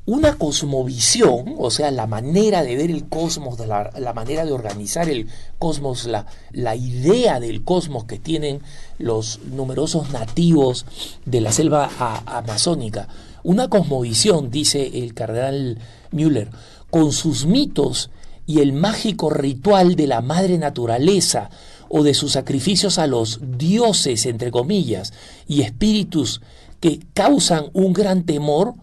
una 0.06 0.36
cosmovisión, 0.36 1.54
o 1.58 1.70
sea, 1.70 1.90
la 1.90 2.06
manera 2.06 2.62
de 2.62 2.76
ver 2.76 2.90
el 2.90 3.08
cosmos, 3.08 3.58
la, 3.58 4.12
manera 4.14 4.44
de 4.44 4.52
organizar 4.52 5.08
el 5.08 5.28
cosmos, 5.58 6.06
la, 6.06 6.76
idea 6.76 7.40
del 7.40 7.64
cosmos 7.64 8.04
que 8.04 8.18
tienen 8.18 8.60
los 8.98 9.40
numerosos 9.50 10.10
nativos 10.10 10.86
de 11.24 11.40
la 11.40 11.52
selva 11.52 11.90
amazónica, 12.26 13.08
una 13.42 13.68
cosmovisión, 13.68 14.50
dice 14.50 14.98
el 15.02 15.14
cardenal 15.14 15.78
Müller, 16.10 16.50
con 16.90 17.12
sus 17.12 17.46
mitos 17.46 18.10
y 18.46 18.60
el 18.60 18.72
mágico 18.72 19.30
ritual 19.30 19.96
de 19.96 20.06
la 20.06 20.20
madre 20.20 20.58
naturaleza 20.58 21.50
o 21.88 22.02
de 22.02 22.14
sus 22.14 22.32
sacrificios 22.32 22.98
a 22.98 23.06
los 23.06 23.40
dioses, 23.58 24.26
entre 24.26 24.50
comillas, 24.50 25.12
y 25.46 25.62
espíritus 25.62 26.40
que 26.80 27.00
causan 27.14 27.66
un 27.72 27.92
gran 27.92 28.24
temor 28.24 28.74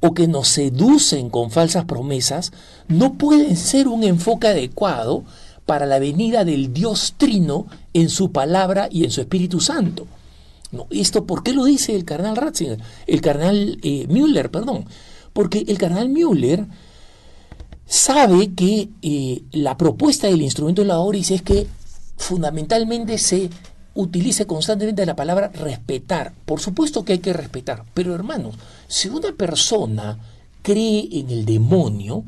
o 0.00 0.14
que 0.14 0.28
nos 0.28 0.48
seducen 0.48 1.30
con 1.30 1.50
falsas 1.50 1.84
promesas, 1.84 2.52
no 2.88 3.14
pueden 3.14 3.56
ser 3.56 3.86
un 3.88 4.02
enfoque 4.02 4.48
adecuado 4.48 5.24
para 5.66 5.86
la 5.86 5.98
venida 5.98 6.44
del 6.44 6.72
Dios 6.72 7.14
Trino 7.16 7.66
en 7.92 8.08
su 8.08 8.32
palabra 8.32 8.88
y 8.90 9.04
en 9.04 9.10
su 9.10 9.20
Espíritu 9.20 9.60
Santo. 9.60 10.06
¿Esto 10.90 11.26
por 11.26 11.42
qué 11.42 11.52
lo 11.52 11.64
dice 11.64 11.96
el 11.96 12.04
carnal 12.04 12.36
Ratzinger? 12.36 12.78
El 13.06 13.20
carnal 13.20 13.78
eh, 13.82 14.06
Müller, 14.08 14.50
perdón. 14.50 14.86
Porque 15.32 15.64
el 15.66 15.78
carnal 15.78 16.08
Müller 16.08 16.66
sabe 17.86 18.54
que 18.54 18.88
eh, 19.02 19.42
la 19.50 19.76
propuesta 19.76 20.28
del 20.28 20.42
instrumento 20.42 20.82
de 20.82 20.88
la 20.88 21.00
Oris 21.00 21.32
es 21.32 21.42
que 21.42 21.66
fundamentalmente 22.16 23.18
se 23.18 23.50
utilice 23.94 24.46
constantemente 24.46 25.04
la 25.04 25.16
palabra 25.16 25.48
respetar. 25.48 26.32
Por 26.44 26.60
supuesto 26.60 27.04
que 27.04 27.14
hay 27.14 27.18
que 27.18 27.32
respetar, 27.32 27.84
pero 27.92 28.14
hermanos, 28.14 28.54
si 28.86 29.08
una 29.08 29.32
persona 29.32 30.18
cree 30.62 31.08
en 31.12 31.30
el 31.30 31.44
demonio, 31.44 32.24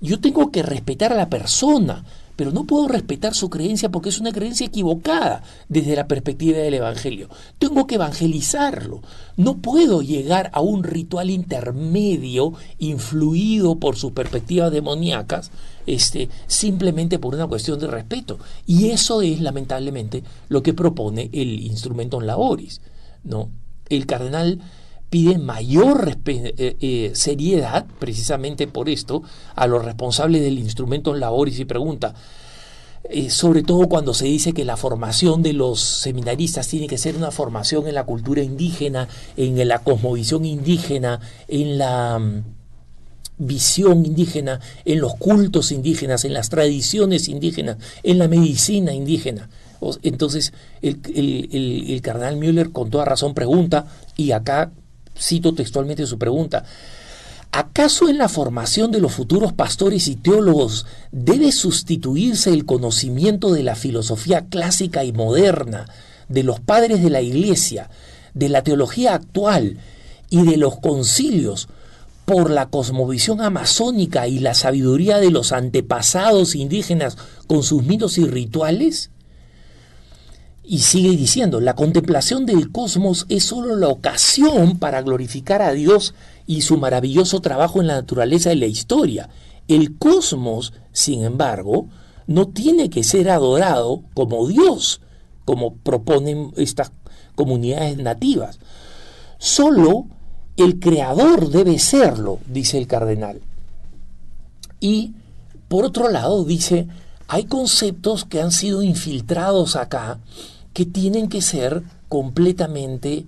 yo 0.00 0.20
tengo 0.20 0.52
que 0.52 0.62
respetar 0.62 1.12
a 1.12 1.16
la 1.16 1.28
persona, 1.28 2.04
pero 2.38 2.52
no 2.52 2.66
puedo 2.66 2.86
respetar 2.86 3.34
su 3.34 3.50
creencia 3.50 3.88
porque 3.88 4.10
es 4.10 4.20
una 4.20 4.30
creencia 4.30 4.64
equivocada 4.64 5.42
desde 5.68 5.96
la 5.96 6.06
perspectiva 6.06 6.58
del 6.58 6.74
Evangelio. 6.74 7.28
Tengo 7.58 7.88
que 7.88 7.96
evangelizarlo. 7.96 9.02
No 9.36 9.56
puedo 9.56 10.02
llegar 10.02 10.48
a 10.54 10.60
un 10.60 10.84
ritual 10.84 11.30
intermedio 11.30 12.52
influido 12.78 13.80
por 13.80 13.96
sus 13.96 14.12
perspectivas 14.12 14.70
demoníacas 14.70 15.50
este, 15.84 16.28
simplemente 16.46 17.18
por 17.18 17.34
una 17.34 17.48
cuestión 17.48 17.80
de 17.80 17.88
respeto. 17.88 18.38
Y 18.66 18.90
eso 18.90 19.20
es 19.20 19.40
lamentablemente 19.40 20.22
lo 20.48 20.62
que 20.62 20.74
propone 20.74 21.30
el 21.32 21.58
instrumento 21.58 22.20
en 22.20 22.28
laboris. 22.28 22.80
¿no? 23.24 23.50
El 23.88 24.06
cardenal 24.06 24.60
pide 25.10 25.38
mayor 25.38 26.18
eh, 26.26 26.76
eh, 26.80 27.10
seriedad, 27.14 27.86
precisamente 27.98 28.66
por 28.66 28.88
esto, 28.88 29.22
a 29.54 29.66
los 29.66 29.84
responsables 29.84 30.42
del 30.42 30.58
instrumento 30.58 31.14
en 31.14 31.20
labores 31.20 31.58
y 31.58 31.64
pregunta, 31.64 32.14
eh, 33.04 33.30
sobre 33.30 33.62
todo 33.62 33.88
cuando 33.88 34.12
se 34.12 34.26
dice 34.26 34.52
que 34.52 34.64
la 34.64 34.76
formación 34.76 35.42
de 35.42 35.54
los 35.54 35.80
seminaristas 35.80 36.68
tiene 36.68 36.88
que 36.88 36.98
ser 36.98 37.16
una 37.16 37.30
formación 37.30 37.86
en 37.88 37.94
la 37.94 38.04
cultura 38.04 38.42
indígena, 38.42 39.08
en 39.36 39.66
la 39.66 39.78
cosmovisión 39.78 40.44
indígena, 40.44 41.20
en 41.46 41.78
la 41.78 42.18
mm, 42.18 42.42
visión 43.38 44.04
indígena, 44.04 44.60
en 44.84 45.00
los 45.00 45.14
cultos 45.14 45.72
indígenas, 45.72 46.24
en 46.26 46.34
las 46.34 46.50
tradiciones 46.50 47.28
indígenas, 47.28 47.78
en 48.02 48.18
la 48.18 48.28
medicina 48.28 48.92
indígena. 48.92 49.48
Entonces, 50.02 50.52
el, 50.82 50.98
el 51.52 52.02
cardenal 52.02 52.36
Müller 52.36 52.72
con 52.72 52.90
toda 52.90 53.04
razón 53.04 53.32
pregunta, 53.32 53.86
y 54.16 54.32
acá 54.32 54.72
cito 55.18 55.54
textualmente 55.54 56.06
su 56.06 56.18
pregunta, 56.18 56.64
¿acaso 57.52 58.08
en 58.08 58.18
la 58.18 58.28
formación 58.28 58.90
de 58.90 59.00
los 59.00 59.12
futuros 59.12 59.52
pastores 59.52 60.08
y 60.08 60.16
teólogos 60.16 60.86
debe 61.12 61.52
sustituirse 61.52 62.52
el 62.52 62.64
conocimiento 62.64 63.52
de 63.52 63.62
la 63.62 63.74
filosofía 63.74 64.46
clásica 64.46 65.04
y 65.04 65.12
moderna, 65.12 65.86
de 66.28 66.42
los 66.42 66.60
padres 66.60 67.02
de 67.02 67.10
la 67.10 67.22
Iglesia, 67.22 67.90
de 68.34 68.48
la 68.48 68.62
teología 68.62 69.14
actual 69.14 69.78
y 70.30 70.42
de 70.44 70.56
los 70.56 70.78
concilios 70.78 71.68
por 72.24 72.50
la 72.50 72.66
cosmovisión 72.66 73.40
amazónica 73.40 74.28
y 74.28 74.38
la 74.38 74.52
sabiduría 74.52 75.18
de 75.18 75.30
los 75.30 75.52
antepasados 75.52 76.54
indígenas 76.54 77.16
con 77.46 77.62
sus 77.62 77.82
mitos 77.84 78.18
y 78.18 78.26
rituales? 78.26 79.10
Y 80.70 80.80
sigue 80.80 81.16
diciendo, 81.16 81.62
la 81.62 81.74
contemplación 81.74 82.44
del 82.44 82.70
cosmos 82.70 83.24
es 83.30 83.44
sólo 83.44 83.74
la 83.74 83.88
ocasión 83.88 84.78
para 84.78 85.00
glorificar 85.00 85.62
a 85.62 85.72
Dios 85.72 86.12
y 86.46 86.60
su 86.60 86.76
maravilloso 86.76 87.40
trabajo 87.40 87.80
en 87.80 87.86
la 87.86 87.94
naturaleza 87.94 88.52
y 88.52 88.56
la 88.56 88.66
historia. 88.66 89.30
El 89.66 89.96
cosmos, 89.96 90.74
sin 90.92 91.24
embargo, 91.24 91.86
no 92.26 92.48
tiene 92.48 92.90
que 92.90 93.02
ser 93.02 93.30
adorado 93.30 94.02
como 94.12 94.46
Dios, 94.46 95.00
como 95.46 95.72
proponen 95.76 96.52
estas 96.58 96.92
comunidades 97.34 97.96
nativas. 97.96 98.58
Solo 99.38 100.04
el 100.58 100.78
creador 100.78 101.48
debe 101.48 101.78
serlo, 101.78 102.40
dice 102.46 102.76
el 102.76 102.86
cardenal. 102.86 103.40
Y 104.80 105.14
por 105.68 105.86
otro 105.86 106.10
lado 106.10 106.44
dice, 106.44 106.88
hay 107.26 107.44
conceptos 107.44 108.26
que 108.26 108.42
han 108.42 108.52
sido 108.52 108.82
infiltrados 108.82 109.74
acá 109.74 110.18
que 110.78 110.86
tienen 110.86 111.28
que 111.28 111.42
ser 111.42 111.82
completamente 112.08 113.26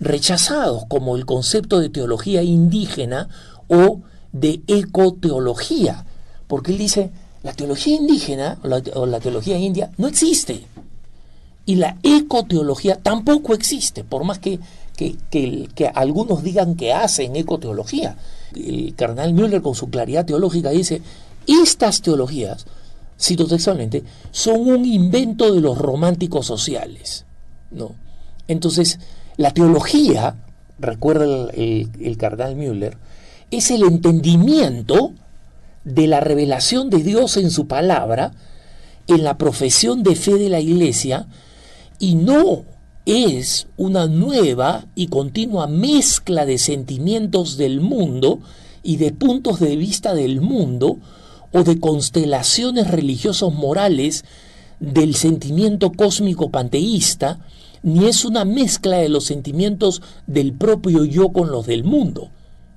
rechazados, 0.00 0.82
como 0.88 1.14
el 1.14 1.26
concepto 1.26 1.78
de 1.78 1.90
teología 1.90 2.42
indígena 2.42 3.28
o 3.68 4.00
de 4.32 4.62
ecoteología, 4.66 6.04
porque 6.48 6.72
él 6.72 6.78
dice, 6.78 7.12
la 7.44 7.52
teología 7.52 7.94
indígena 7.94 8.58
o 8.96 9.06
la, 9.06 9.20
teología 9.20 9.56
india 9.58 9.92
no 9.96 10.08
existe, 10.08 10.66
y 11.66 11.76
la 11.76 11.98
ecoteología 12.02 12.96
tampoco 13.00 13.54
existe, 13.54 14.02
por 14.02 14.24
más 14.24 14.40
que, 14.40 14.58
que, 14.96 15.14
que, 15.30 15.86
algunos 15.94 16.42
digan 16.42 16.74
que 16.74 16.92
hacen 16.92 17.36
ecoteología. 17.36 18.16
El 18.56 18.92
cardenal 18.96 19.34
Müller 19.34 19.62
con 19.62 19.76
su 19.76 19.88
claridad 19.88 20.26
teológica 20.26 20.70
dice, 20.70 21.00
estas 21.46 22.02
teologías 22.02 22.66
cito 23.18 23.46
textualmente, 23.46 24.04
son 24.30 24.68
un 24.68 24.84
invento 24.84 25.52
de 25.52 25.60
los 25.60 25.78
románticos 25.78 26.46
sociales. 26.46 27.24
¿no? 27.70 27.94
Entonces, 28.46 29.00
la 29.36 29.52
teología, 29.52 30.36
recuerda 30.78 31.50
el, 31.52 31.90
el, 32.00 32.16
cardenal 32.16 32.56
Müller, 32.56 32.96
es 33.50 33.70
el 33.70 33.82
entendimiento 33.82 35.12
de 35.84 36.06
la 36.06 36.20
revelación 36.20 36.90
de 36.90 37.02
Dios 37.02 37.36
en 37.36 37.50
su 37.50 37.66
palabra, 37.66 38.32
en 39.06 39.24
la 39.24 39.38
profesión 39.38 40.02
de 40.02 40.14
fe 40.16 40.34
de 40.34 40.48
la 40.48 40.60
iglesia, 40.60 41.26
y 41.98 42.14
no 42.14 42.64
es 43.06 43.66
una 43.78 44.06
nueva 44.06 44.86
y 44.94 45.06
continua 45.06 45.66
mezcla 45.66 46.44
de 46.44 46.58
sentimientos 46.58 47.56
del 47.56 47.80
mundo 47.80 48.40
y 48.82 48.98
de 48.98 49.12
puntos 49.12 49.60
de 49.60 49.76
vista 49.76 50.14
del 50.14 50.42
mundo, 50.42 50.98
o 51.52 51.62
de 51.62 51.80
constelaciones 51.80 52.90
religiosos 52.90 53.52
morales 53.52 54.24
del 54.80 55.14
sentimiento 55.14 55.92
cósmico 55.92 56.50
panteísta, 56.50 57.38
ni 57.82 58.06
es 58.06 58.24
una 58.24 58.44
mezcla 58.44 58.98
de 58.98 59.08
los 59.08 59.24
sentimientos 59.24 60.02
del 60.26 60.52
propio 60.52 61.04
yo 61.04 61.30
con 61.30 61.50
los 61.50 61.66
del 61.66 61.84
mundo, 61.84 62.30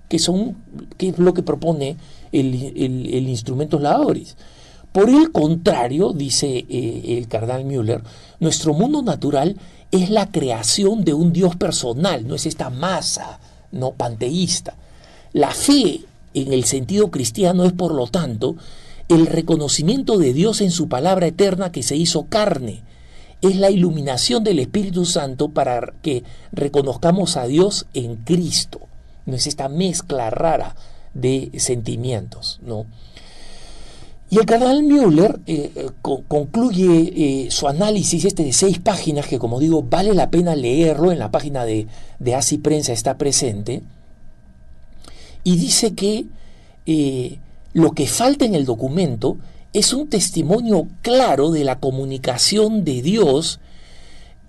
que, 0.07 0.19
son, 0.19 0.57
que 0.97 1.09
es 1.09 1.19
lo 1.19 1.33
que 1.33 1.43
propone 1.43 1.97
el, 2.31 2.73
el, 2.75 3.29
instrumento 3.29 3.79
Laoris. 3.79 4.37
Por 4.91 5.09
el 5.09 5.31
contrario, 5.31 6.13
dice 6.13 6.65
eh, 6.69 7.17
el 7.17 7.27
cardenal 7.27 7.65
Müller, 7.65 8.03
nuestro 8.39 8.73
mundo 8.73 9.01
natural 9.01 9.57
es 9.91 10.09
la 10.09 10.31
creación 10.31 11.03
de 11.03 11.13
un 11.13 11.33
Dios 11.33 11.55
personal, 11.55 12.27
no 12.27 12.35
es 12.35 12.45
esta 12.45 12.69
masa 12.69 13.39
no 13.71 13.91
panteísta. 13.91 14.75
La 15.33 15.51
fe 15.51 16.01
en 16.33 16.53
el 16.53 16.65
sentido 16.65 17.11
cristiano 17.11 17.65
es, 17.65 17.73
por 17.73 17.93
lo 17.93 18.07
tanto, 18.07 18.55
el 19.07 19.27
reconocimiento 19.27 20.17
de 20.17 20.33
Dios 20.33 20.61
en 20.61 20.71
su 20.71 20.87
palabra 20.87 21.27
eterna 21.27 21.71
que 21.71 21.83
se 21.83 21.95
hizo 21.95 22.25
carne. 22.25 22.83
Es 23.41 23.55
la 23.55 23.71
iluminación 23.71 24.43
del 24.43 24.59
Espíritu 24.59 25.05
Santo 25.05 25.49
para 25.49 25.93
que 26.01 26.23
reconozcamos 26.51 27.37
a 27.37 27.45
Dios 27.47 27.87
en 27.93 28.17
Cristo. 28.17 28.81
No 29.25 29.35
es 29.35 29.47
esta 29.47 29.67
mezcla 29.67 30.29
rara 30.29 30.75
de 31.13 31.51
sentimientos, 31.57 32.59
¿no? 32.63 32.85
Y 34.29 34.37
el 34.37 34.45
cardenal 34.45 34.83
Müller 34.83 35.41
eh, 35.45 35.71
eh, 35.75 35.89
concluye 36.01 36.85
eh, 37.45 37.51
su 37.51 37.67
análisis 37.67 38.23
este 38.23 38.45
de 38.45 38.53
seis 38.53 38.79
páginas, 38.79 39.27
que 39.27 39.39
como 39.39 39.59
digo, 39.59 39.83
vale 39.83 40.13
la 40.13 40.29
pena 40.29 40.55
leerlo, 40.55 41.11
en 41.11 41.19
la 41.19 41.31
página 41.31 41.65
de, 41.65 41.87
de 42.19 42.35
Así 42.35 42.57
Prensa 42.57 42.93
está 42.93 43.17
presente, 43.17 43.83
y 45.43 45.57
dice 45.57 45.93
que 45.93 46.25
eh, 46.85 47.39
lo 47.73 47.91
que 47.91 48.07
falta 48.07 48.45
en 48.45 48.55
el 48.55 48.65
documento 48.65 49.37
es 49.73 49.93
un 49.93 50.09
testimonio 50.09 50.87
claro 51.01 51.51
de 51.51 51.63
la 51.63 51.79
comunicación 51.79 52.83
de 52.83 53.01
Dios 53.01 53.59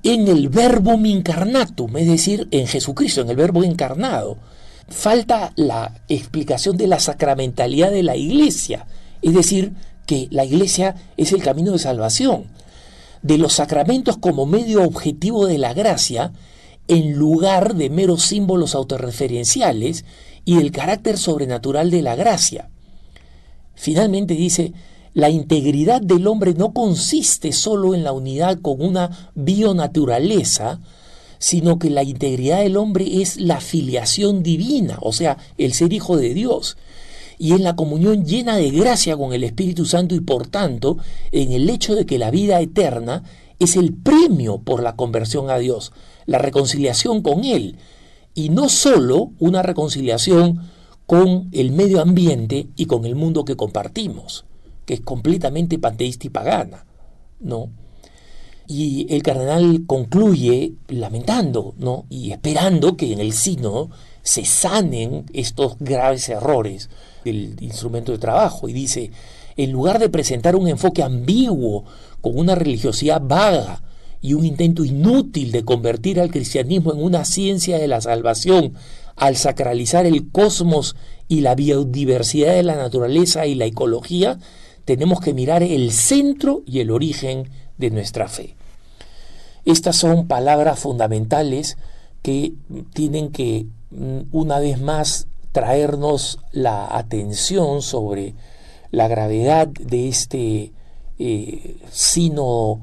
en 0.03 0.27
el 0.27 0.49
verbum 0.49 1.07
incarnatum, 1.07 1.97
es 1.97 2.09
decir, 2.09 2.49
en 2.51 2.67
Jesucristo, 2.67 3.21
en 3.21 3.31
el 3.31 3.37
verbo 3.37 3.63
encarnado. 3.63 4.37
Falta 4.89 5.53
la 5.55 6.03
explicación 6.09 6.77
de 6.77 6.89
la 6.89 6.99
sacramentalidad 6.99 7.93
de 7.93 8.03
la 8.03 8.17
iglesia, 8.17 8.87
es 9.23 9.33
decir, 9.33 9.73
que 10.07 10.27
la 10.31 10.45
iglesia 10.45 10.97
es 11.17 11.33
el 11.33 11.43
camino 11.43 11.73
de 11.73 11.79
salvación, 11.79 12.47
de 13.23 13.39
los 13.39 13.53
sacramentos 13.53 14.17
como 14.19 14.45
medio 14.45 14.83
objetivo 14.83 15.47
de 15.47 15.59
la 15.59 15.73
gracia, 15.73 16.33
en 16.89 17.13
lugar 17.13 17.77
de 17.77 17.91
meros 17.91 18.23
símbolos 18.23 18.75
autorreferenciales 18.75 20.05
y 20.45 20.59
el 20.59 20.73
carácter 20.73 21.19
sobrenatural 21.19 21.91
de 21.91 22.03
la 22.03 22.17
gracia. 22.17 22.69
Finalmente 23.75 24.35
dice, 24.35 24.73
la 25.15 25.29
integridad 25.29 26.01
del 26.01 26.27
hombre 26.27 26.55
no 26.55 26.73
consiste 26.73 27.53
solo 27.53 27.95
en 27.95 28.05
la 28.05 28.13
unidad 28.13 28.59
con 28.61 28.81
una 28.81 29.31
bionaturaleza, 29.35 30.81
sino 31.39 31.79
que 31.79 31.91
la 31.91 32.03
integridad 32.03 32.61
del 32.61 32.77
hombre 32.77 33.21
es 33.21 33.37
la 33.37 33.61
filiación 33.61 34.43
divina, 34.43 34.99
o 35.01 35.13
sea, 35.13 35.39
el 35.59 35.75
ser 35.75 35.93
hijo 35.93 36.17
de 36.17 36.35
Dios, 36.35 36.77
y 37.39 37.53
en 37.53 37.65
la 37.65 37.75
comunión 37.75 38.25
llena 38.25 38.57
de 38.57 38.71
gracia 38.71 39.17
con 39.17 39.33
el 39.33 39.43
Espíritu 39.43 39.85
Santo 39.85 40.15
y 40.15 40.21
por 40.21 40.47
tanto 40.47 40.99
en 41.33 41.51
el 41.53 41.69
hecho 41.69 41.95
de 41.97 42.07
que 42.07 42.19
la 42.19 42.31
vida 42.31 42.61
eterna 42.61 43.25
es 43.59 43.77
el 43.77 43.93
premio 43.93 44.59
por 44.59 44.83
la 44.83 44.95
conversión 44.95 45.51
a 45.51 45.59
Dios, 45.59 45.93
la 46.27 46.39
reconciliación 46.39 47.23
con 47.23 47.45
Él, 47.45 47.77
y 48.35 48.49
no 48.49 48.69
solo 48.69 49.33
una 49.39 49.63
reconciliación 49.63 50.71
con 51.07 51.49
el 51.53 51.73
medio 51.73 52.01
ambiente 52.01 52.69
y 52.77 52.87
con 52.87 53.05
el 53.05 53.15
mundo 53.15 53.45
que 53.45 53.57
compartimos, 53.57 54.45
que 54.87 54.95
es 54.95 55.01
completamente 55.01 55.79
panteísta 55.79 56.27
y 56.27 56.31
pagana, 56.31 56.87
¿no? 57.41 57.71
Y 58.67 59.13
el 59.15 59.23
cardenal 59.23 59.83
concluye 59.87 60.75
lamentando, 60.89 61.75
¿no? 61.77 62.07
Y 62.09 62.31
esperando 62.31 62.97
que 62.97 63.13
en 63.13 63.21
el 63.21 63.33
sino 63.33 63.91
se 64.23 64.45
sanen 64.45 65.27
estos 65.33 65.77
graves 65.79 66.29
errores 66.29 66.89
del 67.25 67.57
instrumento 67.61 68.13
de 68.13 68.19
trabajo 68.19 68.69
y 68.69 68.73
dice, 68.73 69.11
en 69.57 69.73
lugar 69.73 69.99
de 69.99 70.09
presentar 70.09 70.57
un 70.57 70.69
enfoque 70.69 71.03
ambiguo 71.03 71.85
con 72.21 72.39
una 72.39 72.55
religiosidad 72.55 73.21
vaga, 73.21 73.83
y 74.23 74.35
un 74.35 74.47
intento 74.47 74.85
inútil 74.85 75.53
de 75.53 75.65
convertir 75.65 76.21
al 76.21 76.31
cristianismo 76.31 76.93
en 76.93 77.03
una 77.03 77.25
ciencia 77.25 77.77
de 77.77 77.89
la 77.89 78.01
salvación 78.01 78.75
al 79.17 79.37
sacralizar 79.37 80.07
el 80.07 80.31
cosmos 80.31 80.97
y 81.29 81.41
la 81.41 81.55
biodiversidad 81.55 82.55
de 82.55 82.63
la 82.63 82.77
naturaleza 82.77 83.47
y 83.47 83.55
la 83.55 83.67
ecología, 83.67 84.39
tenemos 84.85 85.21
que 85.21 85.35
mirar 85.35 85.63
el 85.63 85.93
centro 85.93 86.63
y 86.67 86.81
el 86.81 86.91
origen 86.91 87.51
de 87.79 87.91
nuestra 87.91 88.29
fe. 88.29 88.57
Estas 89.65 89.97
son 89.97 90.27
palabras 90.27 90.79
fundamentales 90.79 91.77
que 92.23 92.55
tienen 92.95 93.31
que 93.31 93.67
mm, 93.91 94.21
una 94.33 94.59
vez 94.59 94.81
más 94.81 95.27
traernos 95.53 96.39
la 96.53 96.97
atención 96.97 97.83
sobre 97.83 98.35
la 98.91 99.09
gravedad 99.09 99.69
de 99.69 100.09
este 100.09 100.73
eh, 101.19 101.77
sino 101.91 102.81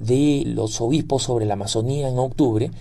de 0.00 0.42
los 0.46 0.80
obispos 0.80 1.22
sobre 1.22 1.46
la 1.46 1.54
Amazonía 1.54 2.08
en 2.08 2.18
octubre, 2.18 2.72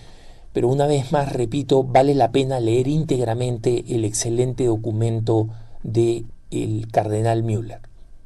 pero 0.54 0.68
una 0.68 0.88
vez 0.88 1.12
más, 1.12 1.32
repito, 1.32 1.84
vale 1.84 2.16
la 2.16 2.32
pena 2.32 2.60
leer 2.60 2.88
íntegramente 2.88 3.84
el 3.90 4.04
excelente 4.04 4.66
documento 4.66 5.48
de 5.84 6.26
el 6.50 6.88
cardenal 6.92 7.44
Müller. 7.44 7.82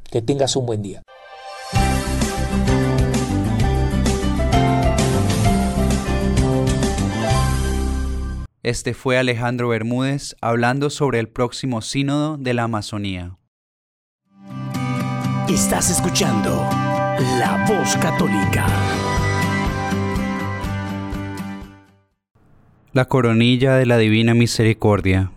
Que 0.09 0.21
tengas 0.21 0.55
un 0.55 0.65
buen 0.65 0.81
día. 0.81 1.01
Este 8.61 8.93
fue 8.93 9.17
Alejandro 9.17 9.67
Bermúdez 9.67 10.37
hablando 10.39 10.89
sobre 10.89 11.19
el 11.19 11.27
próximo 11.27 11.81
sínodo 11.81 12.37
de 12.37 12.53
la 12.53 12.63
Amazonía. 12.63 13.37
Estás 15.49 15.89
escuchando 15.89 16.65
La 17.19 17.63
Voz 17.67 17.95
Católica. 17.97 18.65
La 22.91 23.05
coronilla 23.05 23.75
de 23.75 23.85
la 23.85 23.99
Divina 23.99 24.33
Misericordia. 24.33 25.31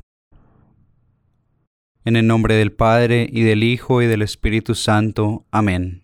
En 2.07 2.17
el 2.17 2.27
nombre 2.27 2.55
del 2.55 2.73
Padre, 2.73 3.29
y 3.31 3.43
del 3.43 3.63
Hijo, 3.63 4.01
y 4.01 4.07
del 4.07 4.23
Espíritu 4.23 4.75
Santo. 4.75 5.45
Amén. 5.51 6.03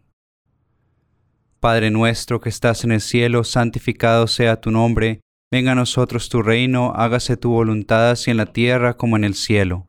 Padre 1.59 1.91
nuestro 1.91 2.41
que 2.41 2.51
estás 2.51 2.85
en 2.85 2.93
el 2.93 3.01
cielo, 3.01 3.43
santificado 3.43 4.27
sea 4.27 4.61
tu 4.61 4.71
nombre, 4.71 5.21
venga 5.51 5.73
a 5.73 5.77
nosotros 5.77 6.29
tu 6.29 6.43
reino, 6.43 6.93
hágase 6.95 7.39
tu 7.39 7.51
voluntad 7.51 8.11
así 8.11 8.31
en 8.31 8.37
la 8.37 8.47
tierra 8.47 8.99
como 8.99 9.17
en 9.17 9.25
el 9.25 9.35
cielo. 9.35 9.89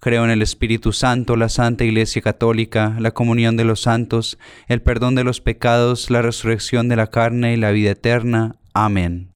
Creo 0.00 0.24
en 0.24 0.30
el 0.30 0.42
Espíritu 0.42 0.92
Santo, 0.92 1.34
la 1.34 1.48
Santa 1.48 1.84
Iglesia 1.84 2.22
Católica, 2.22 2.96
la 3.00 3.10
comunión 3.10 3.56
de 3.56 3.64
los 3.64 3.80
santos, 3.80 4.38
el 4.68 4.80
perdón 4.80 5.16
de 5.16 5.24
los 5.24 5.40
pecados, 5.40 6.08
la 6.08 6.22
resurrección 6.22 6.88
de 6.88 6.94
la 6.94 7.08
carne 7.08 7.54
y 7.54 7.56
la 7.56 7.72
vida 7.72 7.90
eterna. 7.90 8.56
Amén. 8.74 9.32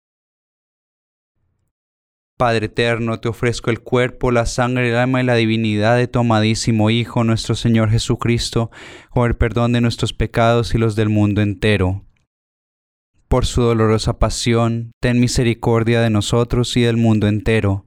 Padre 2.39 2.67
eterno, 2.67 3.19
te 3.19 3.29
ofrezco 3.29 3.71
el 3.71 3.81
cuerpo, 3.81 4.31
la 4.31 4.47
sangre, 4.47 4.91
el 4.91 4.97
alma 4.97 5.21
y 5.21 5.25
la 5.25 5.35
divinidad 5.35 5.97
de 5.97 6.07
tu 6.07 6.21
amadísimo 6.21 6.91
Hijo, 6.91 7.25
nuestro 7.25 7.57
Señor 7.57 7.91
Jesucristo, 7.91 8.71
con 9.11 9.29
el 9.29 9.35
perdón 9.35 9.73
de 9.73 9.81
nuestros 9.81 10.13
pecados 10.13 10.75
y 10.75 10.79
los 10.79 10.95
del 10.95 11.09
mundo 11.09 11.43
entero. 11.43 12.05
Por 13.27 13.47
su 13.47 13.63
dolorosa 13.63 14.21
pasión, 14.21 14.93
ten 15.01 15.19
misericordia 15.19 16.01
de 16.01 16.11
nosotros 16.11 16.77
y 16.77 16.83
del 16.83 16.97
mundo 16.97 17.27
entero 17.27 17.87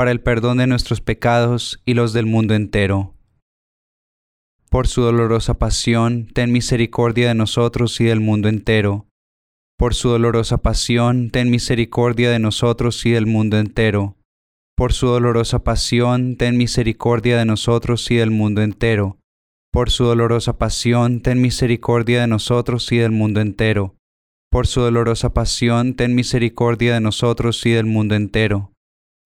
para 0.00 0.12
el 0.12 0.22
perdón 0.22 0.56
de 0.56 0.66
nuestros 0.66 1.02
pecados 1.02 1.82
y 1.84 1.92
los 1.92 2.14
del 2.14 2.24
mundo 2.24 2.54
entero. 2.54 3.12
Por 4.70 4.88
su 4.88 5.02
dolorosa 5.02 5.58
pasión, 5.58 6.26
ten 6.32 6.52
misericordia 6.52 7.28
de 7.28 7.34
nosotros 7.34 8.00
y 8.00 8.04
del 8.04 8.20
mundo 8.20 8.48
entero. 8.48 9.08
Por 9.76 9.94
su 9.94 10.08
dolorosa 10.08 10.56
pasión, 10.56 11.28
ten 11.30 11.50
misericordia 11.50 12.30
de 12.30 12.38
nosotros 12.38 13.04
y 13.04 13.10
del 13.10 13.26
mundo 13.26 13.58
entero. 13.58 14.16
Por 14.74 14.94
su 14.94 15.06
dolorosa 15.06 15.64
pasión, 15.64 16.38
ten 16.38 16.56
misericordia 16.56 17.36
de 17.36 17.44
nosotros 17.44 18.10
y 18.10 18.16
del 18.16 18.30
mundo 18.30 18.62
entero. 18.62 19.18
Por 19.70 19.90
su 19.90 20.04
dolorosa 20.04 20.56
pasión, 20.56 21.20
ten 21.20 21.42
misericordia 21.42 22.22
de 22.22 22.26
nosotros 22.26 22.90
y 22.90 22.96
del 22.96 23.12
mundo 23.12 23.42
entero. 23.42 23.96
Por 24.50 24.66
su 24.66 24.80
dolorosa 24.80 25.34
pasión, 25.34 25.94
ten 25.94 26.14
misericordia 26.14 26.94
de 26.94 27.00
nosotros 27.02 27.66
y 27.66 27.72
del 27.72 27.84
mundo 27.84 28.14
entero 28.14 28.69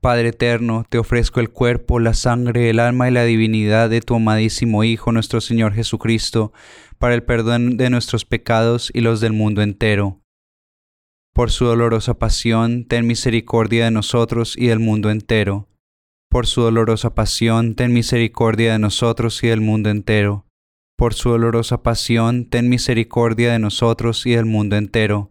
Padre 0.00 0.28
eterno, 0.28 0.86
te 0.88 0.96
ofrezco 0.96 1.40
el 1.40 1.50
cuerpo, 1.50 2.00
la 2.00 2.14
sangre, 2.14 2.70
el 2.70 2.80
alma 2.80 3.08
y 3.08 3.12
la 3.12 3.24
divinidad 3.24 3.90
de 3.90 4.00
tu 4.00 4.14
amadísimo 4.14 4.82
Hijo, 4.82 5.12
nuestro 5.12 5.42
Señor 5.42 5.74
Jesucristo, 5.74 6.54
para 6.96 7.14
el 7.14 7.22
perdón 7.22 7.76
de 7.76 7.90
nuestros 7.90 8.24
pecados 8.24 8.90
y 8.94 9.02
los 9.02 9.20
del 9.20 9.34
mundo 9.34 9.60
entero. 9.60 10.22
Por 11.34 11.50
su 11.50 11.66
dolorosa 11.66 12.14
pasión, 12.14 12.86
ten 12.86 13.06
misericordia 13.06 13.84
de 13.84 13.90
nosotros 13.90 14.56
y 14.56 14.68
del 14.68 14.78
mundo 14.78 15.10
entero. 15.10 15.68
Por 16.30 16.46
su 16.46 16.62
dolorosa 16.62 17.14
pasión, 17.14 17.74
ten 17.74 17.92
misericordia 17.92 18.72
de 18.72 18.78
nosotros 18.78 19.44
y 19.44 19.48
del 19.48 19.60
mundo 19.60 19.90
entero. 19.90 20.46
Por 20.96 21.12
su 21.12 21.28
dolorosa 21.28 21.82
pasión, 21.82 22.46
ten 22.46 22.70
misericordia 22.70 23.52
de 23.52 23.58
nosotros 23.58 24.24
y 24.24 24.30
del 24.30 24.46
mundo 24.46 24.76
entero 24.76 25.30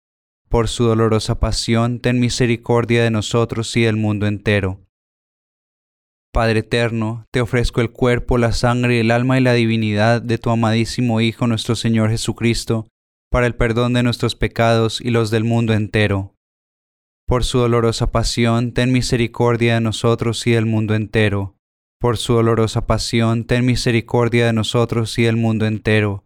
Por 0.51 0.67
su 0.67 0.83
dolorosa 0.83 1.39
pasión, 1.39 2.01
ten 2.01 2.19
misericordia 2.19 3.05
de 3.05 3.09
nosotros 3.09 3.77
y 3.77 3.83
del 3.83 3.95
mundo 3.95 4.27
entero. 4.27 4.81
Padre 6.33 6.59
eterno, 6.59 7.25
te 7.31 7.39
ofrezco 7.39 7.79
el 7.79 7.91
cuerpo, 7.91 8.37
la 8.37 8.51
sangre, 8.51 8.99
el 8.99 9.11
alma 9.11 9.37
y 9.37 9.41
la 9.41 9.53
divinidad 9.53 10.21
de 10.21 10.37
tu 10.37 10.49
amadísimo 10.49 11.21
Hijo 11.21 11.47
nuestro 11.47 11.77
Señor 11.77 12.09
Jesucristo, 12.09 12.89
para 13.31 13.47
el 13.47 13.55
perdón 13.55 13.93
de 13.93 14.03
nuestros 14.03 14.35
pecados 14.35 14.99
y 14.99 15.11
los 15.11 15.31
del 15.31 15.45
mundo 15.45 15.73
entero. 15.73 16.35
Por 17.25 17.45
su 17.45 17.59
dolorosa 17.59 18.11
pasión, 18.11 18.73
ten 18.73 18.91
misericordia 18.91 19.75
de 19.75 19.81
nosotros 19.81 20.45
y 20.47 20.51
del 20.51 20.65
mundo 20.65 20.95
entero. 20.95 21.55
Por 21.97 22.17
su 22.17 22.33
dolorosa 22.33 22.85
pasión, 22.87 23.45
ten 23.45 23.65
misericordia 23.65 24.47
de 24.47 24.53
nosotros 24.53 25.17
y 25.17 25.23
del 25.23 25.37
mundo 25.37 25.65
entero. 25.65 26.25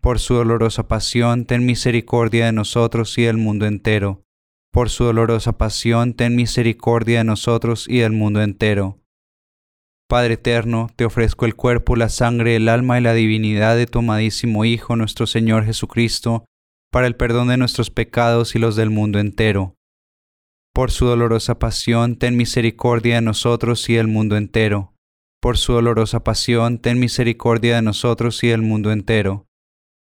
Por 0.00 0.18
su 0.18 0.34
dolorosa 0.34 0.88
pasión, 0.88 1.44
ten 1.44 1.66
misericordia 1.66 2.46
de 2.46 2.52
nosotros 2.52 3.16
y 3.18 3.22
del 3.22 3.36
mundo 3.36 3.66
entero. 3.66 4.22
Por 4.72 4.90
su 4.90 5.04
dolorosa 5.04 5.58
pasión, 5.58 6.14
ten 6.14 6.36
misericordia 6.36 7.18
de 7.18 7.24
nosotros 7.24 7.86
y 7.88 7.98
del 7.98 8.12
mundo 8.12 8.42
entero 8.42 9.00
Padre 10.10 10.34
eterno, 10.34 10.90
te 10.96 11.04
ofrezco 11.04 11.46
el 11.46 11.54
cuerpo, 11.54 11.94
la 11.94 12.08
sangre, 12.08 12.56
el 12.56 12.68
alma 12.68 12.98
y 12.98 13.00
la 13.00 13.14
divinidad 13.14 13.76
de 13.76 13.86
tu 13.86 14.00
amadísimo 14.00 14.64
Hijo, 14.64 14.96
nuestro 14.96 15.28
Señor 15.28 15.64
Jesucristo, 15.64 16.46
para 16.90 17.06
el 17.06 17.14
perdón 17.14 17.46
de 17.46 17.56
nuestros 17.56 17.90
pecados 17.90 18.56
y 18.56 18.58
los 18.58 18.74
del 18.74 18.90
mundo 18.90 19.20
entero. 19.20 19.76
Por 20.74 20.90
su 20.90 21.06
dolorosa 21.06 21.60
pasión, 21.60 22.16
ten 22.16 22.36
misericordia 22.36 23.14
de 23.14 23.20
nosotros 23.20 23.88
y 23.88 23.94
del 23.94 24.08
mundo 24.08 24.36
entero. 24.36 24.94
Por 25.40 25.58
su 25.58 25.74
dolorosa 25.74 26.24
pasión, 26.24 26.80
ten 26.80 26.98
misericordia 26.98 27.76
de 27.76 27.82
nosotros 27.82 28.42
y 28.42 28.48
del 28.48 28.62
mundo 28.62 28.90
entero. 28.90 29.46